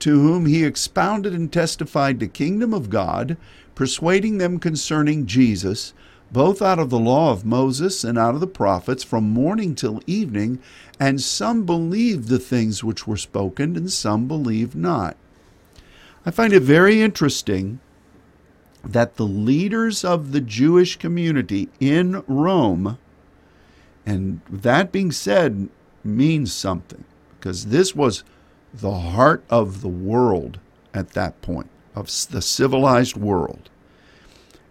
to 0.00 0.20
whom 0.20 0.46
he 0.46 0.64
expounded 0.64 1.34
and 1.34 1.52
testified 1.52 2.20
the 2.20 2.28
kingdom 2.28 2.72
of 2.72 2.90
God, 2.90 3.36
persuading 3.78 4.38
them 4.38 4.58
concerning 4.58 5.24
Jesus, 5.24 5.94
both 6.32 6.60
out 6.60 6.80
of 6.80 6.90
the 6.90 6.98
law 6.98 7.30
of 7.30 7.44
Moses 7.44 8.02
and 8.02 8.18
out 8.18 8.34
of 8.34 8.40
the 8.40 8.46
prophets, 8.48 9.04
from 9.04 9.30
morning 9.30 9.76
till 9.76 10.02
evening. 10.04 10.58
And 10.98 11.20
some 11.20 11.64
believed 11.64 12.26
the 12.26 12.40
things 12.40 12.82
which 12.82 13.06
were 13.06 13.16
spoken, 13.16 13.76
and 13.76 13.88
some 13.88 14.26
believed 14.26 14.74
not. 14.74 15.16
I 16.26 16.32
find 16.32 16.52
it 16.52 16.62
very 16.64 17.00
interesting 17.00 17.78
that 18.84 19.14
the 19.14 19.24
leaders 19.24 20.04
of 20.04 20.32
the 20.32 20.40
Jewish 20.40 20.96
community 20.96 21.68
in 21.78 22.24
Rome, 22.26 22.98
and 24.04 24.40
that 24.50 24.90
being 24.90 25.12
said, 25.12 25.68
means 26.02 26.52
something, 26.52 27.04
because 27.38 27.66
this 27.66 27.94
was 27.94 28.24
the 28.74 28.98
heart 28.98 29.44
of 29.48 29.82
the 29.82 29.88
world 29.88 30.58
at 30.92 31.10
that 31.10 31.40
point, 31.42 31.70
of 31.94 32.06
the 32.30 32.42
civilized 32.42 33.16
world. 33.16 33.70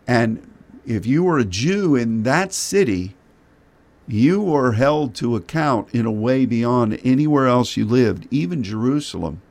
And 0.08 0.50
if 0.86 1.06
you 1.06 1.24
were 1.24 1.38
a 1.38 1.46
Jew 1.46 1.96
in 1.96 2.24
that 2.24 2.54
city, 2.54 3.16
you 4.08 4.42
were 4.42 4.74
held 4.74 5.14
to 5.16 5.36
account 5.36 5.94
in 5.94 6.06
a 6.06 6.12
way 6.12 6.46
beyond 6.46 7.00
anywhere 7.04 7.48
else 7.48 7.76
you 7.76 7.86
lived, 7.86 8.28
even 8.32 8.64
Jerusalem. 8.64 9.42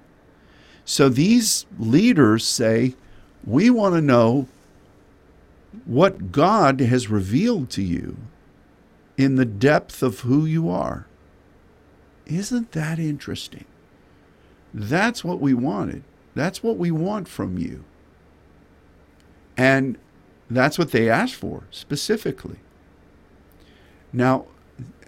So 0.85 1.09
these 1.09 1.67
leaders 1.79 2.47
say, 2.47 2.95
We 3.45 3.69
want 3.69 3.95
to 3.97 4.01
know 4.01 4.49
what 5.85 6.33
God 6.33 6.81
has 6.81 7.11
revealed 7.11 7.69
to 7.71 7.83
you 7.83 8.17
in 9.19 9.37
the 9.37 9.45
depth 9.45 10.03
of 10.03 10.21
who 10.21 10.47
you 10.47 10.71
are. 10.71 11.07
Isn't 12.27 12.73
that 12.73 12.99
interesting? 12.99 13.65
That's 14.73 15.23
what 15.23 15.41
we 15.41 15.55
wanted. 15.55 16.03
That's 16.37 16.63
what 16.63 16.77
we 16.77 16.91
want 16.91 17.29
from 17.29 17.57
you. 17.57 17.83
And 19.57 19.97
that's 20.51 20.79
what 20.79 20.93
they 20.93 21.09
asked 21.09 21.35
for 21.35 21.65
specifically. 21.71 22.59
Now, 24.13 24.45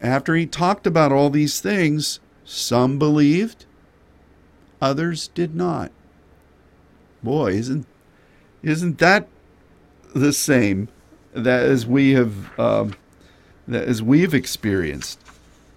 after 0.01 0.35
he 0.35 0.47
talked 0.47 0.87
about 0.87 1.13
all 1.13 1.29
these 1.29 1.61
things, 1.61 2.19
some 2.47 2.99
believed, 2.99 3.67
others 4.81 5.29
did 5.29 5.55
not. 5.55 5.93
Boy, 7.23 7.53
isn't 7.53 7.87
isn't 8.63 8.99
that 8.99 9.29
the 10.15 10.33
same 10.33 10.89
that 11.35 11.63
as 11.63 11.87
we 11.87 12.13
have 12.13 12.59
um, 12.59 12.95
that 13.67 13.87
as 13.87 14.03
we've 14.03 14.33
experienced? 14.33 15.21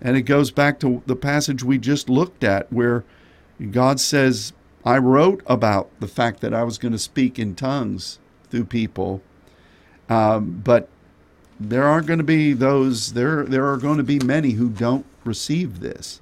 And 0.02 0.16
it 0.16 0.22
goes 0.22 0.50
back 0.50 0.80
to 0.80 1.04
the 1.08 1.16
passage 1.18 1.62
we 1.62 1.78
just 1.78 2.10
looked 2.10 2.46
at, 2.46 2.72
where 2.72 3.04
God 3.72 4.00
says, 4.00 4.54
"I 4.86 4.98
wrote 4.98 5.42
about 5.46 5.90
the 6.00 6.08
fact 6.08 6.42
that 6.42 6.54
I 6.54 6.64
was 6.64 6.78
going 6.78 6.92
to 6.92 7.00
speak 7.00 7.38
in 7.40 7.56
tongues 7.56 8.20
through 8.50 8.66
people." 8.66 9.22
Um, 10.10 10.62
but 10.64 10.90
there 11.60 11.84
are 11.84 12.02
going 12.02 12.20
to 12.20 12.26
be 12.26 12.54
those 12.54 13.14
there 13.14 13.44
there 13.44 13.72
are 13.72 13.78
going 13.78 13.98
to 13.98 14.04
be 14.04 14.20
many 14.20 14.52
who 14.52 14.70
don't 14.70 15.06
receive 15.24 15.80
this. 15.80 16.20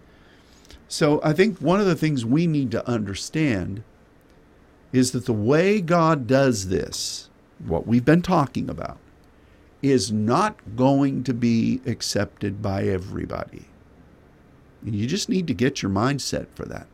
So 0.88 1.22
I 1.24 1.34
think 1.34 1.60
one 1.60 1.80
of 1.80 1.86
the 1.86 1.95
things 1.95 2.26
we 2.26 2.47
need 2.47 2.72
to 2.72 2.88
understand 2.88 3.84
is 4.91 5.12
that 5.12 5.26
the 5.26 5.34
way 5.34 5.82
God 5.82 6.28
does 6.28 6.70
this, 6.70 7.30
what 7.64 7.86
we've 7.86 8.03
been 8.05 8.24
talking 8.24 8.70
about, 8.70 8.97
is 9.82 10.12
not 10.12 10.57
going 10.76 11.24
to 11.24 11.34
be 11.34 11.80
accepted 11.86 12.62
by 12.62 12.84
everybody. 12.84 13.66
You 14.84 15.05
just 15.07 15.30
need 15.30 15.47
to 15.47 15.53
get 15.53 15.82
your 15.82 15.91
mindset 15.91 16.47
for 16.55 16.66
that. 16.66 16.88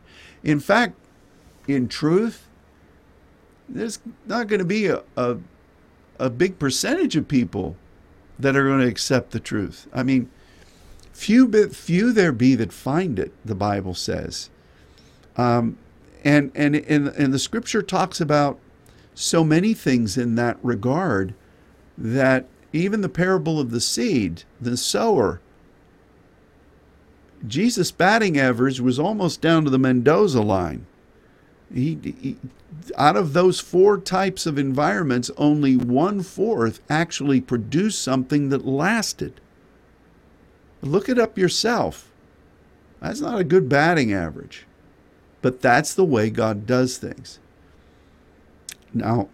In 0.44 0.60
fact, 0.60 0.96
in 1.68 1.88
truth, 1.88 2.48
there's 3.68 4.00
not 4.26 4.48
going 4.48 4.60
to 4.60 4.66
be 4.66 4.88
a, 4.88 5.02
a 5.18 5.38
a 6.20 6.30
big 6.30 6.60
percentage 6.60 7.16
of 7.16 7.28
people 7.28 7.76
that 8.40 8.56
are 8.56 8.66
going 8.66 8.80
to 8.80 8.88
accept 8.88 9.32
the 9.32 9.40
truth. 9.40 9.88
I 9.94 10.04
mean, 10.04 10.30
few 11.14 11.70
few 11.70 12.12
there 12.12 12.32
be 12.32 12.56
that 12.56 12.74
find 12.74 13.20
it. 13.20 13.34
The 13.44 13.56
Bible 13.56 13.94
says, 13.94 14.50
um, 15.38 15.78
and 16.24 16.52
and 16.56 16.76
and 16.76 17.08
and 17.08 17.34
the 17.34 17.40
Scripture 17.40 17.82
talks 17.82 18.22
about 18.22 18.60
so 19.14 19.44
many 19.44 19.74
things 19.74 20.18
in 20.18 20.36
that 20.36 20.58
regard 20.62 21.34
that 21.98 22.46
even 22.74 23.02
the 23.02 23.10
parable 23.10 23.60
of 23.60 23.72
the 23.72 23.80
seed, 23.80 24.44
the 24.60 24.76
sower. 24.76 25.40
Jesus' 27.48 27.92
batting 27.92 28.40
average 28.40 28.80
was 28.80 28.98
almost 28.98 29.40
down 29.40 29.64
to 29.66 29.70
the 29.70 29.78
Mendoza 29.78 30.42
line. 30.42 30.86
He, 31.74 31.98
he, 32.04 32.38
out 32.98 33.16
of 33.16 33.34
those 33.34 33.60
four 33.60 33.98
types 33.98 34.46
of 34.46 34.58
environments, 34.58 35.32
only 35.38 35.76
one 35.76 36.22
fourth 36.22 36.80
actually 36.90 37.42
produced 37.42 38.02
something 38.02 38.50
that 38.50 38.66
lasted. 38.66 39.40
Look 40.82 41.10
it 41.10 41.18
up 41.18 41.38
yourself. 41.38 42.12
That's 43.02 43.22
not 43.22 43.40
a 43.40 43.44
good 43.44 43.68
batting 43.68 44.14
average, 44.14 44.66
but 45.42 45.62
that's 45.62 45.94
the 45.94 46.06
way 46.06 46.30
God 46.30 46.66
does 46.66 46.98
things. 46.98 47.40
Now, 48.94 49.30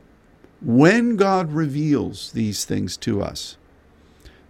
when 0.62 1.16
God 1.16 1.52
reveals 1.52 2.32
these 2.32 2.66
things 2.66 2.98
to 2.98 3.22
us, 3.22 3.58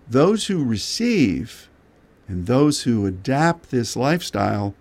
those 0.07 0.47
who 0.47 0.63
receive 0.63 1.69
and 2.27 2.45
those 2.45 2.83
who 2.83 3.05
adapt 3.05 3.71
this 3.71 3.95
lifestyle 3.95 4.75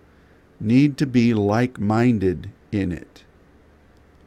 need 0.60 0.96
to 0.98 1.06
be 1.06 1.32
like 1.34 1.80
minded 1.80 2.50
in 2.72 2.92
it. 2.92 3.24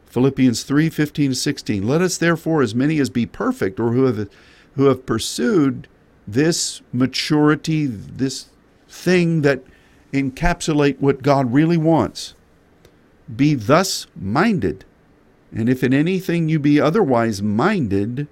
Philippians 0.06 0.62
3 0.62 0.90
15 0.90 1.34
16. 1.34 1.86
Let 1.86 2.00
us 2.00 2.18
therefore, 2.18 2.62
as 2.62 2.74
many 2.74 3.00
as 3.00 3.10
be 3.10 3.26
perfect, 3.26 3.80
or 3.80 3.92
who 3.92 4.04
have, 4.04 4.28
who 4.76 4.84
have 4.84 5.06
pursued 5.06 5.88
this 6.26 6.82
maturity, 6.92 7.86
this 7.86 8.46
thing 8.88 9.42
that 9.42 9.62
encapsulate 10.12 11.00
what 11.00 11.22
God 11.22 11.52
really 11.52 11.76
wants, 11.76 12.34
be 13.34 13.54
thus 13.54 14.06
minded. 14.14 14.84
And 15.52 15.68
if 15.68 15.82
in 15.82 15.92
anything 15.92 16.48
you 16.48 16.58
be 16.58 16.80
otherwise 16.80 17.42
minded, 17.42 18.28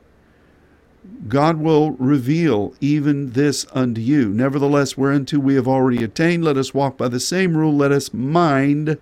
God 1.29 1.59
will 1.59 1.93
reveal 1.93 2.75
even 2.81 3.31
this 3.31 3.67
unto 3.73 4.01
you. 4.01 4.29
Nevertheless, 4.29 4.97
whereunto 4.97 5.39
we 5.39 5.55
have 5.55 5.69
already 5.69 6.03
attained, 6.03 6.45
let 6.45 6.57
us 6.57 6.75
walk 6.75 6.97
by 6.97 7.09
the 7.09 7.21
same 7.21 7.57
rule, 7.57 7.75
let 7.75 7.93
us 7.93 8.15
mind 8.15 8.99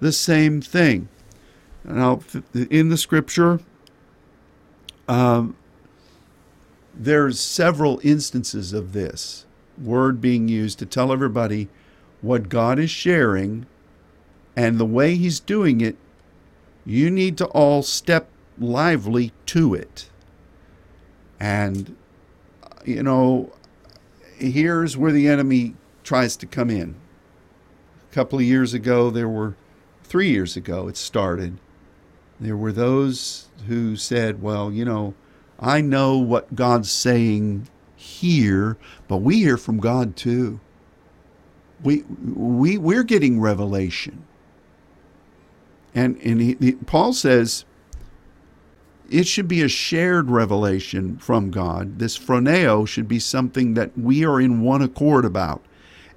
the 0.00 0.12
same 0.12 0.60
thing. 0.60 1.08
Now, 1.84 2.20
in 2.54 2.88
the 2.88 2.98
scripture, 2.98 3.60
um, 5.08 5.56
there's 6.94 7.40
several 7.40 8.00
instances 8.02 8.72
of 8.72 8.92
this 8.92 9.46
word 9.78 10.20
being 10.20 10.48
used 10.48 10.78
to 10.78 10.86
tell 10.86 11.12
everybody 11.12 11.68
what 12.20 12.48
God 12.48 12.78
is 12.78 12.90
sharing 12.90 13.66
and 14.54 14.78
the 14.78 14.84
way 14.84 15.14
He's 15.14 15.40
doing 15.40 15.80
it. 15.80 15.96
You 16.84 17.10
need 17.10 17.38
to 17.38 17.46
all 17.46 17.82
step 17.82 18.28
lively 18.58 19.32
to 19.46 19.74
it. 19.74 20.10
And, 21.38 21.96
you 22.84 23.02
know, 23.02 23.52
here's 24.36 24.96
where 24.96 25.12
the 25.12 25.28
enemy 25.28 25.74
tries 26.04 26.36
to 26.36 26.46
come 26.46 26.68
in. 26.68 26.94
A 28.10 28.14
couple 28.14 28.38
of 28.38 28.44
years 28.44 28.74
ago, 28.74 29.10
there 29.10 29.28
were 29.28 29.54
three 30.10 30.28
years 30.28 30.56
ago 30.56 30.88
it 30.88 30.96
started, 30.96 31.56
there 32.40 32.56
were 32.56 32.72
those 32.72 33.48
who 33.68 33.94
said, 33.94 34.42
well, 34.42 34.72
you 34.72 34.84
know, 34.84 35.14
I 35.60 35.80
know 35.80 36.18
what 36.18 36.56
God's 36.56 36.90
saying 36.90 37.68
here, 37.94 38.76
but 39.06 39.18
we 39.18 39.36
hear 39.36 39.56
from 39.56 39.78
God 39.78 40.16
too. 40.16 40.58
We, 41.82 42.02
we, 42.02 42.76
we're 42.76 43.04
getting 43.04 43.40
revelation. 43.40 44.24
And, 45.94 46.18
and 46.22 46.40
he, 46.40 46.56
he, 46.58 46.72
Paul 46.72 47.12
says 47.12 47.64
it 49.08 49.26
should 49.26 49.48
be 49.48 49.62
a 49.62 49.68
shared 49.68 50.28
revelation 50.28 51.18
from 51.18 51.52
God. 51.52 52.00
This 52.00 52.18
phroneo 52.18 52.86
should 52.86 53.06
be 53.06 53.20
something 53.20 53.74
that 53.74 53.96
we 53.96 54.24
are 54.24 54.40
in 54.40 54.60
one 54.60 54.82
accord 54.82 55.24
about. 55.24 55.62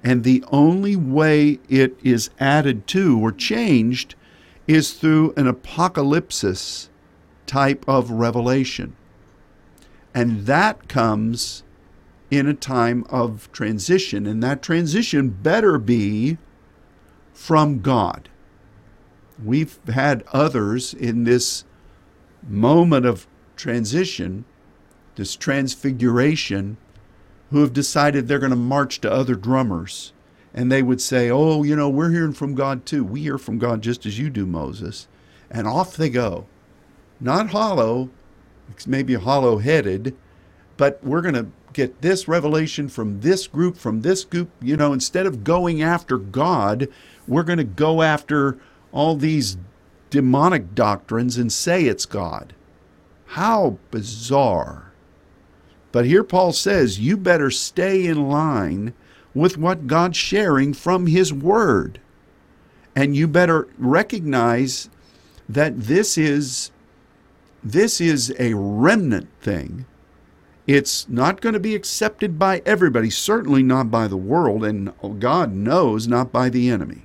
And 0.04 0.22
the 0.22 0.44
only 0.48 0.94
way 0.94 1.58
it 1.68 1.96
is 2.02 2.28
added 2.38 2.86
to 2.88 3.18
or 3.18 3.32
changed 3.32 4.14
is 4.66 4.92
through 4.92 5.32
an 5.34 5.46
apocalypsis 5.46 6.88
type 7.46 7.84
of 7.88 8.10
revelation. 8.10 8.94
And 10.14 10.46
that 10.46 10.88
comes 10.88 11.64
in 12.30 12.46
a 12.46 12.54
time 12.54 13.04
of 13.08 13.50
transition, 13.52 14.26
and 14.26 14.42
that 14.42 14.62
transition 14.62 15.30
better 15.30 15.78
be 15.78 16.36
from 17.32 17.80
God. 17.80 18.28
We've 19.42 19.78
had 19.86 20.22
others 20.32 20.94
in 20.94 21.24
this 21.24 21.64
moment 22.46 23.06
of 23.06 23.26
transition, 23.56 24.44
this 25.16 25.34
transfiguration, 25.34 26.76
who 27.54 27.60
have 27.60 27.72
decided 27.72 28.26
they're 28.26 28.40
going 28.40 28.50
to 28.50 28.56
march 28.56 29.00
to 29.00 29.08
other 29.08 29.36
drummers. 29.36 30.12
And 30.52 30.72
they 30.72 30.82
would 30.82 31.00
say, 31.00 31.30
Oh, 31.30 31.62
you 31.62 31.76
know, 31.76 31.88
we're 31.88 32.10
hearing 32.10 32.32
from 32.32 32.56
God 32.56 32.84
too. 32.84 33.04
We 33.04 33.20
hear 33.20 33.38
from 33.38 33.60
God 33.60 33.80
just 33.80 34.04
as 34.06 34.18
you 34.18 34.28
do, 34.28 34.44
Moses. 34.44 35.06
And 35.52 35.68
off 35.68 35.96
they 35.96 36.10
go. 36.10 36.46
Not 37.20 37.50
hollow, 37.50 38.10
maybe 38.88 39.14
hollow 39.14 39.58
headed, 39.58 40.16
but 40.76 40.98
we're 41.04 41.20
going 41.20 41.36
to 41.36 41.46
get 41.72 42.02
this 42.02 42.26
revelation 42.26 42.88
from 42.88 43.20
this 43.20 43.46
group, 43.46 43.76
from 43.76 44.00
this 44.00 44.24
group. 44.24 44.50
You 44.60 44.76
know, 44.76 44.92
instead 44.92 45.24
of 45.24 45.44
going 45.44 45.80
after 45.80 46.18
God, 46.18 46.88
we're 47.28 47.44
going 47.44 47.58
to 47.58 47.64
go 47.64 48.02
after 48.02 48.58
all 48.90 49.14
these 49.14 49.58
demonic 50.10 50.74
doctrines 50.74 51.36
and 51.36 51.52
say 51.52 51.84
it's 51.84 52.04
God. 52.04 52.52
How 53.26 53.78
bizarre. 53.92 54.83
But 55.94 56.06
here 56.06 56.24
Paul 56.24 56.52
says, 56.52 56.98
you 56.98 57.16
better 57.16 57.52
stay 57.52 58.04
in 58.04 58.28
line 58.28 58.94
with 59.32 59.56
what 59.56 59.86
God's 59.86 60.16
sharing 60.16 60.74
from 60.74 61.06
His 61.06 61.32
Word. 61.32 62.00
And 62.96 63.14
you 63.14 63.28
better 63.28 63.68
recognize 63.78 64.90
that 65.48 65.82
this 65.82 66.18
is 66.18 66.72
this 67.62 68.00
is 68.00 68.34
a 68.40 68.54
remnant 68.54 69.28
thing 69.40 69.86
it's 70.66 71.08
not 71.08 71.40
going 71.40 71.52
to 71.52 71.60
be 71.60 71.76
accepted 71.76 72.40
by 72.40 72.60
everybody, 72.66 73.08
certainly 73.08 73.62
not 73.62 73.88
by 73.92 74.08
the 74.08 74.16
world, 74.16 74.64
and 74.64 74.92
God 75.20 75.52
knows 75.52 76.08
not 76.08 76.32
by 76.32 76.48
the 76.48 76.70
enemy. 76.70 77.02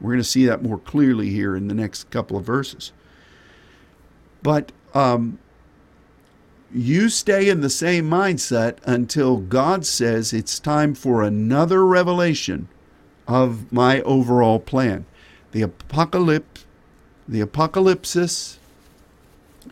We're 0.00 0.12
going 0.12 0.22
to 0.22 0.24
see 0.24 0.46
that 0.46 0.62
more 0.62 0.78
clearly 0.78 1.28
here 1.28 1.54
in 1.54 1.68
the 1.68 1.74
next 1.74 2.08
couple 2.08 2.38
of 2.38 2.44
verses. 2.44 2.92
But 4.42 4.72
um, 4.94 5.38
you 6.72 7.08
stay 7.08 7.48
in 7.48 7.60
the 7.60 7.70
same 7.70 8.08
mindset 8.08 8.78
until 8.84 9.38
God 9.38 9.86
says 9.86 10.32
it's 10.32 10.58
time 10.58 10.94
for 10.94 11.22
another 11.22 11.84
revelation 11.84 12.68
of 13.26 13.72
my 13.72 14.00
overall 14.02 14.58
plan. 14.58 15.06
The 15.52 15.62
apocalypse, 15.62 16.64
the 17.26 17.40
apocalypsis 17.40 18.58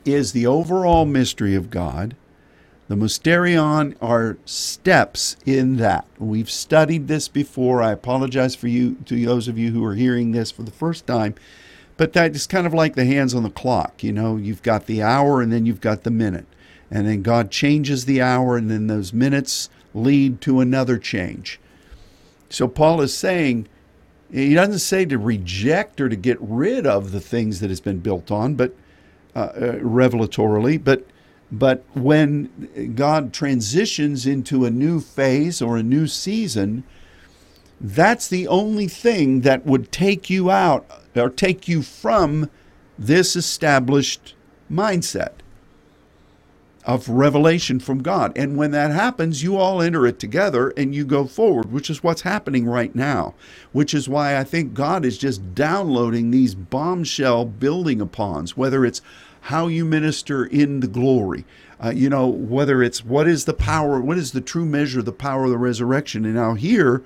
is 0.04 0.32
the 0.32 0.46
overall 0.46 1.04
mystery 1.04 1.54
of 1.54 1.70
God 1.70 2.16
the 2.86 2.96
mysterion 2.96 3.96
are 4.02 4.36
steps 4.44 5.36
in 5.46 5.76
that. 5.76 6.06
We've 6.18 6.50
studied 6.50 7.08
this 7.08 7.28
before. 7.28 7.82
I 7.82 7.92
apologize 7.92 8.54
for 8.54 8.68
you 8.68 8.96
to 9.06 9.24
those 9.24 9.48
of 9.48 9.56
you 9.56 9.70
who 9.70 9.82
are 9.84 9.94
hearing 9.94 10.32
this 10.32 10.50
for 10.50 10.62
the 10.62 10.70
first 10.70 11.06
time. 11.06 11.34
But 11.96 12.12
that 12.12 12.34
is 12.34 12.46
kind 12.46 12.66
of 12.66 12.74
like 12.74 12.94
the 12.94 13.06
hands 13.06 13.34
on 13.34 13.42
the 13.42 13.50
clock. 13.50 14.02
You 14.02 14.12
know, 14.12 14.36
you've 14.36 14.62
got 14.62 14.84
the 14.86 15.02
hour 15.02 15.40
and 15.40 15.50
then 15.50 15.64
you've 15.64 15.80
got 15.80 16.02
the 16.02 16.10
minute. 16.10 16.46
And 16.94 17.08
then 17.08 17.22
God 17.22 17.50
changes 17.50 18.04
the 18.04 18.22
hour 18.22 18.56
and 18.56 18.70
then 18.70 18.86
those 18.86 19.12
minutes 19.12 19.68
lead 19.94 20.40
to 20.42 20.60
another 20.60 20.96
change. 20.96 21.58
So 22.48 22.68
Paul 22.68 23.00
is 23.00 23.12
saying, 23.12 23.66
he 24.30 24.54
doesn't 24.54 24.78
say 24.78 25.04
to 25.06 25.18
reject 25.18 26.00
or 26.00 26.08
to 26.08 26.14
get 26.14 26.38
rid 26.40 26.86
of 26.86 27.10
the 27.10 27.20
things 27.20 27.58
that 27.58 27.68
has 27.68 27.80
been 27.80 27.98
built 27.98 28.30
on, 28.30 28.54
but 28.54 28.76
uh, 29.34 29.38
uh, 29.38 29.72
revelatorily, 29.80 30.82
but 30.82 31.04
but 31.50 31.84
when 31.94 32.94
God 32.96 33.32
transitions 33.32 34.26
into 34.26 34.64
a 34.64 34.70
new 34.70 35.00
phase 35.00 35.60
or 35.60 35.76
a 35.76 35.82
new 35.84 36.06
season, 36.06 36.82
that's 37.80 38.26
the 38.26 38.48
only 38.48 38.88
thing 38.88 39.42
that 39.42 39.66
would 39.66 39.92
take 39.92 40.30
you 40.30 40.50
out 40.50 40.86
or 41.14 41.28
take 41.28 41.68
you 41.68 41.82
from 41.82 42.50
this 42.98 43.36
established 43.36 44.34
mindset 44.70 45.34
of 46.86 47.08
revelation 47.08 47.80
from 47.80 48.02
God. 48.02 48.32
And 48.36 48.56
when 48.56 48.70
that 48.72 48.90
happens, 48.90 49.42
you 49.42 49.56
all 49.56 49.80
enter 49.80 50.06
it 50.06 50.18
together 50.18 50.70
and 50.76 50.94
you 50.94 51.04
go 51.04 51.26
forward, 51.26 51.72
which 51.72 51.88
is 51.88 52.02
what's 52.02 52.22
happening 52.22 52.66
right 52.66 52.94
now, 52.94 53.34
which 53.72 53.94
is 53.94 54.08
why 54.08 54.38
I 54.38 54.44
think 54.44 54.74
God 54.74 55.04
is 55.04 55.16
just 55.16 55.54
downloading 55.54 56.30
these 56.30 56.54
bombshell 56.54 57.46
building 57.46 58.00
upons, 58.00 58.50
whether 58.50 58.84
it's 58.84 59.00
how 59.42 59.66
you 59.66 59.84
minister 59.84 60.44
in 60.44 60.80
the 60.80 60.86
glory. 60.86 61.44
Uh, 61.82 61.90
you 61.90 62.08
know, 62.08 62.26
whether 62.26 62.82
it's 62.82 63.04
what 63.04 63.26
is 63.26 63.44
the 63.44 63.54
power, 63.54 64.00
what 64.00 64.16
is 64.16 64.32
the 64.32 64.40
true 64.40 64.64
measure 64.64 65.00
of 65.00 65.04
the 65.04 65.12
power 65.12 65.44
of 65.44 65.50
the 65.50 65.58
resurrection. 65.58 66.24
And 66.24 66.34
now, 66.34 66.54
here, 66.54 67.02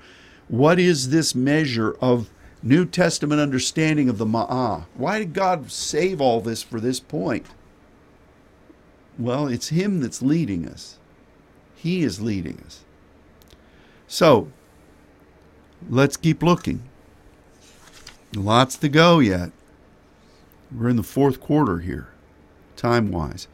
what 0.47 0.79
is 0.79 1.09
this 1.09 1.33
measure 1.33 1.95
of 2.01 2.29
New 2.61 2.85
Testament 2.85 3.41
understanding 3.41 4.09
of 4.09 4.17
the 4.17 4.25
Ma'ah? 4.25 4.85
Why 4.93 5.19
did 5.19 5.33
God 5.33 5.71
save 5.71 6.21
all 6.21 6.39
this 6.39 6.61
for 6.61 6.79
this 6.79 6.99
point? 6.99 7.45
Well, 9.19 9.47
it's 9.47 9.67
Him 9.67 9.99
that's 9.99 10.21
leading 10.21 10.65
us. 10.65 10.97
He 11.75 12.03
is 12.03 12.21
leading 12.21 12.63
us. 12.65 12.85
So, 14.07 14.49
let's 15.89 16.15
keep 16.17 16.41
looking. 16.41 16.83
Lots 18.33 18.77
to 18.77 18.87
go 18.89 19.19
yet. 19.19 19.51
We're 20.73 20.89
in 20.89 20.95
the 20.95 21.03
fourth 21.03 21.41
quarter 21.41 21.79
here 21.79 22.07
time 22.75 23.11
wise. 23.11 23.47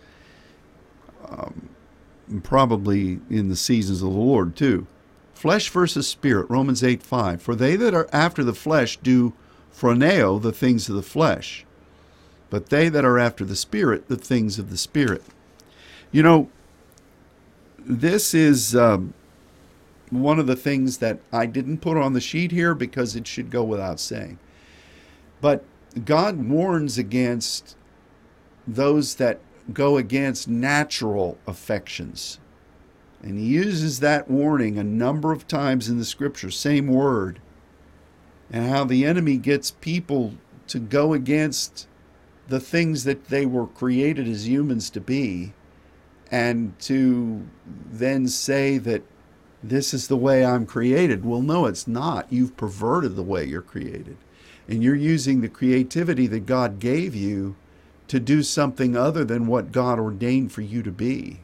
Um, 1.28 1.70
probably 2.43 3.20
in 3.30 3.49
the 3.49 3.55
seasons 3.55 4.03
of 4.03 4.11
the 4.11 4.20
Lord 4.20 4.55
too. 4.55 4.86
Flesh 5.34 5.70
versus 5.70 6.07
spirit, 6.07 6.47
Romans 6.49 6.84
8 6.84 7.01
5. 7.01 7.41
For 7.41 7.55
they 7.55 7.76
that 7.76 7.93
are 7.93 8.07
after 8.13 8.43
the 8.43 8.53
flesh 8.53 8.97
do 8.97 9.34
phroneo, 9.76 10.41
the 10.41 10.51
things 10.51 10.88
of 10.88 10.95
the 10.95 11.01
flesh, 11.01 11.66
but 12.49 12.70
they 12.70 12.88
that 12.89 13.03
are 13.03 13.18
after 13.18 13.43
the 13.43 13.55
spirit, 13.55 14.07
the 14.07 14.16
things 14.16 14.59
of 14.59 14.70
the 14.70 14.78
spirit. 14.78 15.24
You 16.16 16.24
know, 16.24 16.49
this 17.78 18.34
is 18.34 18.74
um, 18.74 19.13
one 20.09 20.39
of 20.39 20.47
the 20.47 20.55
things 20.55 20.99
that 20.99 21.20
I 21.34 21.45
didn't 21.45 21.80
put 21.80 21.97
on 21.97 22.13
the 22.13 22.22
sheet 22.22 22.53
here 22.53 22.74
because 22.74 23.18
it 23.18 23.28
should 23.28 23.51
go 23.51 23.66
without 23.66 23.99
saying. 23.99 24.39
But 25.41 25.66
God 26.05 26.41
warns 26.47 26.97
against 26.97 27.76
those 28.66 29.16
that 29.16 29.41
go 29.74 29.97
against 29.97 30.47
natural 30.47 31.38
affections. 31.45 32.39
And 33.22 33.38
he 33.38 33.47
uses 33.47 33.99
that 33.99 34.30
warning 34.32 34.78
a 34.78 34.86
number 34.86 35.34
of 35.34 35.49
times 35.49 35.89
in 35.89 35.97
the 35.97 36.05
scripture, 36.05 36.49
same 36.49 36.88
word. 36.88 37.41
And 38.49 38.70
how 38.70 38.86
the 38.86 39.05
enemy 39.05 39.36
gets 39.36 39.70
people 39.70 40.36
to 40.68 40.80
go 40.80 41.11
against 41.11 41.89
the 42.47 42.61
things 42.61 43.03
that 43.03 43.26
they 43.26 43.45
were 43.45 43.68
created 43.68 44.30
as 44.30 44.47
humans 44.47 44.89
to 44.91 45.01
be 45.01 45.51
and 46.32 46.78
to 46.80 47.47
then 47.91 48.28
say 48.28 48.78
that 48.80 49.03
this 49.63 49.93
is 49.93 50.07
the 50.07 50.17
way 50.17 50.45
I'm 50.45 50.65
created. 50.65 51.26
Well, 51.26 51.41
no, 51.41 51.65
it's 51.65 51.88
not. 51.88 52.32
You've 52.32 52.57
perverted 52.57 53.15
the 53.15 53.23
way 53.23 53.45
you're 53.45 53.61
created. 53.61 54.17
And 54.67 54.84
you're 54.84 54.95
using 54.95 55.41
the 55.41 55.49
creativity 55.49 56.28
that 56.28 56.45
God 56.45 56.80
gave 56.80 57.15
you 57.15 57.55
to 58.07 58.19
do 58.19 58.43
something 58.43 58.95
other 58.95 59.23
than 59.23 59.47
what 59.47 59.71
God 59.71 59.99
ordained 59.99 60.51
for 60.51 60.61
you 60.61 60.84
to 60.84 60.91
be. 60.91 61.39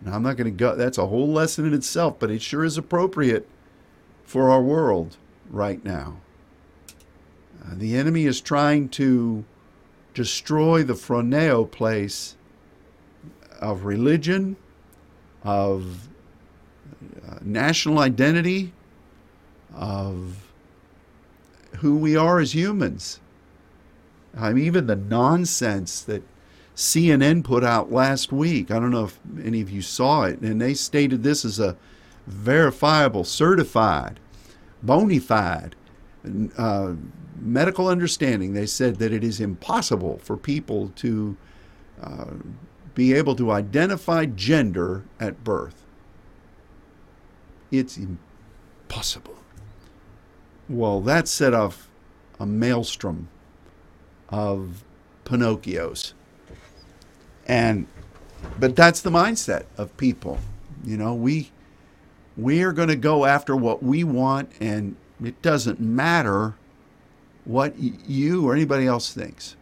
Now, 0.00 0.14
I'm 0.14 0.22
not 0.22 0.36
going 0.36 0.52
to 0.52 0.56
go, 0.56 0.74
that's 0.74 0.98
a 0.98 1.06
whole 1.06 1.28
lesson 1.28 1.66
in 1.66 1.74
itself, 1.74 2.18
but 2.18 2.30
it 2.30 2.42
sure 2.42 2.64
is 2.64 2.76
appropriate 2.76 3.48
for 4.24 4.50
our 4.50 4.62
world 4.62 5.16
right 5.50 5.84
now. 5.84 6.16
Uh, 7.64 7.74
the 7.74 7.96
enemy 7.96 8.26
is 8.26 8.40
trying 8.40 8.88
to 8.90 9.44
destroy 10.12 10.82
the 10.82 10.94
phroneo 10.94 11.70
place 11.70 12.36
of 13.64 13.84
religion, 13.84 14.56
of 15.42 16.08
uh, 17.26 17.38
national 17.42 17.98
identity, 17.98 18.72
of 19.74 20.50
who 21.78 21.96
we 21.96 22.16
are 22.16 22.38
as 22.40 22.54
humans. 22.54 23.20
I 24.36 24.52
mean, 24.52 24.64
even 24.64 24.86
the 24.86 24.96
nonsense 24.96 26.02
that 26.02 26.22
CNN 26.76 27.44
put 27.44 27.64
out 27.64 27.92
last 27.92 28.32
week. 28.32 28.70
I 28.70 28.78
don't 28.78 28.90
know 28.90 29.04
if 29.04 29.18
any 29.42 29.60
of 29.60 29.70
you 29.70 29.80
saw 29.80 30.24
it, 30.24 30.40
and 30.40 30.60
they 30.60 30.74
stated 30.74 31.22
this 31.22 31.44
as 31.44 31.58
a 31.60 31.76
verifiable, 32.26 33.24
certified, 33.24 34.18
bona 34.82 35.20
fide 35.20 35.76
uh, 36.56 36.94
medical 37.40 37.88
understanding. 37.88 38.54
They 38.54 38.66
said 38.66 38.96
that 38.96 39.12
it 39.12 39.22
is 39.22 39.40
impossible 39.40 40.18
for 40.22 40.36
people 40.36 40.92
to 40.96 41.36
uh, 42.02 42.26
be 42.94 43.12
able 43.12 43.34
to 43.36 43.50
identify 43.50 44.26
gender 44.26 45.04
at 45.18 45.42
birth. 45.44 45.84
It's 47.70 47.96
impossible. 47.96 49.36
Well, 50.68 51.00
that 51.02 51.28
set 51.28 51.52
off 51.52 51.88
a 52.38 52.46
maelstrom 52.46 53.28
of 54.28 54.84
Pinocchios. 55.24 56.12
And 57.46 57.86
but 58.58 58.76
that's 58.76 59.00
the 59.00 59.10
mindset 59.10 59.64
of 59.76 59.96
people. 59.96 60.38
You 60.84 60.96
know, 60.96 61.14
we 61.14 61.50
we 62.36 62.62
are 62.62 62.72
going 62.72 62.88
to 62.88 62.96
go 62.96 63.24
after 63.24 63.56
what 63.56 63.82
we 63.82 64.04
want 64.04 64.50
and 64.60 64.96
it 65.22 65.40
doesn't 65.42 65.80
matter 65.80 66.54
what 67.44 67.78
you 67.78 68.48
or 68.48 68.54
anybody 68.54 68.86
else 68.86 69.12
thinks. 69.12 69.56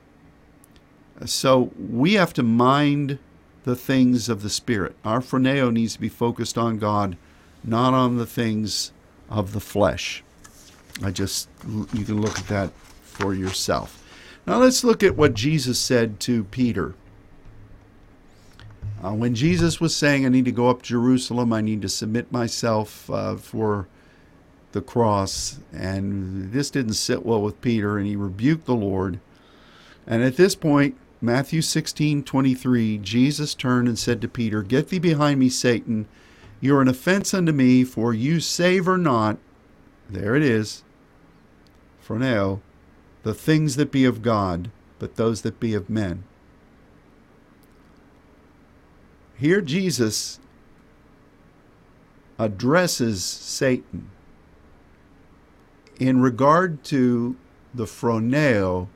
So 1.25 1.71
we 1.79 2.15
have 2.15 2.33
to 2.35 2.43
mind 2.43 3.19
the 3.65 3.77
things 3.77 4.29
of 4.29 4.43
the 4.43 4.51
Spirit. 4.51 4.97
Our 5.05 5.21
phroneo 5.21 5.73
needs 5.73 5.95
to 5.95 6.01
be 6.01 6.09
focused 6.09 6.59
on 6.59 6.79
God, 6.79 7.17
not 7.63 7.95
on 7.95 8.17
the 8.17 8.27
things 8.27 8.93
of 9.31 9.53
the 9.53 9.61
flesh. 9.61 10.25
I 11.03 11.11
just, 11.11 11.49
you 11.93 12.05
can 12.05 12.21
look 12.21 12.39
at 12.39 12.49
that 12.49 12.73
for 13.03 13.35
yourself. 13.35 14.03
Now 14.47 14.59
let's 14.59 14.83
look 14.83 15.03
at 15.03 15.17
what 15.17 15.35
Jesus 15.35 15.79
said 15.79 16.19
to 16.21 16.45
Peter. 16.45 16.95
Uh, 19.03 19.13
when 19.13 19.35
Jesus 19.35 19.81
was 19.81 19.95
saying, 19.95 20.27
I 20.27 20.29
need 20.29 20.45
to 20.45 20.53
go 20.53 20.69
up 20.69 20.83
to 20.83 20.89
Jerusalem, 20.89 21.53
I 21.53 21.61
need 21.61 21.83
to 21.83 21.89
submit 21.89 22.31
myself 22.31 23.09
uh, 23.11 23.37
for 23.37 23.89
the 24.73 24.81
cross, 24.81 25.59
and 25.73 26.53
this 26.53 26.71
didn't 26.71 26.95
sit 26.95 27.27
well 27.27 27.43
with 27.43 27.61
Peter, 27.61 27.99
and 27.99 28.07
he 28.07 28.17
rebuked 28.17 28.67
the 28.67 28.75
Lord. 28.75 29.21
And 30.07 30.23
at 30.23 30.37
this 30.37 30.55
point, 30.55 30.97
Matthew 31.21 31.63
16 31.63 32.25
23, 32.25 32.99
Jesus 32.99 33.55
turned 33.55 33.87
and 33.87 33.99
said 33.99 34.21
to 34.21 34.29
Peter, 34.29 34.63
Get 34.63 34.89
thee 34.89 34.99
behind 34.99 35.39
me, 35.39 35.49
Satan. 35.49 36.09
You 36.61 36.77
are 36.77 36.83
an 36.83 36.89
offense 36.89 37.33
unto 37.35 37.53
me, 37.53 37.85
for 37.85 38.13
you 38.13 38.41
savor 38.41 38.99
not, 38.99 39.39
there 40.09 40.37
it 40.37 40.43
is, 40.43 40.85
phroneo, 42.07 42.61
the 43.23 43.35
things 43.35 43.77
that 43.77 43.91
be 43.91 44.05
of 44.05 44.23
God, 44.23 44.71
but 44.99 45.17
those 45.17 45.43
that 45.43 45.59
be 45.59 45.75
of 45.75 45.91
men. 45.91 46.25
Here 49.37 49.61
Jesus 49.61 50.39
addresses 52.39 53.25
Satan 53.25 54.11
in 55.99 56.21
regard 56.21 56.85
to 56.85 57.37
the 57.75 57.85
phroneo 57.85 58.89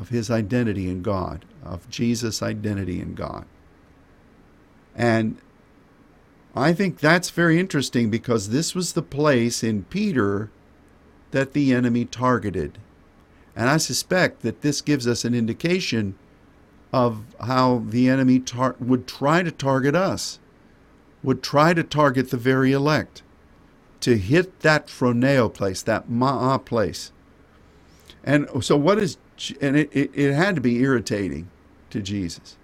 of 0.00 0.10
his 0.10 0.30
identity 0.30 0.90
in 0.90 1.02
God, 1.02 1.46
of 1.64 1.88
Jesus' 1.90 2.42
identity 2.42 3.00
in 3.00 3.14
God. 3.14 3.46
And 4.96 5.38
I 6.56 6.72
think 6.72 7.00
that's 7.00 7.30
very 7.30 7.60
interesting 7.60 8.10
because 8.10 8.50
this 8.50 8.74
was 8.74 8.94
the 8.94 9.02
place 9.02 9.62
in 9.62 9.84
Peter 9.84 10.50
that 11.32 11.52
the 11.52 11.72
enemy 11.72 12.04
targeted. 12.06 12.78
And 13.56 13.68
I 13.70 13.78
suspect 13.78 14.42
that 14.42 14.62
this 14.62 14.80
gives 14.80 15.06
us 15.06 15.24
an 15.24 15.34
indication 15.34 16.16
of 16.92 17.24
how 17.40 17.84
the 17.86 18.08
enemy 18.08 18.40
tar- 18.40 18.76
would 18.80 19.06
try 19.06 19.42
to 19.42 19.50
target 19.50 19.94
us, 19.96 20.38
would 21.22 21.42
try 21.42 21.74
to 21.74 21.84
target 21.84 22.30
the 22.30 22.36
very 22.36 22.72
elect, 22.72 23.22
to 24.00 24.18
hit 24.18 24.60
that 24.60 24.88
phroneo 24.88 25.52
place, 25.52 25.82
that 25.82 26.10
ma'a 26.10 26.64
place. 26.64 27.12
And 28.24 28.48
so, 28.62 28.76
what 28.76 28.98
is, 28.98 29.18
and 29.60 29.76
it, 29.76 29.90
it, 29.92 30.10
it 30.14 30.34
had 30.34 30.54
to 30.54 30.60
be 30.60 30.80
irritating 30.80 31.48
to 31.90 32.00
Jesus. 32.00 32.56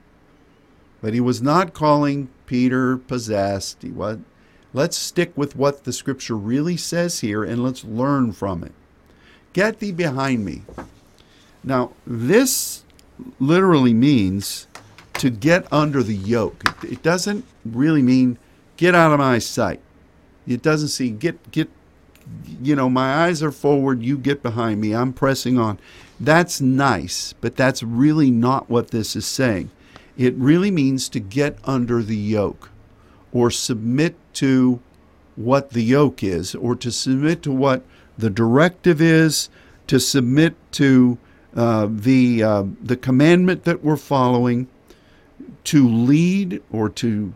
But 1.00 1.14
he 1.14 1.20
was 1.20 1.42
not 1.42 1.74
calling 1.74 2.28
Peter 2.46 2.96
possessed. 2.96 3.82
He 3.82 3.90
was, 3.90 4.18
let's 4.72 4.96
stick 4.96 5.32
with 5.36 5.56
what 5.56 5.84
the 5.84 5.92
scripture 5.92 6.36
really 6.36 6.76
says 6.76 7.20
here 7.20 7.44
and 7.44 7.62
let's 7.62 7.84
learn 7.84 8.32
from 8.32 8.62
it. 8.64 8.72
Get 9.52 9.78
thee 9.78 9.92
behind 9.92 10.44
me. 10.44 10.62
Now, 11.64 11.92
this 12.06 12.84
literally 13.40 13.94
means 13.94 14.66
to 15.14 15.30
get 15.30 15.70
under 15.72 16.02
the 16.02 16.14
yoke. 16.14 16.62
It, 16.82 16.92
it 16.92 17.02
doesn't 17.02 17.44
really 17.64 18.02
mean 18.02 18.38
get 18.76 18.94
out 18.94 19.12
of 19.12 19.18
my 19.18 19.38
sight. 19.38 19.80
It 20.46 20.62
doesn't 20.62 20.88
see 20.88 21.10
get 21.10 21.50
get 21.50 21.70
you 22.60 22.74
know, 22.74 22.88
my 22.88 23.24
eyes 23.24 23.42
are 23.42 23.52
forward, 23.52 24.02
you 24.02 24.18
get 24.18 24.42
behind 24.42 24.80
me, 24.80 24.94
I'm 24.94 25.12
pressing 25.12 25.58
on. 25.58 25.78
That's 26.18 26.60
nice, 26.60 27.34
but 27.40 27.56
that's 27.56 27.82
really 27.82 28.30
not 28.30 28.70
what 28.70 28.90
this 28.90 29.16
is 29.16 29.26
saying. 29.26 29.70
It 30.16 30.34
really 30.34 30.70
means 30.70 31.08
to 31.10 31.20
get 31.20 31.58
under 31.64 32.02
the 32.02 32.16
yoke 32.16 32.70
or 33.32 33.50
submit 33.50 34.16
to 34.34 34.80
what 35.36 35.70
the 35.70 35.82
yoke 35.82 36.22
is 36.22 36.54
or 36.54 36.74
to 36.76 36.90
submit 36.90 37.42
to 37.42 37.52
what 37.52 37.82
the 38.16 38.30
directive 38.30 39.02
is, 39.02 39.50
to 39.88 40.00
submit 40.00 40.54
to 40.72 41.18
uh, 41.54 41.88
the 41.90 42.42
uh, 42.42 42.64
the 42.82 42.96
commandment 42.96 43.64
that 43.64 43.84
we're 43.84 43.96
following, 43.96 44.68
to 45.64 45.86
lead 45.86 46.62
or 46.72 46.88
to 46.88 47.34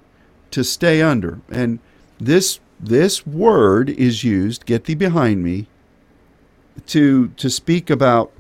to 0.51 0.65
stay 0.65 1.03
under. 1.03 1.41
And 1.51 1.81
this 2.19 2.61
this 2.83 3.27
word 3.27 3.91
is 3.91 4.25
used, 4.25 4.65
get 4.65 4.85
thee 4.85 4.95
behind 4.95 5.45
me, 5.45 5.67
to, 6.87 7.29
to 7.29 7.51
speak 7.51 7.91
about 7.91 8.33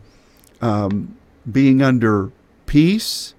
um, 0.60 1.16
being 1.50 1.82
under 1.82 2.30
peace 2.66 3.34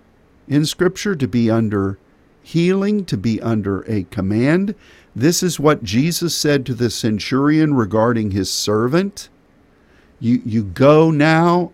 in 0.47 0.65
Scripture, 0.65 1.15
to 1.15 1.28
be 1.28 1.49
under 1.49 1.97
healing, 2.43 3.05
to 3.05 3.17
be 3.17 3.41
under 3.41 3.82
a 3.84 4.03
command. 4.03 4.76
This 5.15 5.43
is 5.43 5.59
what 5.59 5.84
Jesus 5.84 6.36
said 6.36 6.65
to 6.65 6.74
the 6.74 6.89
centurion 6.89 7.74
regarding 7.74 8.32
his 8.32 8.51
servant. 8.51 9.30
You, 10.19 10.41
you 10.45 10.63
go 10.63 11.11
now 11.11 11.72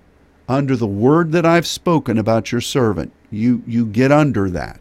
under 0.47 0.75
the 0.75 0.87
word 0.87 1.31
that 1.33 1.45
I've 1.45 1.67
spoken 1.67 2.17
about 2.17 2.51
your 2.51 2.61
servant. 2.61 3.11
You, 3.29 3.63
you 3.67 3.85
get 3.85 4.11
under 4.11 4.49
that. 4.49 4.79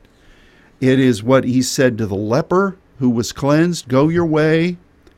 It 0.81 1.01
is 1.01 1.23
what 1.23 1.45
he 1.45 1.63
said 1.63 1.99
to 1.99 2.07
the 2.07 2.15
leper 2.15 2.77
who 2.99 3.11
was 3.11 3.33
cleansed, 3.33 3.89
go 3.89 4.09
your 4.09 4.27
way, 4.27 4.77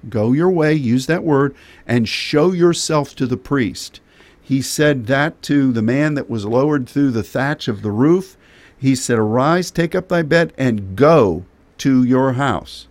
go 0.09 0.33
your 0.33 0.51
way, 0.51 0.75
use 0.75 1.07
that 1.07 1.25
word, 1.25 1.55
and 1.87 2.09
show 2.09 2.53
yourself 2.53 3.15
to 3.17 3.27
the 3.27 3.37
priest. 3.37 4.01
He 4.49 4.63
said 4.63 5.09
that 5.09 5.43
to 5.43 5.73
the 5.73 5.83
man 5.83 6.15
that 6.15 6.31
was 6.31 6.47
lowered 6.47 6.89
through 6.89 7.11
the 7.11 7.23
thatch 7.23 7.69
of 7.69 7.83
the 7.83 7.91
roof. 7.91 8.35
He 8.79 8.95
said, 8.95 9.19
Arise, 9.19 9.71
take 9.71 9.95
up 9.95 10.09
thy 10.09 10.23
bed, 10.23 10.55
and 10.57 10.97
go 10.97 11.45
to 11.77 12.03
your 12.03 12.33
house. 12.33 12.87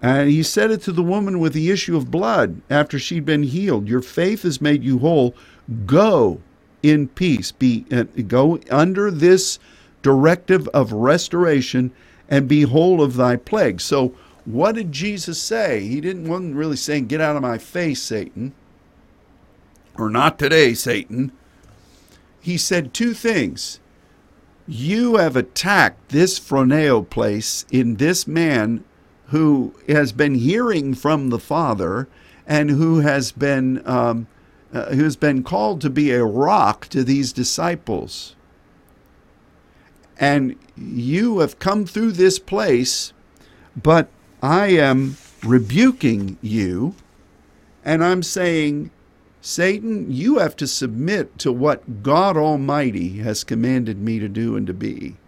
And 0.00 0.30
he 0.30 0.42
said 0.42 0.70
it 0.70 0.80
to 0.84 0.92
the 0.92 1.02
woman 1.02 1.40
with 1.40 1.52
the 1.52 1.70
issue 1.70 1.94
of 1.94 2.10
blood 2.10 2.62
after 2.70 2.98
she'd 2.98 3.26
been 3.26 3.42
healed. 3.42 3.86
Your 3.86 4.00
faith 4.00 4.44
has 4.44 4.62
made 4.62 4.82
you 4.82 5.00
whole. 5.00 5.34
Go 5.84 6.40
in 6.82 7.08
peace. 7.08 7.52
Be 7.52 7.84
uh, 7.92 8.04
go 8.26 8.58
under 8.70 9.10
this 9.10 9.58
directive 10.00 10.68
of 10.68 10.90
restoration 10.90 11.92
and 12.30 12.48
be 12.48 12.62
whole 12.62 13.02
of 13.02 13.16
thy 13.16 13.36
plague. 13.36 13.82
So, 13.82 14.14
what 14.46 14.76
did 14.76 14.90
Jesus 14.90 15.38
say? 15.38 15.86
He 15.86 16.00
didn't 16.00 16.30
wasn't 16.30 16.56
really 16.56 16.76
saying, 16.76 17.08
"Get 17.08 17.20
out 17.20 17.36
of 17.36 17.42
my 17.42 17.58
face, 17.58 18.00
Satan," 18.00 18.54
or 19.98 20.10
"Not 20.10 20.38
today, 20.38 20.74
Satan." 20.74 21.32
He 22.40 22.56
said 22.56 22.94
two 22.94 23.12
things. 23.14 23.80
You 24.68 25.16
have 25.16 25.36
attacked 25.36 26.10
this 26.10 26.38
phroneo 26.38 27.08
place 27.08 27.64
in 27.70 27.96
this 27.96 28.26
man 28.26 28.84
who 29.26 29.74
has 29.88 30.12
been 30.12 30.36
hearing 30.36 30.94
from 30.94 31.30
the 31.30 31.38
Father 31.38 32.08
and 32.46 32.70
who 32.70 33.00
has 33.00 33.32
been 33.32 33.82
um, 33.86 34.26
uh, 34.72 34.86
who 34.86 35.04
has 35.04 35.16
been 35.16 35.42
called 35.42 35.80
to 35.80 35.90
be 35.90 36.10
a 36.12 36.24
rock 36.24 36.88
to 36.88 37.02
these 37.02 37.32
disciples 37.32 38.36
and 40.18 40.56
you 40.76 41.40
have 41.40 41.58
come 41.58 41.84
through 41.86 42.12
this 42.12 42.38
place, 42.38 43.12
but 43.76 44.08
I 44.42 44.68
am 44.68 45.16
rebuking 45.42 46.38
you, 46.40 46.94
and 47.84 48.02
I'm 48.02 48.22
saying, 48.22 48.90
Satan, 49.48 50.10
you 50.10 50.38
have 50.38 50.56
to 50.56 50.66
submit 50.66 51.38
to 51.38 51.52
what 51.52 52.02
God 52.02 52.36
Almighty 52.36 53.18
has 53.18 53.44
commanded 53.44 53.96
me 53.96 54.18
to 54.18 54.28
do 54.28 54.56
and 54.56 54.66
to 54.66 54.74
be. 54.74 55.18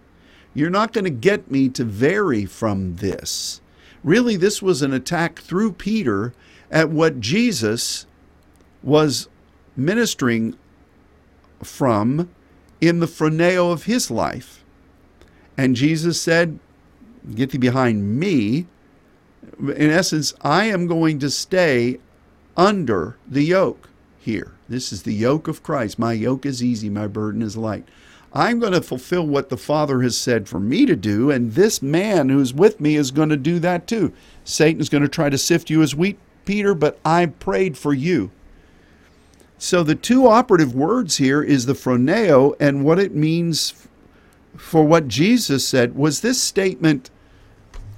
You're 0.52 0.70
not 0.70 0.92
going 0.92 1.04
to 1.04 1.10
get 1.10 1.52
me 1.52 1.68
to 1.68 1.84
vary 1.84 2.44
from 2.44 2.96
this. 2.96 3.60
Really, 4.02 4.34
this 4.34 4.60
was 4.60 4.82
an 4.82 4.92
attack 4.92 5.38
through 5.38 5.74
Peter 5.74 6.34
at 6.68 6.90
what 6.90 7.20
Jesus 7.20 8.06
was 8.82 9.28
ministering 9.76 10.58
from 11.62 12.28
in 12.80 12.98
the 12.98 13.06
phroneo 13.06 13.70
of 13.70 13.84
his 13.84 14.10
life. 14.10 14.64
And 15.56 15.76
Jesus 15.76 16.20
said, 16.20 16.58
Get 17.36 17.52
thee 17.52 17.58
behind 17.58 18.18
me. 18.18 18.66
In 19.60 19.90
essence, 19.90 20.34
I 20.40 20.64
am 20.64 20.88
going 20.88 21.20
to 21.20 21.30
stay 21.30 22.00
under 22.56 23.16
the 23.24 23.44
yoke 23.44 23.88
here. 24.28 24.52
This 24.68 24.92
is 24.92 25.04
the 25.04 25.14
yoke 25.14 25.48
of 25.48 25.62
Christ. 25.62 25.98
My 25.98 26.12
yoke 26.12 26.44
is 26.44 26.62
easy, 26.62 26.90
my 26.90 27.06
burden 27.06 27.40
is 27.40 27.56
light. 27.56 27.88
I'm 28.34 28.60
going 28.60 28.74
to 28.74 28.82
fulfill 28.82 29.26
what 29.26 29.48
the 29.48 29.56
Father 29.56 30.02
has 30.02 30.18
said 30.18 30.50
for 30.50 30.60
me 30.60 30.84
to 30.84 30.94
do, 30.94 31.30
and 31.30 31.54
this 31.54 31.80
man 31.80 32.28
who's 32.28 32.52
with 32.52 32.78
me 32.78 32.96
is 32.96 33.10
going 33.10 33.30
to 33.30 33.38
do 33.38 33.58
that 33.60 33.86
too. 33.86 34.12
Satan's 34.44 34.90
going 34.90 35.02
to 35.02 35.08
try 35.08 35.30
to 35.30 35.38
sift 35.38 35.70
you 35.70 35.80
as 35.80 35.94
wheat, 35.94 36.18
Peter, 36.44 36.74
but 36.74 36.98
I 37.06 37.24
prayed 37.24 37.78
for 37.78 37.94
you. 37.94 38.30
So 39.56 39.82
the 39.82 39.94
two 39.94 40.28
operative 40.28 40.74
words 40.74 41.16
here 41.16 41.42
is 41.42 41.64
the 41.64 41.72
phroneo 41.72 42.54
and 42.60 42.84
what 42.84 42.98
it 42.98 43.14
means 43.14 43.88
for 44.58 44.84
what 44.84 45.08
Jesus 45.08 45.66
said. 45.66 45.96
Was 45.96 46.20
this 46.20 46.40
statement 46.40 47.08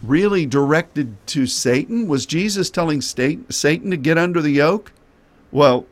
really 0.01 0.47
directed 0.47 1.17
to 1.27 1.49
Satan? 1.49 2.07
Was 2.07 2.25
Jesus 2.25 2.71
telling 2.71 3.01
Satan 3.01 3.91
to 3.91 3.97
get 3.97 4.17
under 4.17 4.41
the 4.41 4.53
yoke? 4.53 4.93
Well, 5.51 5.87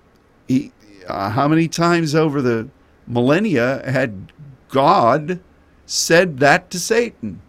he, 0.48 0.72
uh, 1.06 1.30
how 1.30 1.46
many 1.46 1.68
times 1.68 2.14
over 2.14 2.42
the 2.42 2.68
millennia 3.06 3.82
had 3.88 4.32
God 4.68 5.40
said 5.86 6.38
that 6.38 6.70
to 6.70 6.80
Satan? 6.80 7.40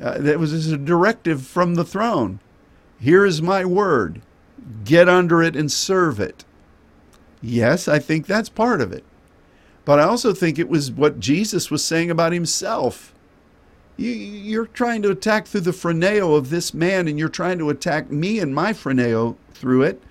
Uh, 0.00 0.18
that 0.18 0.38
was 0.38 0.70
a 0.70 0.76
directive 0.76 1.46
from 1.46 1.74
the 1.74 1.84
throne. 1.84 2.38
Here 3.00 3.24
is 3.24 3.40
my 3.40 3.64
word. 3.64 4.20
Get 4.84 5.08
under 5.08 5.42
it 5.42 5.56
and 5.56 5.72
serve 5.72 6.20
it. 6.20 6.44
Yes, 7.42 7.88
I 7.88 7.98
think 7.98 8.26
that's 8.26 8.48
part 8.48 8.80
of 8.80 8.92
it. 8.92 9.04
But 9.84 10.00
I 10.00 10.04
also 10.04 10.34
think 10.34 10.58
it 10.58 10.68
was 10.68 10.90
what 10.90 11.20
Jesus 11.20 11.70
was 11.70 11.84
saying 11.84 12.10
about 12.10 12.32
himself. 12.32 13.14
You, 13.96 14.60
are 14.60 14.66
trying 14.66 15.00
to 15.02 15.10
attack 15.10 15.46
through 15.46 15.62
the 15.62 15.70
phroneo 15.70 16.36
of 16.36 16.50
this 16.50 16.74
man, 16.74 17.08
and 17.08 17.18
you're 17.18 17.28
trying 17.28 17.58
to 17.58 17.70
attack 17.70 18.10
me 18.10 18.38
and 18.40 18.54
my 18.54 18.72
phroneo 18.72 19.36
through 19.54 19.84
it. 19.84 20.02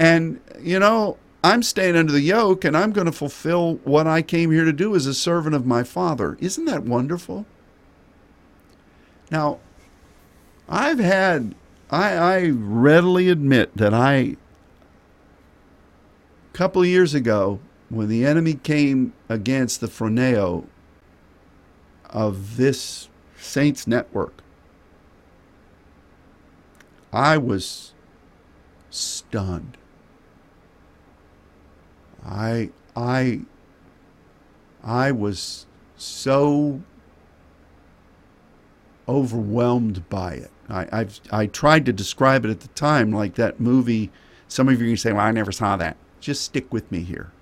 And, 0.00 0.40
you 0.58 0.78
know, 0.78 1.18
I'm 1.44 1.62
staying 1.62 1.94
under 1.94 2.10
the 2.10 2.22
yoke, 2.22 2.64
and 2.64 2.74
I'm 2.74 2.90
going 2.90 3.04
to 3.04 3.12
fulfill 3.12 3.74
what 3.84 4.06
I 4.06 4.22
came 4.22 4.50
here 4.50 4.64
to 4.64 4.72
do 4.72 4.96
as 4.96 5.04
a 5.04 5.12
servant 5.12 5.54
of 5.54 5.66
my 5.66 5.82
Father. 5.82 6.38
Isn't 6.40 6.64
that 6.64 6.84
wonderful? 6.84 7.44
Now, 9.30 9.58
I've 10.70 11.00
had, 11.00 11.54
I, 11.90 12.14
I 12.14 12.48
readily 12.48 13.28
admit 13.28 13.76
that 13.76 13.92
I, 13.92 14.14
a 14.14 14.36
couple 16.54 16.80
of 16.80 16.88
years 16.88 17.12
ago, 17.12 17.60
when 17.90 18.08
the 18.08 18.24
enemy 18.24 18.54
came 18.54 19.12
against 19.28 19.82
the 19.82 19.86
phroneo 19.86 20.64
of 22.08 22.56
this 22.56 23.10
Saints 23.36 23.86
network, 23.86 24.42
I 27.12 27.36
was 27.36 27.92
stunned. 28.88 29.76
I 32.24 32.70
I 32.96 33.40
I 34.82 35.12
was 35.12 35.66
so 35.96 36.80
overwhelmed 39.08 40.08
by 40.08 40.34
it. 40.34 40.50
I, 40.68 40.86
I've 40.92 41.20
I 41.30 41.46
tried 41.46 41.84
to 41.86 41.92
describe 41.92 42.44
it 42.44 42.50
at 42.50 42.60
the 42.60 42.68
time 42.68 43.10
like 43.10 43.34
that 43.34 43.60
movie. 43.60 44.10
Some 44.48 44.68
of 44.68 44.80
you 44.80 44.88
can 44.88 44.96
say, 44.96 45.12
"Well, 45.12 45.24
I 45.24 45.32
never 45.32 45.52
saw 45.52 45.76
that." 45.76 45.96
Just 46.20 46.42
stick 46.42 46.72
with 46.72 46.90
me 46.92 47.00
here. 47.00 47.32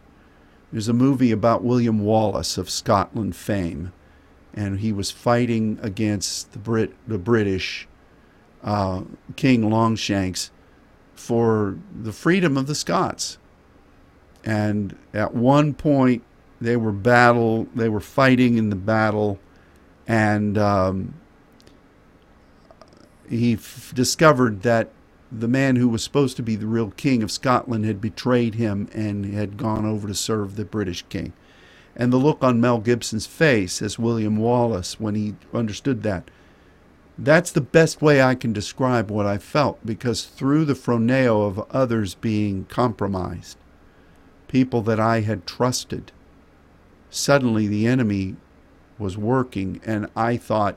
There's 0.73 0.89
a 0.89 0.93
movie 0.93 1.31
about 1.31 1.65
William 1.65 2.01
Wallace 2.01 2.59
of 2.59 2.71
Scotland 2.71 3.35
fame, 3.35 3.93
and 4.55 4.81
he 4.81 4.93
was 4.93 5.11
fighting 5.11 5.79
against 5.83 6.53
the 6.53 6.59
Brit 6.59 6.93
the 7.07 7.19
British 7.19 7.89
uh, 8.63 9.03
King 9.37 9.71
Longshanks 9.71 10.51
for 11.15 11.77
the 11.95 12.13
freedom 12.13 12.57
of 12.57 12.67
the 12.67 12.75
Scots. 12.75 13.38
And 14.45 14.97
at 15.13 15.35
one 15.35 15.75
point, 15.75 16.23
they 16.61 16.77
were 16.77 16.93
battle 16.93 17.69
they 17.75 17.89
were 17.89 18.01
fighting 18.01 18.59
in 18.59 18.71
the 18.71 18.77
battle, 18.77 19.39
and 20.07 20.59
um, 20.59 21.15
he 23.29 23.55
f- 23.55 23.93
discovered 23.95 24.63
that 24.63 24.91
the 25.31 25.49
man 25.49 25.77
who 25.77 25.89
was 25.89 26.03
supposed 26.03 26.37
to 26.37 26.43
be 26.43 26.57
the 26.57 26.67
real 26.67 26.91
king 26.91 27.23
of 27.23 27.31
Scotland 27.31 27.85
had 27.85 28.01
betrayed 28.01 28.55
him 28.55 28.89
and 28.93 29.27
had 29.27 29.57
gone 29.57 29.85
over 29.85 30.09
to 30.09 30.15
serve 30.15 30.57
the 30.57 30.65
British 30.65 31.05
king. 31.09 31.33
And 31.95 32.13
the 32.13 32.17
look 32.17 32.43
on 32.43 32.61
Mel 32.61 32.79
Gibson's 32.79 33.27
face 33.27 33.83
as 33.83 33.99
William 33.99 34.37
Wallace 34.37 34.99
when 34.99 35.15
he 35.15 35.35
understood 35.53 36.03
that. 36.05 36.31
That's 37.19 37.51
the 37.51 37.61
best 37.61 38.01
way 38.01 38.23
I 38.23 38.37
can 38.37 38.53
describe 38.53 39.11
what 39.11 39.27
I 39.27 39.39
felt 39.39 39.85
because 39.85 40.25
through 40.25 40.65
the 40.65 40.75
phroneo 40.75 41.47
of 41.47 41.59
others 41.71 42.15
being 42.15 42.65
compromised, 42.67 43.59
people 44.49 44.83
that 44.83 44.99
I 44.99 45.21
had 45.21 45.47
trusted, 45.47 46.11
suddenly 47.11 47.67
the 47.67 47.87
enemy 47.87 48.37
was 48.99 49.17
working, 49.17 49.81
and 49.85 50.09
I 50.17 50.37
thought, 50.37 50.77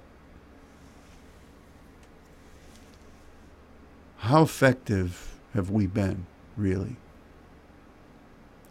how 4.18 4.44
effective 4.44 5.40
have 5.54 5.72
we 5.72 5.88
been, 5.88 6.28
really? 6.56 6.98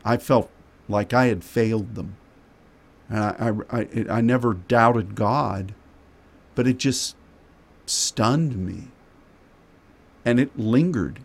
I 0.05 0.17
felt 0.17 0.51
like 0.89 1.13
I 1.13 1.27
had 1.27 1.45
failed 1.45 1.95
them. 1.95 2.17
And 3.09 3.19
I, 3.19 3.53
I, 3.71 3.81
I, 3.81 4.19
I 4.19 4.21
never 4.21 4.55
doubted 4.55 5.15
God, 5.15 5.75
but 6.55 6.67
it 6.67 6.79
just 6.79 7.17
stunned 7.87 8.57
me. 8.57 8.89
And 10.25 10.39
it 10.39 10.59
lingered 10.59 11.21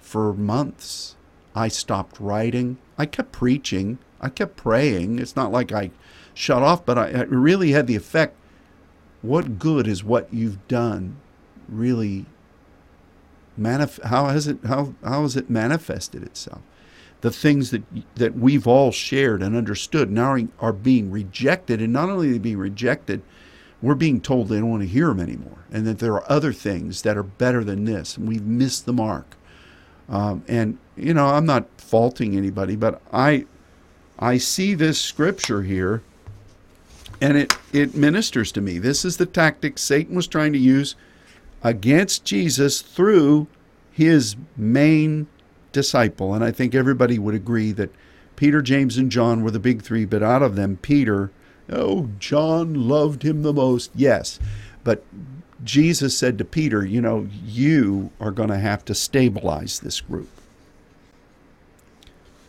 for 0.00 0.32
months. 0.32 1.14
I 1.54 1.68
stopped 1.68 2.20
writing. 2.20 2.78
I 2.96 3.06
kept 3.06 3.32
preaching. 3.32 3.98
I 4.20 4.28
kept 4.28 4.56
praying. 4.56 5.18
It's 5.18 5.36
not 5.36 5.52
like 5.52 5.72
I 5.72 5.90
shut 6.34 6.62
off, 6.62 6.84
but 6.84 6.98
I, 6.98 7.08
it 7.08 7.28
really 7.28 7.72
had 7.72 7.86
the 7.86 7.96
effect 7.96 8.36
what 9.22 9.58
good 9.58 9.86
is 9.86 10.02
what 10.02 10.32
you've 10.32 10.66
done 10.66 11.16
really 11.68 12.26
manif- 13.58 14.02
how 14.04 14.28
has 14.28 14.46
it 14.46 14.58
how 14.64 14.94
how 15.04 15.22
has 15.22 15.36
it 15.36 15.50
manifested 15.50 16.22
itself? 16.22 16.60
The 17.20 17.30
things 17.30 17.70
that 17.70 17.82
that 18.16 18.36
we've 18.36 18.66
all 18.66 18.92
shared 18.92 19.42
and 19.42 19.54
understood 19.56 20.10
now 20.10 20.32
are, 20.32 20.42
are 20.58 20.72
being 20.72 21.10
rejected, 21.10 21.80
and 21.82 21.92
not 21.92 22.08
only 22.08 22.28
are 22.28 22.32
they 22.32 22.38
being 22.38 22.58
rejected, 22.58 23.22
we're 23.82 23.94
being 23.94 24.20
told 24.20 24.48
they 24.48 24.58
don't 24.58 24.70
want 24.70 24.82
to 24.82 24.88
hear 24.88 25.08
them 25.08 25.20
anymore, 25.20 25.64
and 25.70 25.86
that 25.86 25.98
there 25.98 26.14
are 26.14 26.30
other 26.30 26.52
things 26.52 27.02
that 27.02 27.16
are 27.16 27.22
better 27.22 27.62
than 27.62 27.84
this, 27.84 28.16
and 28.16 28.26
we've 28.26 28.44
missed 28.44 28.86
the 28.86 28.92
mark. 28.92 29.36
Um, 30.10 30.44
and 30.48 30.76
you 30.96 31.14
know, 31.14 31.26
I'm 31.26 31.46
not 31.46 31.66
faulting 31.78 32.36
anybody, 32.36 32.76
but 32.76 33.00
I 33.12 33.46
I 34.18 34.36
see 34.36 34.74
this 34.74 35.00
scripture 35.00 35.62
here, 35.62 36.02
and 37.20 37.38
it 37.38 37.56
it 37.72 37.94
ministers 37.94 38.52
to 38.52 38.60
me. 38.60 38.78
This 38.78 39.04
is 39.04 39.16
the 39.16 39.26
tactic 39.26 39.78
Satan 39.78 40.16
was 40.16 40.26
trying 40.26 40.52
to 40.52 40.58
use 40.58 40.96
against 41.62 42.24
Jesus 42.24 42.80
through 42.82 43.46
his 43.90 44.36
main 44.56 45.26
disciple. 45.72 46.34
And 46.34 46.42
I 46.42 46.50
think 46.50 46.74
everybody 46.74 47.18
would 47.18 47.34
agree 47.34 47.72
that 47.72 47.90
Peter, 48.36 48.62
James, 48.62 48.96
and 48.96 49.10
John 49.10 49.42
were 49.42 49.50
the 49.50 49.58
big 49.58 49.82
three, 49.82 50.04
but 50.04 50.22
out 50.22 50.42
of 50.42 50.56
them, 50.56 50.78
Peter, 50.80 51.30
oh, 51.70 52.08
John 52.18 52.88
loved 52.88 53.22
him 53.22 53.42
the 53.42 53.52
most. 53.52 53.90
Yes. 53.94 54.40
But 54.82 55.04
Jesus 55.62 56.16
said 56.16 56.38
to 56.38 56.44
Peter, 56.44 56.84
you 56.84 57.00
know, 57.00 57.28
you 57.44 58.10
are 58.20 58.30
going 58.30 58.48
to 58.48 58.58
have 58.58 58.84
to 58.86 58.94
stabilize 58.94 59.80
this 59.80 60.00
group. 60.00 60.28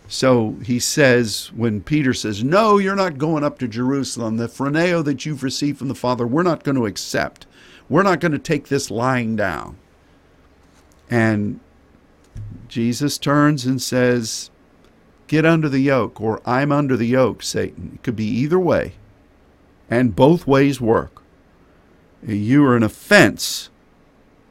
So 0.07 0.57
he 0.65 0.79
says, 0.79 1.51
when 1.55 1.81
Peter 1.81 2.13
says, 2.13 2.43
No, 2.43 2.77
you're 2.77 2.97
not 2.97 3.17
going 3.17 3.45
up 3.45 3.59
to 3.59 3.67
Jerusalem, 3.67 4.35
the 4.35 4.47
phroneo 4.47 5.03
that 5.05 5.25
you've 5.25 5.41
received 5.41 5.77
from 5.77 5.87
the 5.87 5.95
Father, 5.95 6.27
we're 6.27 6.43
not 6.43 6.63
going 6.63 6.75
to 6.75 6.85
accept. 6.85 7.45
We're 7.87 8.03
not 8.03 8.19
going 8.19 8.33
to 8.33 8.39
take 8.39 8.67
this 8.67 8.91
lying 8.91 9.37
down. 9.37 9.77
And 11.09 11.61
Jesus 12.67 13.17
turns 13.17 13.65
and 13.65 13.81
says, 13.81 14.49
Get 15.27 15.45
under 15.45 15.69
the 15.69 15.79
yoke, 15.79 16.19
or 16.19 16.41
I'm 16.45 16.73
under 16.73 16.97
the 16.97 17.07
yoke, 17.07 17.41
Satan. 17.41 17.91
It 17.95 18.03
could 18.03 18.17
be 18.17 18.25
either 18.25 18.59
way. 18.59 18.93
And 19.89 20.13
both 20.15 20.45
ways 20.45 20.81
work. 20.81 21.20
You 22.25 22.65
are 22.65 22.75
an 22.75 22.83
offense 22.83 23.69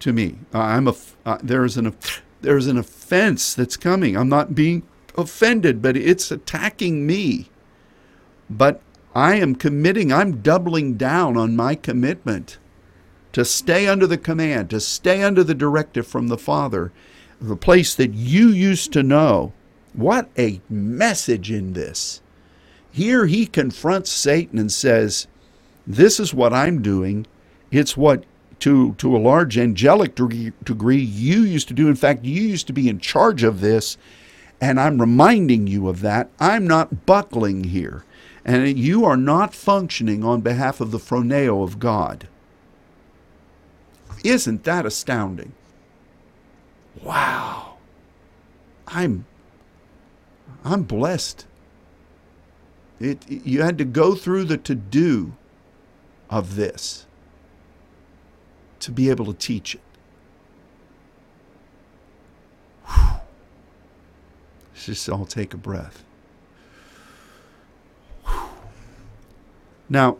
to 0.00 0.12
me. 0.12 0.38
I'm 0.52 0.88
a, 0.88 0.94
uh, 1.24 1.38
there's, 1.42 1.76
an, 1.76 1.94
there's 2.40 2.66
an 2.66 2.78
offense 2.78 3.54
that's 3.54 3.76
coming. 3.76 4.16
I'm 4.16 4.28
not 4.28 4.54
being 4.54 4.82
offended, 5.16 5.80
but 5.80 5.96
it's 5.96 6.30
attacking 6.30 7.06
me. 7.06 7.48
But 8.48 8.80
I 9.14 9.36
am 9.36 9.54
committing, 9.54 10.12
I'm 10.12 10.40
doubling 10.40 10.96
down 10.96 11.36
on 11.36 11.56
my 11.56 11.74
commitment 11.74 12.58
to 13.32 13.44
stay 13.44 13.86
under 13.86 14.06
the 14.06 14.18
command, 14.18 14.70
to 14.70 14.80
stay 14.80 15.22
under 15.22 15.44
the 15.44 15.54
directive 15.54 16.06
from 16.06 16.28
the 16.28 16.38
Father, 16.38 16.92
the 17.40 17.56
place 17.56 17.94
that 17.94 18.12
you 18.12 18.48
used 18.48 18.92
to 18.92 19.02
know. 19.02 19.52
What 19.92 20.28
a 20.38 20.60
message 20.68 21.50
in 21.50 21.72
this. 21.72 22.20
Here 22.92 23.26
he 23.26 23.46
confronts 23.46 24.10
Satan 24.10 24.58
and 24.58 24.70
says, 24.70 25.26
This 25.86 26.18
is 26.18 26.34
what 26.34 26.52
I'm 26.52 26.82
doing. 26.82 27.26
It's 27.70 27.96
what, 27.96 28.24
to, 28.60 28.94
to 28.94 29.16
a 29.16 29.18
large 29.18 29.56
angelic 29.58 30.14
degree, 30.14 31.00
you 31.00 31.42
used 31.42 31.68
to 31.68 31.74
do. 31.74 31.88
In 31.88 31.96
fact, 31.96 32.24
you 32.24 32.42
used 32.42 32.66
to 32.66 32.72
be 32.72 32.88
in 32.88 32.98
charge 32.98 33.42
of 33.42 33.60
this. 33.60 33.96
And 34.60 34.78
I'm 34.78 35.00
reminding 35.00 35.66
you 35.66 35.88
of 35.88 36.00
that. 36.00 36.28
I'm 36.38 36.66
not 36.66 37.06
buckling 37.06 37.64
here. 37.64 38.04
And 38.44 38.78
you 38.78 39.04
are 39.04 39.16
not 39.16 39.54
functioning 39.54 40.24
on 40.24 40.40
behalf 40.40 40.80
of 40.80 40.90
the 40.90 40.98
phroneo 40.98 41.62
of 41.62 41.78
God. 41.78 42.28
Isn't 44.22 44.64
that 44.64 44.84
astounding? 44.84 45.52
Wow. 47.02 47.76
I'm 48.88 49.24
I'm 50.64 50.82
blessed. 50.82 51.46
It, 52.98 53.24
you 53.30 53.62
had 53.62 53.78
to 53.78 53.84
go 53.84 54.14
through 54.14 54.44
the 54.44 54.58
to 54.58 54.74
do 54.74 55.34
of 56.28 56.56
this 56.56 57.06
to 58.80 58.90
be 58.90 59.10
able 59.10 59.26
to 59.26 59.34
teach 59.34 59.74
it. 59.74 59.80
Whew. 62.86 63.20
Let's 64.72 64.86
just 64.86 65.08
all 65.08 65.26
take 65.26 65.54
a 65.54 65.56
breath. 65.56 66.04
Whew. 68.26 68.48
Now, 69.88 70.18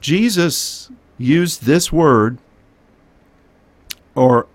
Jesus 0.00 0.90
used 1.18 1.64
this 1.64 1.92
word 1.92 2.38
or 4.14 4.46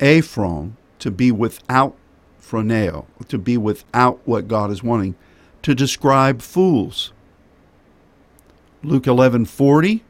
aphron 0.00 0.76
to 0.98 1.10
be 1.10 1.32
without 1.32 1.96
phroneo, 2.40 3.06
to 3.28 3.38
be 3.38 3.56
without 3.56 4.20
what 4.26 4.48
God 4.48 4.70
is 4.70 4.82
wanting, 4.82 5.14
to 5.62 5.74
describe 5.74 6.42
fools. 6.42 7.12
Luke 8.82 9.04
11:40, 9.04 10.02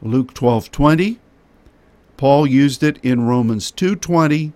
Luke 0.00 0.32
12:20, 0.34 1.18
Paul 2.16 2.46
used 2.46 2.82
it 2.82 2.98
in 3.02 3.22
Romans 3.22 3.70
2:20, 3.70 4.52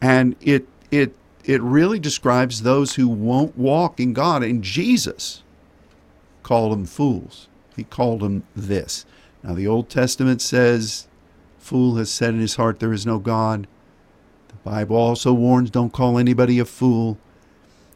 and 0.00 0.36
it 0.40 0.66
it 0.90 1.14
it 1.44 1.62
really 1.62 1.98
describes 1.98 2.62
those 2.62 2.94
who 2.94 3.06
won't 3.06 3.56
walk 3.56 4.00
in 4.00 4.12
God. 4.12 4.42
And 4.42 4.62
Jesus 4.62 5.42
called 6.42 6.72
them 6.72 6.86
fools. 6.86 7.48
He 7.76 7.84
called 7.84 8.20
them 8.20 8.42
this. 8.54 9.04
Now 9.44 9.54
the 9.54 9.66
Old 9.66 9.88
Testament 9.88 10.42
says, 10.42 11.06
"Fool 11.58 11.96
has 11.96 12.10
said 12.10 12.34
in 12.34 12.40
his 12.40 12.56
heart 12.56 12.80
there 12.80 12.92
is 12.92 13.06
no 13.06 13.18
God." 13.18 13.66
The 14.48 14.70
Bible 14.70 14.96
also 14.96 15.32
warns, 15.32 15.70
"Don't 15.70 15.92
call 15.92 16.18
anybody 16.18 16.58
a 16.58 16.64
fool." 16.64 17.18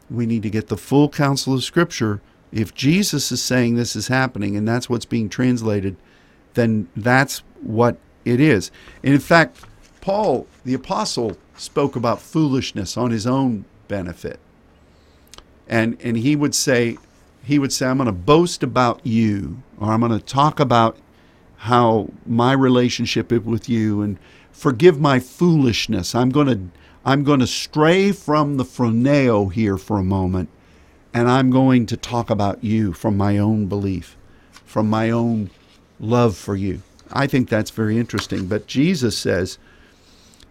We 0.09 0.27
need 0.27 0.43
to 0.43 0.51
get 0.51 0.69
the 0.69 0.77
full 0.77 1.09
counsel 1.09 1.55
of 1.55 1.65
Scripture. 1.65 2.21
If 2.53 2.75
Jesus 2.75 3.31
is 3.31 3.41
saying 3.41 3.75
this 3.75 3.95
is 3.95 4.09
happening 4.09 4.57
and 4.57 4.67
that's 4.67 4.89
what's 4.89 5.05
being 5.05 5.29
translated, 5.29 5.97
then 6.55 6.89
that's 6.97 7.43
what 7.63 7.97
it 8.31 8.41
is. 8.41 8.71
And 9.03 9.15
in 9.15 9.21
fact, 9.21 9.65
Paul, 10.01 10.47
the 10.65 10.75
apostle, 10.75 11.37
spoke 11.57 11.97
about 11.97 12.23
foolishness 12.23 12.97
on 12.97 13.11
his 13.11 13.27
own 13.27 13.65
benefit. 13.89 14.39
And 15.69 15.99
and 16.03 16.17
he 16.17 16.37
would 16.37 16.55
say 16.55 16.97
he 17.43 17.59
would 17.59 17.73
say 17.73 17.87
I'm 17.87 17.99
going 17.99 18.07
to 18.07 18.13
boast 18.13 18.63
about 18.63 19.05
you 19.07 19.63
or 19.79 19.93
I'm 19.93 20.01
going 20.01 20.13
to 20.13 20.25
talk 20.25 20.61
about 20.61 20.97
how 21.59 22.11
my 22.27 22.53
relationship 22.53 23.33
is 23.33 23.41
with 23.41 23.69
you 23.69 24.03
and 24.03 24.19
forgive 24.53 25.01
my 25.01 25.21
foolishness. 25.21 26.15
I'm 26.15 26.31
going 26.31 26.47
to 26.47 26.61
I'm 27.05 27.25
going 27.25 27.41
to 27.41 27.47
stray 27.47 28.13
from 28.13 28.57
the 28.57 28.65
phroneo 28.65 29.53
here 29.53 29.77
for 29.77 29.99
a 29.99 30.05
moment 30.05 30.49
and 31.13 31.29
I'm 31.29 31.51
going 31.51 31.87
to 31.87 31.97
talk 31.97 32.31
about 32.31 32.63
you 32.63 32.93
from 32.93 33.17
my 33.17 33.39
own 33.39 33.67
belief, 33.67 34.17
from 34.53 34.89
my 34.89 35.11
own 35.11 35.51
love 35.99 36.37
for 36.37 36.57
you. 36.57 36.83
I 37.13 37.27
think 37.27 37.49
that's 37.49 37.71
very 37.71 37.99
interesting. 37.99 38.47
But 38.47 38.67
Jesus 38.67 39.17
says 39.17 39.59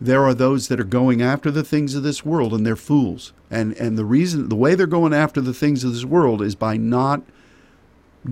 there 0.01 0.23
are 0.23 0.33
those 0.33 0.67
that 0.67 0.79
are 0.79 0.85
going 0.85 1.21
after 1.21 1.51
the 1.51 1.63
things 1.63 1.95
of 1.95 2.03
this 2.03 2.25
world 2.25 2.53
and 2.53 2.65
they're 2.65 2.75
fools. 2.75 3.33
And 3.51 3.73
and 3.73 3.97
the 3.97 4.05
reason 4.05 4.49
the 4.49 4.55
way 4.55 4.75
they're 4.75 4.87
going 4.87 5.13
after 5.13 5.41
the 5.41 5.53
things 5.53 5.83
of 5.83 5.93
this 5.93 6.05
world 6.05 6.41
is 6.41 6.55
by 6.55 6.77
not 6.77 7.21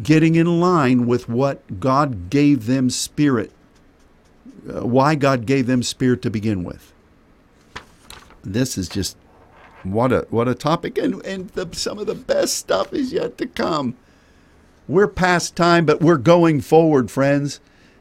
getting 0.03 0.36
in 0.36 0.59
line 0.59 1.07
with 1.07 1.30
what 1.30 1.80
God 1.80 2.30
gave 2.30 2.65
them 2.65 2.89
spirit 2.89 3.51
uh, 4.67 4.86
why 4.86 5.15
God 5.15 5.45
gave 5.45 5.67
them 5.67 5.82
spirit 5.82 6.21
to 6.23 6.30
begin 6.30 6.63
with. 6.63 6.93
This 8.43 8.78
is 8.78 8.89
just 8.89 9.17
what 9.84 10.11
a 10.11 10.28
what 10.30 10.47
a 10.47 10.55
topic 10.55 10.97
and 10.97 11.25
and 11.25 11.49
the, 11.49 11.69
some 11.73 11.99
of 11.99 12.07
the 12.07 12.15
best 12.15 12.55
stuff 12.55 12.93
is 12.93 13.13
yet 13.13 13.38
to 13.38 13.45
come. 13.47 13.95
We're 14.88 15.07
past 15.07 15.55
time 15.55 15.86
but 15.86 16.01
we're 16.01 16.17
going 16.17 16.61
forward, 16.61 17.11
friends 17.11 17.59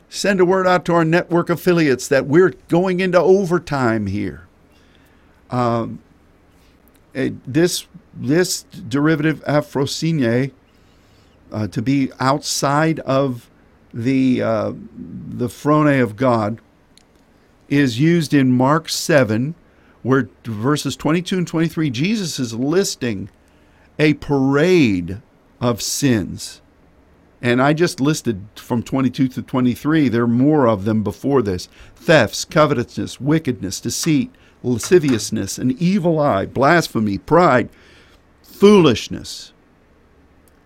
send 0.08 0.40
a 0.40 0.44
word 0.44 0.66
out 0.66 0.84
to 0.86 0.92
our 0.94 1.04
network 1.04 1.50
affiliates 1.50 2.08
that 2.08 2.26
we're 2.26 2.54
going 2.68 3.00
into 3.00 3.18
overtime 3.18 4.06
here. 4.06 4.46
Um, 5.50 6.00
this 7.12 7.86
this 8.14 8.62
derivative 8.62 9.42
aphrosine 9.44 10.52
uh, 11.52 11.66
to 11.68 11.82
be 11.82 12.10
outside 12.18 13.00
of 13.00 13.50
the 13.92 14.42
uh, 14.42 14.72
the 15.28 15.48
phrone 15.48 16.00
of 16.00 16.16
God 16.16 16.60
is 17.68 17.98
used 17.98 18.34
in 18.34 18.52
Mark 18.52 18.88
seven, 18.88 19.54
where 20.02 20.28
verses 20.44 20.96
twenty 20.96 21.22
two 21.22 21.38
and 21.38 21.46
twenty 21.46 21.68
three 21.68 21.90
Jesus 21.90 22.38
is 22.38 22.54
listing 22.54 23.30
a 23.98 24.14
parade 24.14 25.22
of 25.60 25.80
sins 25.80 26.60
and 27.42 27.60
I 27.60 27.72
just 27.72 28.00
listed 28.00 28.46
from 28.56 28.82
22 28.82 29.28
to 29.28 29.42
23, 29.42 30.08
there 30.08 30.22
are 30.22 30.28
more 30.28 30.66
of 30.66 30.84
them 30.84 31.02
before 31.02 31.42
this 31.42 31.68
thefts, 31.94 32.44
covetousness, 32.44 33.20
wickedness, 33.20 33.80
deceit, 33.80 34.30
lasciviousness, 34.62 35.58
an 35.58 35.76
evil 35.78 36.18
eye, 36.18 36.46
blasphemy, 36.46 37.18
pride, 37.18 37.68
foolishness, 38.42 39.52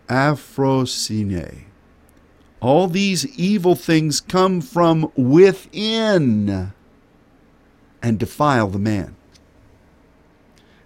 aphrosine. 0.09 1.65
All 2.61 2.89
these 2.89 3.27
evil 3.39 3.75
things 3.75 4.21
come 4.21 4.61
from 4.61 5.11
within 5.17 6.73
and 8.03 8.19
defile 8.19 8.69
the 8.69 8.79
man. 8.79 9.17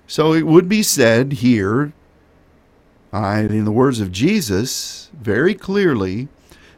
So 0.07 0.33
it 0.33 0.47
would 0.47 0.69
be 0.69 0.83
said 0.83 1.35
here 1.35 1.93
I, 3.15 3.43
in 3.43 3.65
the 3.65 3.71
words 3.71 4.01
of 4.01 4.11
Jesus, 4.11 5.09
very 5.15 5.55
clearly 5.55 6.27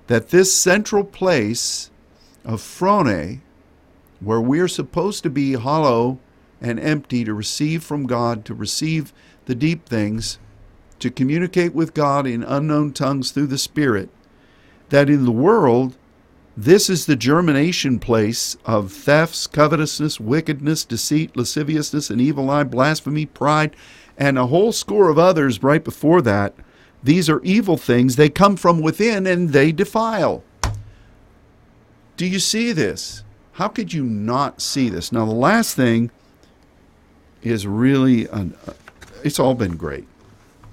that 0.07 0.29
this 0.29 0.55
central 0.55 1.03
place 1.03 1.91
of 2.45 2.61
Phrone, 2.61 3.41
where 4.21 4.41
we're 4.41 4.69
supposed 4.69 5.23
to 5.23 5.31
be 5.31 5.55
hollow 5.55 6.19
and 6.61 6.79
empty 6.79 7.25
to 7.25 7.33
receive 7.33 7.83
from 7.83 8.07
God, 8.07 8.45
to 8.45 8.55
receive 8.55 9.15
the 9.47 9.55
deep 9.55 9.89
things, 9.89 10.39
to 10.99 11.11
communicate 11.11 11.75
with 11.75 11.95
God 11.95 12.27
in 12.27 12.43
unknown 12.43 12.93
tongues 12.93 13.31
through 13.31 13.47
the 13.47 13.57
Spirit, 13.57 14.11
that 14.91 15.09
in 15.09 15.25
the 15.25 15.33
world, 15.33 15.97
this 16.55 16.91
is 16.91 17.07
the 17.07 17.17
germination 17.17 17.99
place 17.99 18.59
of 18.67 18.93
thefts, 18.93 19.47
covetousness, 19.47 20.21
wickedness, 20.21 20.85
deceit, 20.85 21.35
lasciviousness, 21.35 22.11
and 22.11 22.21
evil 22.21 22.51
eye, 22.51 22.63
blasphemy, 22.63 23.25
pride, 23.25 23.75
and 24.19 24.39
a 24.39 24.47
whole 24.47 24.73
score 24.73 25.09
of 25.09 25.19
others 25.19 25.63
right 25.63 25.85
before 25.85 26.23
that. 26.23 26.55
These 27.03 27.29
are 27.29 27.43
evil 27.43 27.77
things. 27.77 28.17
They 28.17 28.29
come 28.29 28.57
from 28.57 28.81
within 28.81 29.27
and 29.27 29.51
they 29.51 29.73
defile. 29.73 30.43
Do 32.17 32.27
you 32.27 32.39
see 32.39 32.73
this? 32.73 33.23
How 33.53 33.69
could 33.69 33.93
you 33.93 34.05
not 34.05 34.61
see 34.61 34.89
this? 34.89 35.13
Now, 35.13 35.25
the 35.25 35.33
last 35.33 35.77
thing 35.77 36.11
is 37.43 37.67
really, 37.67 38.27
an, 38.29 38.57
uh, 38.67 38.73
it's 39.23 39.39
all 39.39 39.55
been 39.55 39.77
great. 39.77 40.07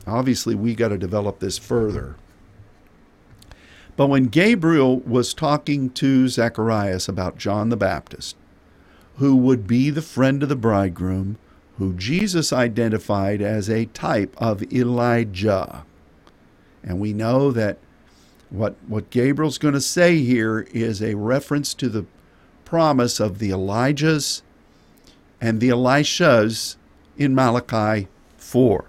Obviously, 0.07 0.55
we 0.55 0.75
got 0.75 0.89
to 0.89 0.97
develop 0.97 1.39
this 1.39 1.57
further. 1.57 2.15
But 3.95 4.07
when 4.07 4.25
Gabriel 4.25 4.99
was 5.01 5.33
talking 5.33 5.91
to 5.91 6.27
Zacharias 6.27 7.07
about 7.07 7.37
John 7.37 7.69
the 7.69 7.77
Baptist, 7.77 8.35
who 9.17 9.35
would 9.35 9.67
be 9.67 9.89
the 9.89 10.01
friend 10.01 10.41
of 10.41 10.49
the 10.49 10.55
bridegroom, 10.55 11.37
who 11.78 11.93
Jesus 11.93 12.53
identified 12.53 13.41
as 13.41 13.69
a 13.69 13.86
type 13.88 14.36
of 14.38 14.61
Elijah. 14.71 15.86
And 16.84 16.99
we 16.99 17.13
know 17.13 17.51
that 17.51 17.78
what, 18.49 18.76
what 18.88 19.09
Gabriel's 19.09 19.57
going 19.57 19.74
to 19.74 19.82
say 19.82 20.19
here 20.19 20.67
is 20.71 21.01
a 21.01 21.15
reference 21.15 21.74
to 21.76 21.89
the 21.89 22.05
promise 22.65 23.19
of 23.19 23.39
the 23.39 23.49
Elijahs 23.49 24.41
and 25.41 25.59
the 25.59 25.69
Elishas 25.69 26.76
in 27.17 27.36
Malachi 27.36 28.07
4. 28.38 28.86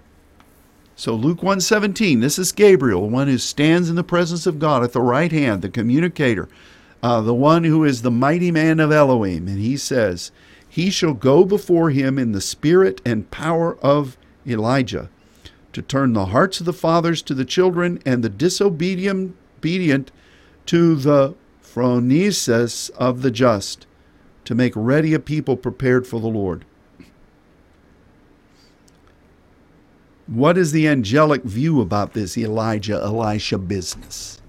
So 0.96 1.14
Luke 1.14 1.40
1:17, 1.40 2.20
this 2.20 2.38
is 2.38 2.52
Gabriel, 2.52 3.10
one 3.10 3.26
who 3.26 3.38
stands 3.38 3.90
in 3.90 3.96
the 3.96 4.04
presence 4.04 4.46
of 4.46 4.60
God 4.60 4.84
at 4.84 4.92
the 4.92 5.00
right 5.00 5.32
hand, 5.32 5.62
the 5.62 5.68
communicator, 5.68 6.48
uh, 7.02 7.20
the 7.20 7.34
one 7.34 7.64
who 7.64 7.82
is 7.82 8.02
the 8.02 8.10
mighty 8.10 8.52
man 8.52 8.78
of 8.78 8.92
Elohim. 8.92 9.48
And 9.48 9.58
he 9.58 9.76
says, 9.76 10.30
he 10.74 10.90
shall 10.90 11.14
go 11.14 11.44
before 11.44 11.90
him 11.90 12.18
in 12.18 12.32
the 12.32 12.40
spirit 12.40 13.00
and 13.06 13.30
power 13.30 13.76
of 13.76 14.18
Elijah, 14.44 15.08
to 15.72 15.80
turn 15.80 16.14
the 16.14 16.26
hearts 16.26 16.58
of 16.58 16.66
the 16.66 16.72
fathers 16.72 17.22
to 17.22 17.32
the 17.32 17.44
children, 17.44 18.00
and 18.04 18.24
the 18.24 18.28
disobedient 18.28 19.36
to 20.66 20.96
the 20.96 21.32
phronesis 21.62 22.90
of 22.96 23.22
the 23.22 23.30
just, 23.30 23.86
to 24.44 24.52
make 24.52 24.72
ready 24.74 25.14
a 25.14 25.20
people 25.20 25.56
prepared 25.56 26.08
for 26.08 26.20
the 26.20 26.26
Lord. 26.26 26.64
What 30.26 30.58
is 30.58 30.72
the 30.72 30.88
angelic 30.88 31.44
view 31.44 31.80
about 31.80 32.14
this 32.14 32.36
Elijah 32.36 33.00
Elisha 33.00 33.58
business? 33.58 34.42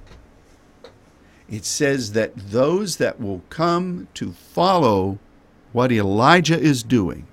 It 1.47 1.65
says 1.65 2.13
that 2.13 2.35
those 2.35 2.97
that 2.97 3.21
will 3.21 3.43
come 3.51 4.07
to 4.15 4.31
follow 4.31 5.19
what 5.75 5.91
Elijah 5.91 6.57
is 6.57 6.83
doing, 6.83 7.27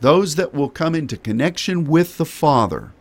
those 0.00 0.34
that 0.34 0.52
will 0.52 0.68
come 0.68 0.92
into 0.92 1.16
connection 1.16 1.84
with 1.84 2.16
the 2.16 2.24
Father, 2.24 2.92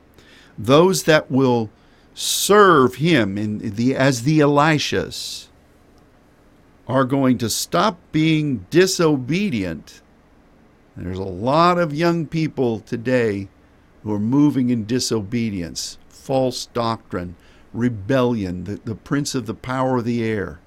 those 0.55 1.05
that 1.05 1.31
will 1.31 1.71
serve 2.13 2.95
Him 2.97 3.35
in 3.35 3.57
the, 3.57 3.95
as 3.95 4.21
the 4.21 4.37
Elishas, 4.37 5.47
are 6.87 7.03
going 7.03 7.39
to 7.39 7.49
stop 7.49 7.97
being 8.11 8.63
disobedient. 8.69 10.03
There's 10.95 11.17
a 11.17 11.23
lot 11.23 11.79
of 11.79 11.91
young 11.91 12.27
people 12.27 12.81
today 12.81 13.47
who 14.03 14.13
are 14.13 14.19
moving 14.19 14.69
in 14.69 14.85
disobedience, 14.85 15.97
false 16.09 16.67
doctrine, 16.67 17.35
rebellion, 17.73 18.65
the, 18.65 18.79
the 18.85 18.93
prince 18.93 19.33
of 19.33 19.47
the 19.47 19.55
power 19.55 19.97
of 19.97 20.05
the 20.05 20.23
air. 20.23 20.59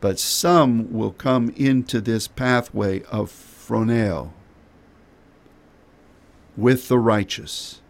But 0.00 0.18
some 0.18 0.92
will 0.92 1.12
come 1.12 1.50
into 1.56 2.00
this 2.00 2.28
pathway 2.28 3.02
of 3.04 3.30
phroneo 3.30 4.32
with 6.56 6.88
the 6.88 6.98
righteous, 6.98 7.80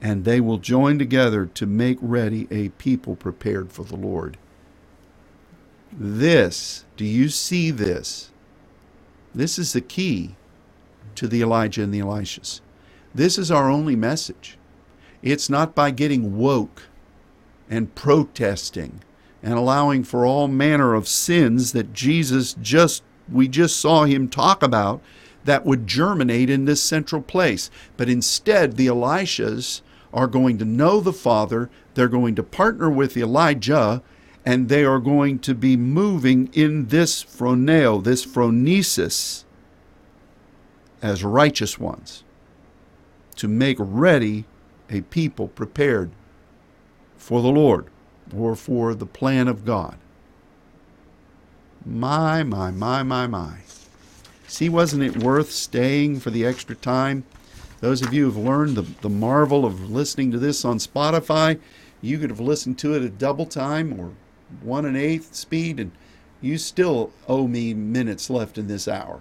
and 0.00 0.24
they 0.24 0.40
will 0.40 0.58
join 0.58 0.98
together 0.98 1.46
to 1.46 1.66
make 1.66 1.98
ready 2.00 2.46
a 2.50 2.70
people 2.70 3.16
prepared 3.16 3.72
for 3.72 3.84
the 3.84 3.96
Lord. 3.96 4.36
This, 5.92 6.84
do 6.96 7.04
you 7.04 7.28
see 7.28 7.70
this? 7.70 8.30
This 9.34 9.58
is 9.58 9.72
the 9.72 9.80
key 9.80 10.36
to 11.14 11.26
the 11.28 11.42
Elijah 11.42 11.82
and 11.82 11.92
the 11.92 12.00
Elishas. 12.00 12.60
This 13.14 13.38
is 13.38 13.50
our 13.50 13.70
only 13.70 13.96
message. 13.96 14.58
It's 15.22 15.50
not 15.50 15.74
by 15.74 15.90
getting 15.90 16.36
woke 16.38 16.84
and 17.68 17.94
protesting 17.94 19.02
and 19.42 19.54
allowing 19.54 20.04
for 20.04 20.26
all 20.26 20.48
manner 20.48 20.94
of 20.94 21.08
sins 21.08 21.72
that 21.72 21.92
Jesus 21.92 22.54
just 22.54 23.02
we 23.30 23.46
just 23.46 23.78
saw 23.78 24.04
him 24.04 24.28
talk 24.28 24.62
about 24.62 25.02
that 25.44 25.64
would 25.64 25.86
germinate 25.86 26.50
in 26.50 26.64
this 26.64 26.82
central 26.82 27.22
place. 27.22 27.70
But 27.96 28.08
instead, 28.08 28.76
the 28.76 28.86
Elishas 28.86 29.82
are 30.12 30.26
going 30.26 30.58
to 30.58 30.64
know 30.64 31.00
the 31.00 31.12
Father, 31.12 31.70
they're 31.94 32.08
going 32.08 32.34
to 32.36 32.42
partner 32.42 32.90
with 32.90 33.16
Elijah, 33.16 34.02
and 34.44 34.68
they 34.68 34.84
are 34.84 34.98
going 34.98 35.38
to 35.40 35.54
be 35.54 35.76
moving 35.76 36.48
in 36.52 36.86
this 36.86 37.22
phroneo, 37.22 38.02
this 38.02 38.24
phronesis, 38.24 39.44
as 41.02 41.22
righteous 41.22 41.78
ones 41.78 42.24
to 43.36 43.46
make 43.46 43.76
ready 43.78 44.44
a 44.90 45.02
people 45.02 45.48
prepared 45.48 46.10
for 47.16 47.42
the 47.42 47.48
Lord 47.48 47.86
or 48.36 48.54
for 48.54 48.94
the 48.94 49.06
plan 49.06 49.48
of 49.48 49.64
God. 49.64 49.96
My, 51.84 52.42
my, 52.42 52.70
my, 52.70 53.02
my, 53.02 53.26
my. 53.26 53.58
See, 54.46 54.68
wasn't 54.68 55.02
it 55.02 55.22
worth 55.22 55.50
staying 55.50 56.20
for 56.20 56.30
the 56.30 56.44
extra 56.44 56.74
time? 56.74 57.24
Those 57.80 58.02
of 58.02 58.12
you 58.12 58.24
who've 58.24 58.36
learned 58.36 58.76
the, 58.76 58.82
the 59.02 59.08
marvel 59.08 59.64
of 59.64 59.90
listening 59.90 60.30
to 60.32 60.38
this 60.38 60.64
on 60.64 60.78
Spotify, 60.78 61.60
you 62.00 62.18
could 62.18 62.30
have 62.30 62.40
listened 62.40 62.78
to 62.78 62.94
it 62.94 63.02
at 63.02 63.18
double 63.18 63.46
time 63.46 63.98
or 63.98 64.12
one 64.62 64.84
and 64.84 64.96
eighth 64.96 65.34
speed, 65.34 65.78
and 65.78 65.92
you 66.40 66.58
still 66.58 67.12
owe 67.28 67.46
me 67.46 67.74
minutes 67.74 68.30
left 68.30 68.58
in 68.58 68.66
this 68.66 68.88
hour. 68.88 69.20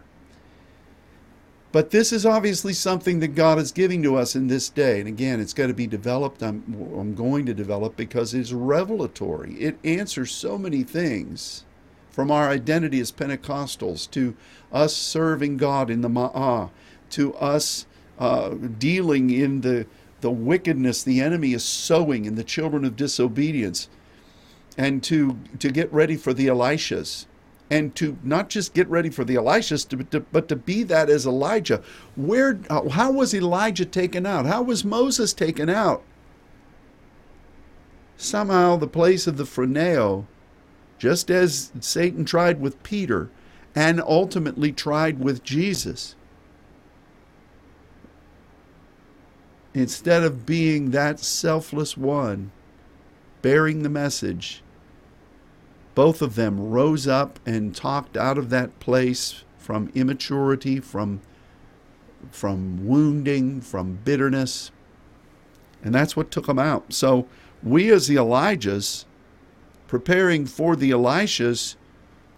But 1.77 1.91
this 1.91 2.11
is 2.11 2.25
obviously 2.25 2.73
something 2.73 3.19
that 3.19 3.35
God 3.35 3.59
is 3.59 3.71
giving 3.71 4.01
to 4.01 4.15
us 4.15 4.35
in 4.35 4.47
this 4.47 4.67
day. 4.67 4.99
And 4.99 5.07
again, 5.07 5.39
it's 5.39 5.53
got 5.53 5.67
to 5.67 5.75
be 5.75 5.85
developed. 5.85 6.41
I'm, 6.41 6.63
I'm 6.97 7.13
going 7.13 7.45
to 7.45 7.53
develop 7.53 7.95
because 7.95 8.33
it's 8.33 8.51
revelatory. 8.51 9.53
It 9.59 9.77
answers 9.83 10.31
so 10.31 10.57
many 10.57 10.81
things 10.81 11.65
from 12.09 12.31
our 12.31 12.49
identity 12.49 12.99
as 12.99 13.11
Pentecostals 13.11 14.09
to 14.09 14.35
us 14.73 14.95
serving 14.95 15.57
God 15.57 15.91
in 15.91 16.01
the 16.01 16.09
Ma'ah, 16.09 16.71
to 17.11 17.35
us 17.35 17.85
uh, 18.17 18.55
dealing 18.55 19.29
in 19.29 19.61
the, 19.61 19.85
the 20.21 20.31
wickedness 20.31 21.03
the 21.03 21.21
enemy 21.21 21.53
is 21.53 21.63
sowing 21.63 22.25
in 22.25 22.33
the 22.33 22.43
children 22.43 22.85
of 22.85 22.95
disobedience, 22.95 23.87
and 24.79 25.03
to, 25.03 25.37
to 25.59 25.71
get 25.71 25.93
ready 25.93 26.15
for 26.15 26.33
the 26.33 26.47
Elishas 26.47 27.27
and 27.69 27.93
to 27.95 28.17
not 28.23 28.49
just 28.49 28.73
get 28.73 28.87
ready 28.87 29.09
for 29.09 29.25
the 29.25 29.35
Elishas, 29.35 29.85
but 30.31 30.47
to 30.47 30.55
be 30.55 30.83
that 30.83 31.09
as 31.09 31.25
Elijah. 31.25 31.81
Where, 32.15 32.59
uh, 32.69 32.89
how 32.89 33.11
was 33.11 33.33
Elijah 33.33 33.85
taken 33.85 34.25
out? 34.25 34.45
How 34.45 34.61
was 34.61 34.85
Moses 34.85 35.33
taken 35.33 35.69
out? 35.69 36.03
Somehow, 38.15 38.77
the 38.77 38.87
place 38.87 39.27
of 39.27 39.37
the 39.37 39.43
phroneo, 39.43 40.25
just 40.97 41.29
as 41.29 41.71
Satan 41.81 42.25
tried 42.25 42.59
with 42.61 42.81
Peter, 42.83 43.29
and 43.75 44.01
ultimately 44.01 44.71
tried 44.71 45.19
with 45.19 45.43
Jesus. 45.43 46.15
Instead 49.73 50.23
of 50.23 50.45
being 50.45 50.91
that 50.91 51.19
selfless 51.19 51.95
one, 51.95 52.51
bearing 53.43 53.83
the 53.83 53.89
message, 53.89 54.63
both 55.97 56.21
of 56.21 56.35
them 56.35 56.69
rose 56.69 57.07
up 57.07 57.39
and 57.43 57.75
talked 57.75 58.15
out 58.15 58.37
of 58.37 58.51
that 58.51 58.79
place 58.79 59.43
from 59.57 59.91
immaturity, 59.95 60.79
from, 60.79 61.19
from 62.29 62.85
wounding, 62.85 63.59
from 63.59 63.97
bitterness. 64.05 64.69
And 65.83 65.95
that's 65.95 66.15
what 66.15 66.29
took 66.29 66.45
them 66.45 66.59
out. 66.59 66.93
So 66.93 67.27
we, 67.63 67.91
as 67.91 68.05
the 68.05 68.17
Elijahs, 68.17 69.05
preparing 69.87 70.45
for 70.45 70.75
the 70.75 70.91
Elishas, 70.91 71.77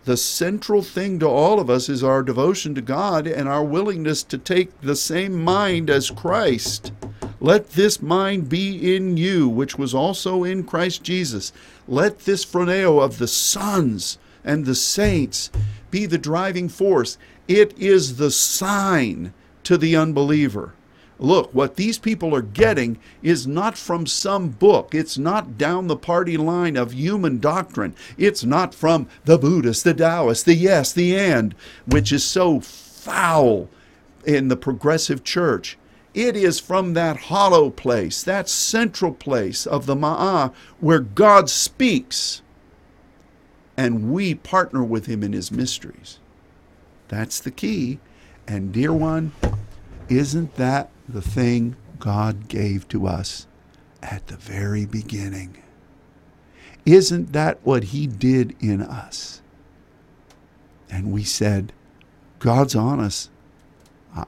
the 0.06 0.16
central 0.16 0.82
thing 0.82 1.20
to 1.20 1.28
all 1.28 1.60
of 1.60 1.70
us 1.70 1.90
is 1.90 2.02
our 2.02 2.24
devotion 2.24 2.74
to 2.76 2.82
God 2.82 3.28
and 3.28 3.50
our 3.50 3.66
willingness 3.66 4.24
to 4.24 4.38
take 4.38 4.80
the 4.80 4.96
same 4.96 5.36
mind 5.36 5.90
as 5.90 6.10
Christ. 6.10 6.94
Let 7.42 7.72
this 7.72 8.02
mind 8.02 8.48
be 8.48 8.96
in 8.96 9.18
you, 9.18 9.48
which 9.48 9.78
was 9.78 9.94
also 9.94 10.46
in 10.46 10.64
Christ 10.64 11.04
Jesus. 11.04 11.52
Let 11.90 12.20
this 12.20 12.46
phroneo 12.46 13.04
of 13.04 13.18
the 13.18 13.28
sons 13.28 14.20
and 14.46 14.66
the 14.66 14.76
saints 14.76 15.50
be 15.90 16.06
the 16.06 16.20
driving 16.20 16.70
force. 16.70 17.18
It 17.48 17.76
is 17.80 18.18
the 18.18 18.30
sign 18.30 19.34
to 19.64 19.76
the 19.76 19.96
unbeliever. 19.96 20.74
Look, 21.18 21.52
what 21.52 21.78
these 21.78 21.98
people 21.98 22.36
are 22.36 22.44
getting 22.44 23.00
is 23.24 23.48
not 23.48 23.76
from 23.76 24.06
some 24.06 24.50
book. 24.50 24.94
It's 24.94 25.18
not 25.18 25.58
down 25.58 25.88
the 25.88 25.98
party 25.98 26.38
line 26.38 26.78
of 26.78 26.94
human 26.94 27.40
doctrine. 27.40 27.96
It's 28.20 28.44
not 28.44 28.76
from 28.76 29.08
the 29.26 29.40
Buddhist, 29.40 29.84
the 29.84 29.96
Taoist, 29.96 30.46
the 30.46 30.54
yes, 30.54 30.94
the 30.94 31.18
and, 31.18 31.56
which 31.88 32.12
is 32.12 32.24
so 32.24 32.60
foul 32.60 33.68
in 34.24 34.48
the 34.48 34.56
progressive 34.56 35.24
church. 35.24 35.76
It 36.14 36.36
is 36.36 36.60
from 36.60 36.94
that 36.94 37.18
hollow 37.18 37.70
place, 37.70 38.24
that 38.24 38.50
central 38.50 39.14
place 39.14 39.66
of 39.68 39.86
the 39.86 39.96
Ma'ah, 39.96 40.54
where 40.80 41.00
God 41.00 41.50
speaks 41.50 42.42
and 43.78 44.12
we 44.12 44.36
partner 44.36 44.84
with 44.84 45.06
Him 45.06 45.24
in 45.24 45.34
His 45.34 45.52
mysteries. 45.52 46.20
That's 47.08 47.40
the 47.40 47.52
key. 47.52 48.00
And, 48.48 48.74
dear 48.74 48.92
one, 48.92 49.32
isn't 50.10 50.56
that 50.56 50.90
the 51.08 51.22
thing 51.22 51.76
God 52.00 52.48
gave 52.48 52.88
to 52.90 53.08
us 53.08 53.48
at 54.02 54.28
the 54.28 54.38
very 54.38 54.86
beginning? 54.86 55.64
Isn't 56.86 57.34
that 57.34 57.60
what 57.64 57.86
He 57.86 58.08
did 58.08 58.56
in 58.60 58.82
us? 58.82 59.42
And 60.90 61.12
we 61.12 61.24
said, 61.24 61.72
God's 62.40 62.76
on 62.76 63.00
us. 63.00 63.30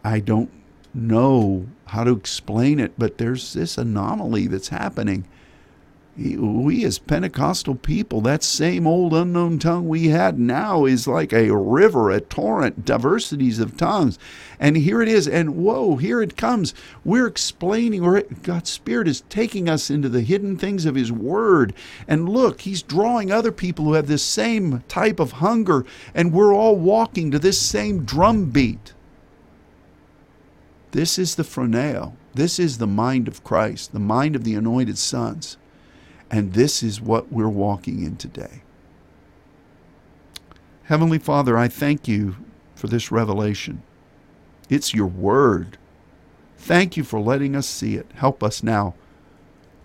I 0.03 0.20
don't 0.20 0.52
know 0.94 1.68
how 1.86 2.04
to 2.04 2.12
explain 2.12 2.80
it, 2.80 2.94
but 2.98 3.18
there's 3.18 3.54
this 3.54 3.78
anomaly 3.78 4.48
that's 4.48 4.70
happening. 4.70 5.26
We, 6.18 6.84
as 6.84 7.00
Pentecostal 7.00 7.76
people, 7.76 8.20
that 8.22 8.44
same 8.44 8.86
old 8.86 9.14
unknown 9.14 9.60
tongue 9.60 9.88
we 9.88 10.10
had 10.10 10.38
now 10.38 10.84
is 10.84 11.08
like 11.08 11.32
a 11.32 11.56
river, 11.56 12.12
a 12.12 12.20
torrent, 12.20 12.84
diversities 12.84 13.60
of 13.60 13.78
tongues. 13.78 14.20
And 14.60 14.76
here 14.76 15.02
it 15.02 15.08
is. 15.08 15.26
And 15.26 15.56
whoa, 15.56 15.96
here 15.96 16.22
it 16.22 16.36
comes. 16.36 16.74
We're 17.06 17.28
explaining, 17.28 18.04
or 18.04 18.22
God's 18.44 18.70
Spirit 18.70 19.08
is 19.08 19.22
taking 19.30 19.70
us 19.70 19.90
into 19.90 20.10
the 20.10 20.22
hidden 20.22 20.58
things 20.58 20.86
of 20.86 20.96
His 20.96 21.14
Word. 21.14 21.74
And 22.10 22.28
look, 22.28 22.62
He's 22.62 22.84
drawing 22.84 23.32
other 23.32 23.54
people 23.54 23.86
who 23.86 23.94
have 23.94 24.08
this 24.08 24.24
same 24.24 24.84
type 24.90 25.20
of 25.20 25.32
hunger, 25.32 25.86
and 26.14 26.34
we're 26.34 26.54
all 26.54 26.76
walking 26.76 27.32
to 27.32 27.40
this 27.40 27.60
same 27.60 28.04
drumbeat. 28.04 28.94
This 30.92 31.18
is 31.18 31.36
the 31.36 31.44
phroneo. 31.44 32.14
This 32.34 32.60
is 32.60 32.78
the 32.78 32.88
mind 32.88 33.28
of 33.28 33.44
Christ, 33.44 33.94
the 33.94 34.00
mind 34.00 34.36
of 34.36 34.44
the 34.44 34.56
anointed 34.56 34.98
sons. 34.98 35.58
And 36.30 36.54
this 36.54 36.82
is 36.84 37.02
what 37.02 37.32
we're 37.32 37.50
walking 37.50 38.04
in 38.04 38.18
today. 38.18 38.62
Heavenly 40.84 41.20
Father, 41.20 41.58
I 41.58 41.68
thank 41.68 42.08
you 42.08 42.36
for 42.76 42.88
this 42.88 43.12
revelation. 43.12 43.84
It's 44.70 44.94
your 44.94 45.08
word. 45.08 45.78
Thank 46.58 46.96
you 46.96 47.04
for 47.04 47.20
letting 47.20 47.56
us 47.56 47.68
see 47.68 47.96
it. 47.96 48.08
Help 48.16 48.44
us 48.44 48.64
now 48.64 48.96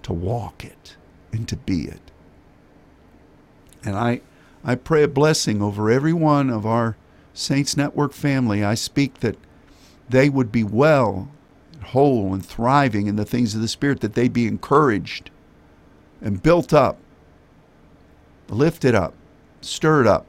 to 0.03 0.13
walk 0.13 0.65
it 0.65 0.97
and 1.33 1.49
to 1.49 1.57
be 1.57 1.85
it. 1.85 2.11
And 3.85 3.97
I, 3.97 4.21
I 4.65 4.75
pray 4.75 5.03
a 5.03 5.09
blessing 5.09 5.63
over 5.63 5.91
every 5.91 6.13
one 6.13 6.51
of 6.51 6.67
our 6.67 6.97
Saints 7.35 7.77
Network 7.77 8.13
family. 8.13 8.65
I 8.65 8.75
speak 8.75 9.21
that 9.21 9.37
they 10.09 10.29
would 10.29 10.53
be 10.53 10.65
well, 10.65 11.29
whole, 11.87 12.33
and 12.33 12.45
thriving 12.45 13.07
in 13.07 13.17
the 13.17 13.25
things 13.25 13.55
of 13.55 13.61
the 13.61 13.69
Spirit, 13.69 14.01
that 14.01 14.15
they'd 14.15 14.33
be 14.33 14.47
encouraged 14.47 15.31
and 16.21 16.43
built 16.43 16.73
up, 16.73 16.99
lifted 18.49 18.95
up, 18.95 19.15
stirred 19.61 20.07
up. 20.07 20.27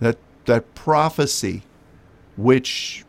That, 0.00 0.18
that 0.46 0.74
prophecy 0.74 1.62
which 2.36 3.04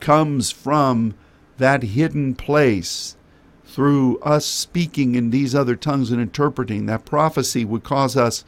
comes 0.00 0.50
from 0.50 1.14
that 1.58 1.82
hidden 1.82 2.34
place 2.34 3.16
through 3.64 4.18
us 4.20 4.46
speaking 4.46 5.14
in 5.14 5.30
these 5.30 5.54
other 5.54 5.76
tongues 5.76 6.10
and 6.10 6.20
interpreting, 6.20 6.86
that 6.86 7.04
prophecy 7.04 7.64
would 7.64 7.84
cause 7.84 8.16
us 8.16 8.44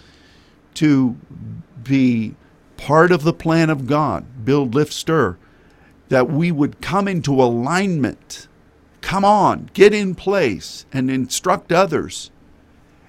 to 0.74 1.16
be 1.82 2.35
part 2.77 3.12
of 3.12 3.23
the 3.23 3.32
plan 3.32 3.69
of 3.69 3.86
God, 3.86 4.44
build, 4.44 4.74
lift, 4.74 4.93
stir, 4.93 5.36
that 6.10 6.28
we 6.30 6.52
would 6.52 6.80
come 6.80 7.08
into 7.08 7.32
alignment. 7.42 8.48
Come 9.00 9.24
on, 9.24 9.70
get 9.72 9.94
in 9.94 10.14
place 10.14 10.84
and 10.92 11.10
instruct 11.10 11.72
others, 11.72 12.30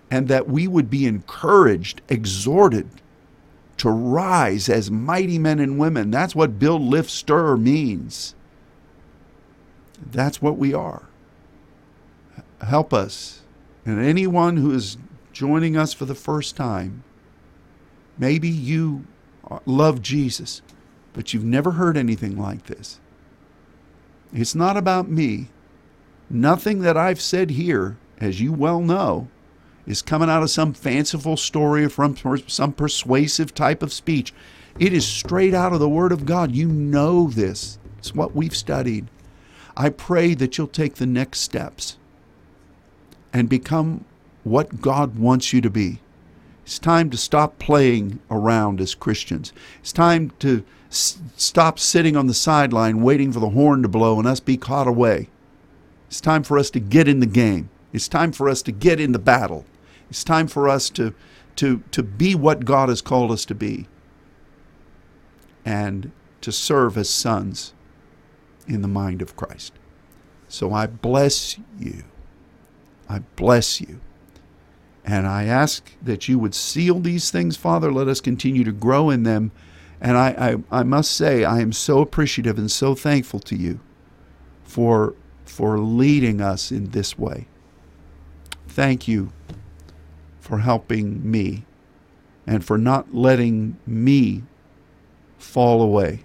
and 0.10 0.28
that 0.30 0.48
we 0.48 0.68
would 0.68 0.90
be 0.90 1.06
encouraged, 1.06 2.02
exhorted 2.08 2.90
to 3.78 3.90
rise 3.90 4.70
as 4.70 4.92
mighty 4.92 5.40
men 5.40 5.60
and 5.60 5.80
women. 5.80 6.12
That's 6.12 6.36
what 6.36 6.60
build, 6.60 6.84
lift, 6.84 7.10
stir 7.10 7.58
means. 7.58 8.36
That's 10.00 10.42
what 10.42 10.58
we 10.58 10.74
are. 10.74 11.08
Help 12.62 12.94
us. 12.94 13.42
And 13.84 14.00
anyone 14.00 14.58
who 14.58 14.72
is 14.72 14.98
joining 15.34 15.76
us 15.76 15.94
for 15.94 16.06
the 16.06 16.14
first 16.14 16.56
time, 16.56 17.04
maybe 18.20 18.48
you 18.48 19.06
love 19.66 20.04
Jesus, 20.04 20.62
but 21.14 21.34
you've 21.34 21.44
never 21.44 21.72
heard 21.72 21.98
anything 21.98 22.38
like 22.38 22.66
this. 22.66 23.00
It's 24.34 24.56
not 24.56 24.78
about 24.78 25.10
me. 25.10 25.50
Nothing 26.30 26.80
that 26.80 26.96
I've 26.96 27.20
said 27.22 27.52
here, 27.52 27.98
as 28.20 28.40
you 28.40 28.54
well 28.54 28.80
know, 28.80 29.28
is 29.86 30.02
coming 30.02 30.30
out 30.30 30.44
of 30.44 30.50
some 30.50 30.74
fanciful 30.74 31.36
story 31.36 31.84
or 31.86 31.90
from 31.90 32.16
some 32.48 32.72
persuasive 32.72 33.54
type 33.54 33.84
of 33.84 33.92
speech. 33.92 34.34
It 34.80 34.94
is 34.94 35.06
straight 35.06 35.54
out 35.54 35.74
of 35.74 35.80
the 35.80 35.90
Word 35.90 36.12
of 36.12 36.26
God. 36.26 36.56
You 36.56 36.68
know 36.68 37.28
this. 37.28 37.78
It's 37.98 38.16
what 38.16 38.36
we've 38.36 38.56
studied. 38.56 39.08
I 39.76 39.90
pray 39.90 40.34
that 40.36 40.58
you'll 40.58 40.68
take 40.68 40.96
the 40.96 41.06
next 41.06 41.42
steps 41.42 41.98
and 43.34 43.50
become 43.50 44.06
what 44.44 44.82
God 44.82 45.18
wants 45.18 45.54
you 45.54 45.62
to 45.62 45.70
be. 45.70 46.00
It's 46.66 46.80
time 46.80 47.10
to 47.10 47.18
stop 47.18 47.60
playing 47.60 48.20
around 48.30 48.80
as 48.80 48.96
Christians. 48.96 49.52
It's 49.82 49.92
time 49.92 50.32
to 50.40 50.64
stop 50.92 51.80
sitting 51.80 52.16
on 52.18 52.28
the 52.28 52.34
sideline 52.34 53.02
waiting 53.02 53.32
for 53.32 53.40
the 53.40 53.50
horn 53.50 53.82
to 53.82 53.88
blow 53.88 54.20
and 54.20 54.28
us 54.28 54.40
be 54.40 54.58
caught 54.58 54.88
away. 54.88 55.30
It's 56.08 56.22
time 56.22 56.44
for 56.44 56.60
us 56.60 56.70
to 56.72 56.80
get 56.80 57.08
in 57.08 57.22
the 57.22 57.26
game. 57.26 57.70
It's 57.94 58.08
time 58.08 58.32
for 58.32 58.50
us 58.50 58.62
to 58.64 58.72
get 58.72 59.00
in 59.00 59.14
the 59.14 59.20
battle. 59.20 59.66
It's 60.10 60.24
time 60.24 60.48
for 60.48 60.68
us 60.68 60.90
to, 60.92 61.14
to, 61.56 61.84
to 61.92 62.04
be 62.04 62.36
what 62.36 62.66
God 62.66 62.90
has 62.90 63.02
called 63.02 63.32
us 63.32 63.46
to 63.46 63.56
be 63.56 63.88
and 65.64 66.12
to 66.42 66.52
serve 66.52 66.98
as 66.98 67.10
sons 67.10 67.74
in 68.68 68.82
the 68.82 68.88
mind 68.88 69.22
of 69.22 69.36
Christ. 69.36 69.74
So 70.50 70.74
I 70.74 70.88
bless 70.88 71.58
you. 71.80 72.04
I 73.08 73.20
bless 73.36 73.80
you. 73.80 74.02
And 75.06 75.26
I 75.26 75.46
ask 75.46 75.92
that 76.02 76.28
you 76.28 76.38
would 76.40 76.54
seal 76.54 77.00
these 77.00 77.32
things, 77.32 77.58
Father. 77.58 77.92
Let 77.92 78.08
us 78.08 78.22
continue 78.22 78.64
to 78.64 78.72
grow 78.72 79.10
in 79.10 79.24
them. 79.24 79.52
And 80.02 80.18
I, 80.18 80.58
I, 80.72 80.80
I 80.80 80.84
must 80.84 81.12
say, 81.12 81.46
I 81.46 81.60
am 81.62 81.72
so 81.72 82.02
appreciative 82.02 82.58
and 82.58 82.72
so 82.72 82.96
thankful 82.96 83.40
to 83.42 83.56
you 83.56 83.80
for, 84.64 85.14
for 85.46 85.78
leading 85.78 86.42
us 86.42 86.72
in 86.72 86.90
this 86.90 87.20
way. 87.20 87.48
Thank 88.68 89.08
you 89.08 89.32
for 90.40 90.60
helping 90.60 91.30
me 91.30 91.66
and 92.48 92.66
for 92.66 92.80
not 92.80 93.14
letting 93.14 93.78
me 93.86 94.42
fall 95.38 95.84
away. 95.84 96.24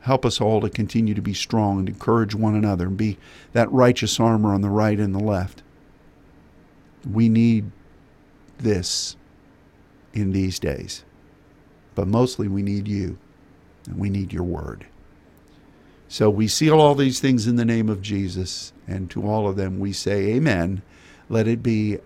Help 0.00 0.26
us 0.26 0.40
all 0.40 0.60
to 0.60 0.68
continue 0.68 1.14
to 1.14 1.22
be 1.22 1.32
strong 1.32 1.78
and 1.78 1.88
encourage 1.88 2.34
one 2.34 2.54
another 2.54 2.88
and 2.88 2.96
be 2.96 3.16
that 3.52 3.70
righteous 3.72 4.20
armor 4.20 4.52
on 4.52 4.60
the 4.60 4.68
right 4.68 4.98
and 4.98 5.14
the 5.14 5.22
left. 5.22 5.62
We 7.10 7.28
need 7.28 7.70
this 8.58 9.16
in 10.12 10.32
these 10.32 10.58
days. 10.58 11.04
But 11.94 12.08
mostly 12.08 12.48
we 12.48 12.62
need 12.62 12.88
you 12.88 13.18
and 13.86 13.98
we 13.98 14.10
need 14.10 14.32
your 14.32 14.44
word. 14.44 14.86
So 16.08 16.28
we 16.28 16.46
seal 16.46 16.78
all 16.78 16.94
these 16.94 17.20
things 17.20 17.46
in 17.46 17.56
the 17.56 17.64
name 17.64 17.88
of 17.88 18.02
Jesus, 18.02 18.74
and 18.86 19.10
to 19.10 19.26
all 19.26 19.48
of 19.48 19.56
them 19.56 19.78
we 19.78 19.92
say, 19.92 20.34
Amen. 20.34 20.82
Let 21.28 21.48
it 21.48 21.62
be 21.62 21.98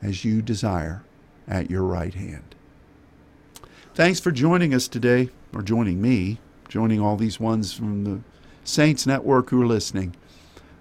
as 0.00 0.24
you 0.24 0.40
desire 0.40 1.04
at 1.46 1.70
your 1.70 1.82
right 1.82 2.14
hand. 2.14 2.54
Thanks 3.94 4.18
for 4.18 4.30
joining 4.30 4.72
us 4.72 4.88
today, 4.88 5.28
or 5.52 5.60
joining 5.60 6.00
me, 6.00 6.38
joining 6.68 7.00
all 7.00 7.16
these 7.16 7.38
ones 7.38 7.74
from 7.74 8.04
the 8.04 8.20
Saints 8.64 9.06
Network 9.06 9.50
who 9.50 9.60
are 9.60 9.66
listening. 9.66 10.16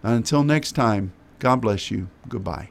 Until 0.03 0.43
next 0.43 0.71
time, 0.71 1.11
God 1.39 1.57
bless 1.57 1.91
you. 1.91 2.07
Goodbye. 2.29 2.69